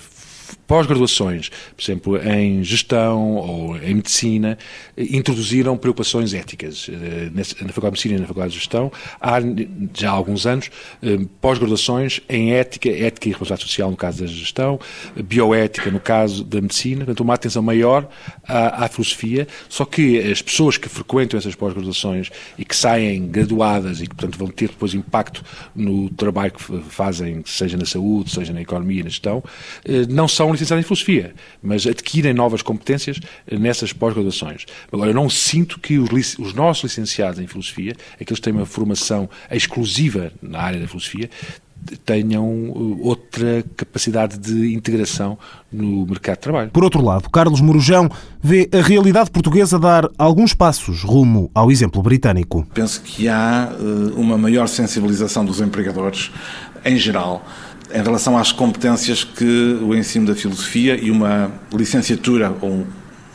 pós-graduações, 0.74 1.50
por 1.50 1.84
exemplo, 1.84 2.18
em 2.28 2.64
gestão 2.64 3.36
ou 3.36 3.78
em 3.78 3.94
medicina, 3.94 4.58
introduziram 4.98 5.78
preocupações 5.78 6.34
éticas. 6.34 6.90
Eh, 6.90 7.30
na 7.32 7.44
Faculdade 7.44 7.76
de 7.78 7.92
Medicina 7.92 8.16
e 8.16 8.20
na 8.22 8.26
Faculdade 8.26 8.54
de 8.54 8.58
Gestão, 8.58 8.92
há 9.22 9.40
já 9.94 10.10
há 10.10 10.12
alguns 10.12 10.48
anos 10.48 10.72
eh, 11.04 11.20
pós-graduações 11.40 12.22
em 12.28 12.54
ética, 12.56 12.90
ética 12.90 13.28
e 13.28 13.32
responsabilidade 13.34 13.70
social 13.70 13.92
no 13.92 13.96
caso 13.96 14.22
da 14.22 14.26
gestão, 14.26 14.80
bioética 15.16 15.92
no 15.92 16.00
caso 16.00 16.44
da 16.44 16.60
medicina, 16.60 17.06
portanto, 17.06 17.20
uma 17.20 17.36
atenção 17.36 17.62
maior 17.62 18.10
à, 18.48 18.86
à 18.86 18.88
filosofia, 18.88 19.48
só 19.70 19.86
que 19.86 20.18
as 20.32 20.42
pessoas 20.42 20.76
que 20.76 20.90
frequentam 20.90 21.38
essas 21.38 21.54
pós-graduações 21.54 22.32
e 22.58 22.66
que 22.66 22.76
saem 22.76 23.28
graduadas 23.28 24.02
e 24.02 24.08
que, 24.08 24.16
portanto, 24.16 24.40
vão 24.40 24.48
ter 24.48 24.70
depois 24.70 24.96
impacto 24.96 25.44
no 25.76 26.10
trabalho 26.10 26.52
que 26.52 26.80
fazem, 26.90 27.44
seja 27.46 27.78
na 27.78 27.86
saúde, 27.86 28.32
seja 28.32 28.52
na 28.52 28.62
economia 28.64 29.04
na 29.04 29.10
gestão, 29.12 29.44
eh, 29.86 30.08
não 30.10 30.28
são 30.28 30.52
licenciados 30.64 30.84
em 30.84 30.88
filosofia, 30.88 31.34
mas 31.62 31.86
adquirem 31.86 32.34
novas 32.34 32.62
competências 32.62 33.20
nessas 33.52 33.94
pós-graduações. 33.94 34.66
Agora, 34.92 35.12
eu 35.12 35.16
não 35.16 35.30
sinto 35.30 35.80
que 35.80 35.98
os, 35.98 36.38
os, 36.40 36.54
nossos 36.54 36.84
licenciados 36.84 37.40
em 37.40 37.48
filosofia, 37.48 37.96
aqueles 38.20 38.40
que 38.40 38.42
têm 38.42 38.54
uma 38.54 38.66
formação 38.66 39.30
exclusiva 39.52 40.32
na 40.42 40.60
área 40.60 40.80
da 40.80 40.88
filosofia, 40.88 41.30
tenham 42.06 42.46
uh, 42.46 43.00
outra 43.06 43.64
capacidade 43.76 44.38
de 44.38 44.74
integração 44.74 45.38
no 45.72 46.06
mercado 46.06 46.36
de 46.36 46.42
trabalho. 46.42 46.72
Por 46.72 46.84
outro 46.84 47.04
lado, 47.04 47.30
Carlos 47.30 47.62
Morujão 47.62 48.10
vê 48.42 48.70
a 48.74 48.82
realidade 48.82 49.30
portuguesa 49.32 49.78
dar 49.78 50.10
alguns 50.18 50.54
passos 50.54 51.04
rumo 51.04 51.52
ao 51.54 51.72
exemplo 51.72 52.02
britânico. 52.02 52.66
Penso 52.74 53.02
que 53.02 53.28
há 53.28 53.72
uh, 53.78 54.20
uma 54.20 54.38
maior 54.38 54.68
sensibilização 54.68 55.44
dos 55.46 55.60
empregadores, 55.60 56.32
em 56.86 56.98
geral, 56.98 57.46
em 57.92 58.02
relação 58.02 58.38
às 58.38 58.52
competências 58.52 59.24
que 59.24 59.80
o 59.82 59.96
ensino 59.96 60.28
da 60.28 60.36
filosofia 60.36 60.96
e 61.02 61.10
uma 61.10 61.52
licenciatura 61.72 62.56
ou 62.62 62.86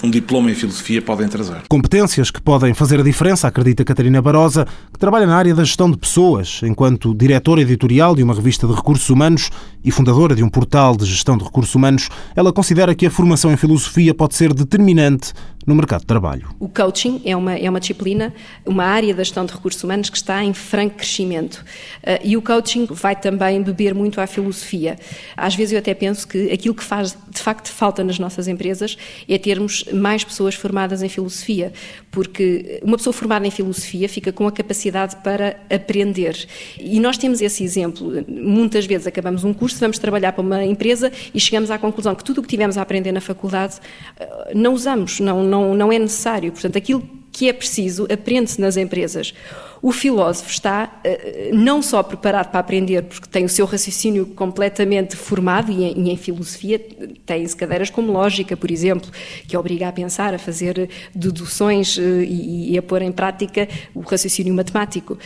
um 0.02 0.10
diploma 0.10 0.50
em 0.50 0.54
filosofia 0.54 1.02
podem 1.02 1.28
trazer. 1.28 1.62
Competências 1.68 2.30
que 2.30 2.40
podem 2.40 2.72
fazer 2.74 3.00
a 3.00 3.02
diferença, 3.02 3.48
acredita 3.48 3.84
Catarina 3.84 4.22
Barosa, 4.22 4.66
que 4.92 4.98
trabalha 4.98 5.26
na 5.26 5.36
área 5.36 5.54
da 5.54 5.64
gestão 5.64 5.90
de 5.90 5.96
pessoas, 5.96 6.60
enquanto 6.62 7.14
diretora 7.14 7.60
editorial 7.62 8.14
de 8.14 8.22
uma 8.22 8.34
revista 8.34 8.66
de 8.66 8.74
recursos 8.74 9.08
humanos 9.10 9.50
e 9.84 9.90
fundadora 9.90 10.34
de 10.34 10.42
um 10.42 10.48
portal 10.48 10.96
de 10.96 11.04
gestão 11.04 11.36
de 11.36 11.44
recursos 11.44 11.74
humanos, 11.74 12.08
ela 12.36 12.52
considera 12.52 12.94
que 12.94 13.06
a 13.06 13.10
formação 13.10 13.52
em 13.52 13.56
filosofia 13.56 14.14
pode 14.14 14.34
ser 14.34 14.54
determinante 14.54 15.32
no 15.68 15.74
mercado 15.74 16.00
de 16.00 16.06
trabalho. 16.06 16.48
O 16.58 16.66
coaching 16.66 17.20
é 17.26 17.36
uma, 17.36 17.54
é 17.54 17.68
uma 17.68 17.78
disciplina, 17.78 18.32
uma 18.64 18.84
área 18.84 19.14
da 19.14 19.22
gestão 19.22 19.44
de 19.44 19.52
recursos 19.52 19.84
humanos 19.84 20.08
que 20.08 20.16
está 20.16 20.42
em 20.42 20.54
franco 20.54 20.96
crescimento. 20.96 21.56
Uh, 22.02 22.18
e 22.24 22.38
o 22.38 22.42
coaching 22.42 22.86
vai 22.90 23.14
também 23.14 23.62
beber 23.62 23.94
muito 23.94 24.18
à 24.18 24.26
filosofia. 24.26 24.98
Às 25.36 25.54
vezes 25.54 25.72
eu 25.74 25.78
até 25.78 25.92
penso 25.92 26.26
que 26.26 26.50
aquilo 26.50 26.74
que 26.74 26.82
faz 26.82 27.14
de 27.28 27.42
facto 27.42 27.70
falta 27.70 28.02
nas 28.02 28.18
nossas 28.18 28.48
empresas 28.48 28.96
é 29.28 29.36
termos 29.36 29.84
mais 29.92 30.24
pessoas 30.24 30.54
formadas 30.54 31.02
em 31.02 31.08
filosofia, 31.10 31.70
porque 32.10 32.80
uma 32.82 32.96
pessoa 32.96 33.12
formada 33.12 33.46
em 33.46 33.50
filosofia 33.50 34.08
fica 34.08 34.32
com 34.32 34.46
a 34.46 34.52
capacidade 34.52 35.16
para 35.16 35.54
aprender. 35.68 36.48
E 36.78 36.98
nós 36.98 37.18
temos 37.18 37.42
esse 37.42 37.62
exemplo. 37.62 38.24
Muitas 38.26 38.86
vezes 38.86 39.06
acabamos 39.06 39.44
um 39.44 39.52
curso, 39.52 39.78
vamos 39.78 39.98
trabalhar 39.98 40.32
para 40.32 40.40
uma 40.40 40.64
empresa 40.64 41.12
e 41.34 41.38
chegamos 41.38 41.70
à 41.70 41.78
conclusão 41.78 42.14
que 42.14 42.24
tudo 42.24 42.38
o 42.38 42.42
que 42.42 42.48
tivemos 42.48 42.78
a 42.78 42.82
aprender 42.82 43.12
na 43.12 43.20
faculdade 43.20 43.76
uh, 44.18 44.58
não 44.58 44.72
usamos, 44.72 45.20
não, 45.20 45.42
não, 45.42 45.57
não 45.74 45.92
é 45.92 45.98
necessário. 45.98 46.52
Portanto, 46.52 46.76
aquilo 46.76 47.02
que 47.32 47.48
é 47.48 47.52
preciso 47.52 48.06
aprende-se 48.12 48.60
nas 48.60 48.76
empresas. 48.76 49.32
O 49.80 49.92
filósofo 49.92 50.50
está 50.50 51.00
uh, 51.04 51.56
não 51.56 51.80
só 51.80 52.02
preparado 52.02 52.50
para 52.50 52.60
aprender, 52.60 53.02
porque 53.02 53.28
tem 53.28 53.44
o 53.44 53.48
seu 53.48 53.66
raciocínio 53.66 54.26
completamente 54.26 55.16
formado, 55.16 55.70
e 55.70 55.84
em, 55.84 56.06
e 56.06 56.10
em 56.10 56.16
filosofia 56.16 56.80
tem-se 57.24 57.56
cadeiras 57.56 57.90
como 57.90 58.12
lógica, 58.12 58.56
por 58.56 58.70
exemplo, 58.70 59.10
que 59.46 59.56
obriga 59.56 59.88
a 59.88 59.92
pensar, 59.92 60.34
a 60.34 60.38
fazer 60.38 60.88
deduções 61.14 61.96
uh, 61.96 62.00
e, 62.00 62.72
e, 62.72 62.78
a 62.78 62.82
pôr 62.82 63.02
em 63.02 63.12
prática 63.12 63.68
o 63.94 64.00
raciocínio 64.00 64.54
matemático. 64.54 65.18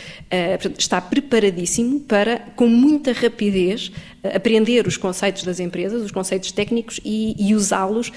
Está 0.77 0.99
preparadíssimo 1.01 1.99
para, 2.01 2.39
com 2.55 2.67
muita 2.67 3.11
rapidez, 3.11 3.91
aprender 4.35 4.87
os 4.87 4.97
conceitos 4.97 5.43
das 5.43 5.59
empresas, 5.59 6.01
os 6.01 6.11
conceitos 6.11 6.51
técnicos 6.51 6.99
e, 7.03 7.35
e 7.37 7.55
usá-los 7.55 8.11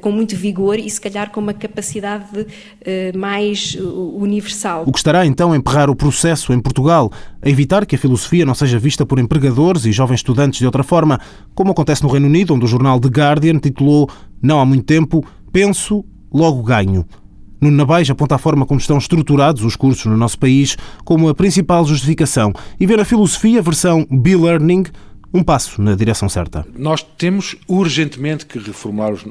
com 0.00 0.10
muito 0.10 0.36
vigor 0.36 0.78
e, 0.78 0.88
se 0.88 1.00
calhar, 1.00 1.30
com 1.30 1.40
uma 1.40 1.54
capacidade 1.54 2.46
mais 3.14 3.74
universal. 3.74 4.84
O 4.86 4.92
que 4.92 4.98
estará 4.98 5.26
então 5.26 5.54
o 5.88 5.94
processo 5.94 6.52
em 6.52 6.60
Portugal, 6.60 7.10
a 7.40 7.48
evitar 7.48 7.86
que 7.86 7.94
a 7.94 7.98
filosofia 7.98 8.44
não 8.44 8.54
seja 8.54 8.78
vista 8.78 9.06
por 9.06 9.18
empregadores 9.18 9.86
e 9.86 9.92
jovens 9.92 10.16
estudantes 10.16 10.58
de 10.58 10.66
outra 10.66 10.82
forma, 10.82 11.18
como 11.54 11.70
acontece 11.70 12.02
no 12.02 12.10
Reino 12.10 12.26
Unido, 12.26 12.54
onde 12.54 12.64
o 12.64 12.68
jornal 12.68 12.98
The 13.00 13.08
Guardian 13.08 13.58
titulou 13.58 14.10
Não 14.42 14.60
há 14.60 14.66
muito 14.66 14.84
tempo, 14.84 15.24
penso, 15.52 16.04
logo 16.32 16.62
ganho. 16.62 17.06
Nuno 17.60 17.76
Nabais 17.76 18.08
aponta 18.08 18.36
a 18.36 18.38
forma 18.38 18.64
como 18.64 18.80
estão 18.80 18.96
estruturados 18.96 19.62
os 19.64 19.76
cursos 19.76 20.06
no 20.06 20.16
nosso 20.16 20.38
país 20.38 20.78
como 21.04 21.28
a 21.28 21.34
principal 21.34 21.84
justificação 21.84 22.54
e 22.78 22.86
vê 22.86 22.96
na 22.96 23.04
filosofia 23.04 23.60
versão 23.60 24.06
Be-Learning 24.10 24.84
um 25.32 25.44
passo 25.44 25.80
na 25.80 25.94
direção 25.94 26.28
certa. 26.28 26.66
Nós 26.76 27.02
temos 27.02 27.54
urgentemente 27.68 28.44
que 28.46 28.58
reformular 28.58 29.12
os, 29.12 29.24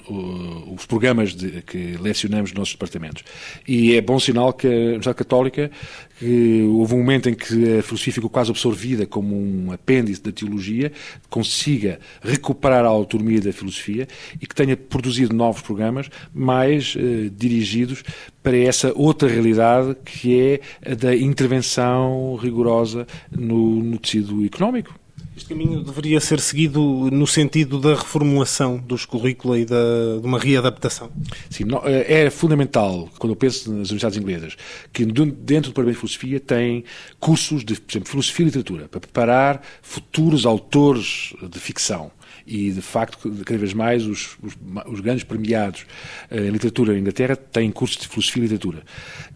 os 0.73 0.85
programas 0.85 1.35
de, 1.35 1.61
que 1.61 1.97
lecionamos 1.99 2.51
nos 2.51 2.59
nossos 2.59 2.73
departamentos. 2.73 3.23
E 3.67 3.95
é 3.95 4.01
bom 4.01 4.17
sinal 4.19 4.53
que 4.53 4.65
a 4.65 4.69
Universidade 4.69 5.17
Católica, 5.17 5.71
que 6.17 6.63
houve 6.71 6.95
um 6.95 6.99
momento 6.99 7.29
em 7.29 7.33
que 7.33 7.79
a 7.79 7.83
filosofia 7.83 8.13
ficou 8.13 8.29
quase 8.29 8.49
absorvida 8.49 9.05
como 9.05 9.35
um 9.35 9.71
apêndice 9.71 10.21
da 10.21 10.31
teologia, 10.31 10.91
consiga 11.29 11.99
recuperar 12.21 12.85
a 12.85 12.89
autonomia 12.89 13.41
da 13.41 13.51
filosofia 13.51 14.07
e 14.41 14.47
que 14.47 14.55
tenha 14.55 14.77
produzido 14.77 15.35
novos 15.35 15.61
programas 15.61 16.09
mais 16.33 16.95
eh, 16.97 17.29
dirigidos 17.35 18.03
para 18.41 18.57
essa 18.57 18.93
outra 18.95 19.29
realidade 19.29 19.95
que 20.03 20.39
é 20.39 20.91
a 20.91 20.95
da 20.95 21.15
intervenção 21.15 22.35
rigorosa 22.35 23.05
no, 23.31 23.83
no 23.83 23.97
tecido 23.97 24.45
económico. 24.45 24.98
Este 25.39 25.47
caminho 25.47 25.81
deveria 25.81 26.19
ser 26.19 26.41
seguido 26.41 26.81
no 27.09 27.25
sentido 27.25 27.79
da 27.79 27.95
reformulação 27.95 28.75
dos 28.77 29.05
currícula 29.05 29.57
e 29.57 29.63
da, 29.63 30.17
de 30.19 30.27
uma 30.27 30.37
readaptação? 30.37 31.09
Sim, 31.49 31.63
é, 31.85 32.25
é 32.25 32.29
fundamental, 32.29 33.07
quando 33.17 33.31
eu 33.31 33.37
penso 33.37 33.69
nas 33.69 33.89
universidades 33.89 34.17
inglesas, 34.17 34.57
que 34.91 35.05
dentro 35.05 35.23
do 35.23 35.35
Departamento 35.69 35.91
de 35.91 35.95
Filosofia 35.95 36.39
tem 36.41 36.83
cursos 37.21 37.63
de, 37.63 37.79
por 37.79 37.89
exemplo, 37.89 38.09
Filosofia 38.09 38.43
e 38.43 38.45
Literatura, 38.47 38.89
para 38.89 38.99
preparar 38.99 39.61
futuros 39.81 40.45
autores 40.45 41.33
de 41.41 41.57
ficção 41.57 42.11
e, 42.45 42.71
de 42.71 42.81
facto, 42.81 43.31
cada 43.45 43.59
vez 43.59 43.73
mais 43.73 44.05
os, 44.05 44.37
os, 44.41 44.57
os 44.87 44.99
grandes 44.99 45.23
premiados 45.23 45.85
eh, 46.29 46.47
em 46.47 46.49
literatura 46.49 46.93
na 46.93 46.99
Inglaterra 46.99 47.35
têm 47.35 47.71
cursos 47.71 47.97
de 47.97 48.07
filosofia 48.07 48.41
e 48.41 48.47
literatura. 48.47 48.83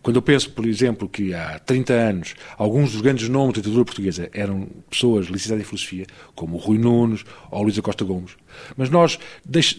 Quando 0.01 0.17
eu 0.17 0.21
penso, 0.21 0.51
por 0.51 0.65
exemplo, 0.65 1.07
que 1.07 1.33
há 1.33 1.59
30 1.59 1.93
anos 1.93 2.35
alguns 2.57 2.91
dos 2.91 3.01
grandes 3.01 3.29
nomes 3.29 3.53
da 3.53 3.59
literatura 3.59 3.85
portuguesa 3.85 4.29
eram 4.33 4.67
pessoas 4.89 5.27
licenciadas 5.27 5.63
em 5.63 5.65
filosofia, 5.65 6.05
como 6.35 6.55
o 6.55 6.59
Rui 6.59 6.77
Nunes 6.77 7.23
ou 7.49 7.63
Luísa 7.63 7.81
Costa 7.81 8.03
Gomes, 8.03 8.35
mas 8.75 8.89
nós 8.89 9.19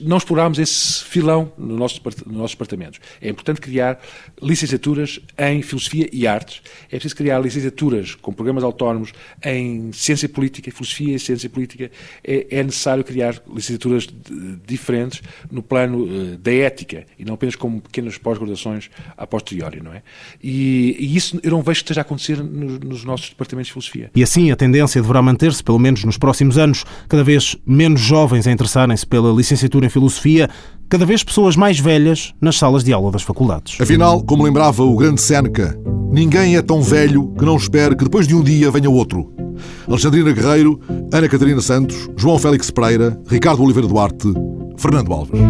não 0.01 0.17
explorámos 0.17 0.59
esse 0.59 1.05
filão 1.05 1.53
no 1.57 1.77
nosso, 1.77 2.01
nos 2.27 2.37
nossos 2.37 2.53
departamentos. 2.53 3.01
É 3.21 3.29
importante 3.29 3.61
criar 3.61 4.01
licenciaturas 4.43 5.21
em 5.39 5.63
filosofia 5.63 6.09
e 6.13 6.27
artes, 6.27 6.63
é 6.87 6.97
preciso 6.97 7.17
criar 7.17 7.39
licenciaturas 7.39 8.15
com 8.15 8.33
programas 8.33 8.65
autónomos 8.65 9.13
em 9.45 9.93
ciência 9.93 10.29
política, 10.29 10.71
filosofia 10.71 11.17
e 11.17 11.19
ciência 11.19 11.49
política, 11.49 11.91
é, 12.23 12.47
é 12.51 12.63
necessário 12.63 13.05
criar 13.05 13.14
criar 13.15 13.41
licenciaturas 13.49 14.09
diferentes 14.67 15.23
no 15.51 15.63
plano 15.63 16.03
uh, 16.03 16.37
da 16.37 16.53
ética 16.53 17.05
e 17.17 17.25
não 17.25 17.35
apenas 17.35 17.55
como 17.55 17.81
pequenas 17.81 18.19
pós-graduações 18.19 18.91
a 19.17 19.25
posteriori, 19.25 19.81
não 19.81 19.93
é? 19.93 20.03
E, 20.43 20.97
e, 20.99 21.17
isso 21.17 21.39
eu 21.45 21.53
não 21.53 21.63
vejo 21.63 21.79
que 21.79 21.85
esteja 21.85 22.01
a 22.01 22.03
acontecer 22.03 22.43
nos, 22.43 22.81
nos 22.81 23.05
nossos 23.05 23.29
departamentos 23.29 23.69
de 23.69 23.73
filosofia. 23.73 24.11
E 24.17 24.23
assim 24.23 24.51
a 24.51 24.57
tendência 24.57 25.01
deverá 25.01 25.23
manter-se, 25.23 25.63
pelo 25.63 25.79
menos 25.79 26.03
nos 26.03 26.19
próximos 26.19 26.59
anos, 26.59 26.85
cada 27.09 27.23
vez 27.23 27.57
menos 27.65 28.01
jovens 28.01 28.49
a 28.49 28.53
interessarem-se 28.53 29.07
pela 29.07 29.33
licenciatura 29.33 29.87
em 29.87 29.91
filosofia, 29.91 30.51
cada 30.89 31.07
vez 31.07 31.23
pessoas 31.23 31.55
mais 31.55 31.79
velhas 31.79 32.35
nas 32.41 32.57
salas 32.59 32.83
de 32.83 32.93
aula 32.93 33.13
das 33.13 33.23
faculdades. 33.23 33.81
Afinal, 33.81 34.25
como 34.25 34.43
lembrava 34.43 34.83
o 34.83 34.97
grande 34.97 35.21
Seneca, 35.21 35.79
ninguém 36.11 36.57
é 36.57 36.63
tão 36.63 36.83
velho 36.83 37.33
que 37.39 37.45
não 37.45 37.57
espere 37.57 37.95
que 37.95 38.03
depois 38.03 38.27
de 38.27 38.35
um 38.35 38.43
dia 38.43 38.73
venha 38.73 38.91
outro. 38.91 39.44
Alexandrina 39.89 40.33
Guerreiro, 40.33 40.81
Ana 41.13 41.29
Catarina 41.29 41.61
Santos, 41.61 42.09
João 42.17 42.39
Félix 42.39 42.71
Pereira, 42.71 43.19
Ricardo 43.27 43.63
Oliveira 43.63 43.89
Duarte, 43.89 44.33
Fernando 44.77 45.13
Alves. 45.13 45.41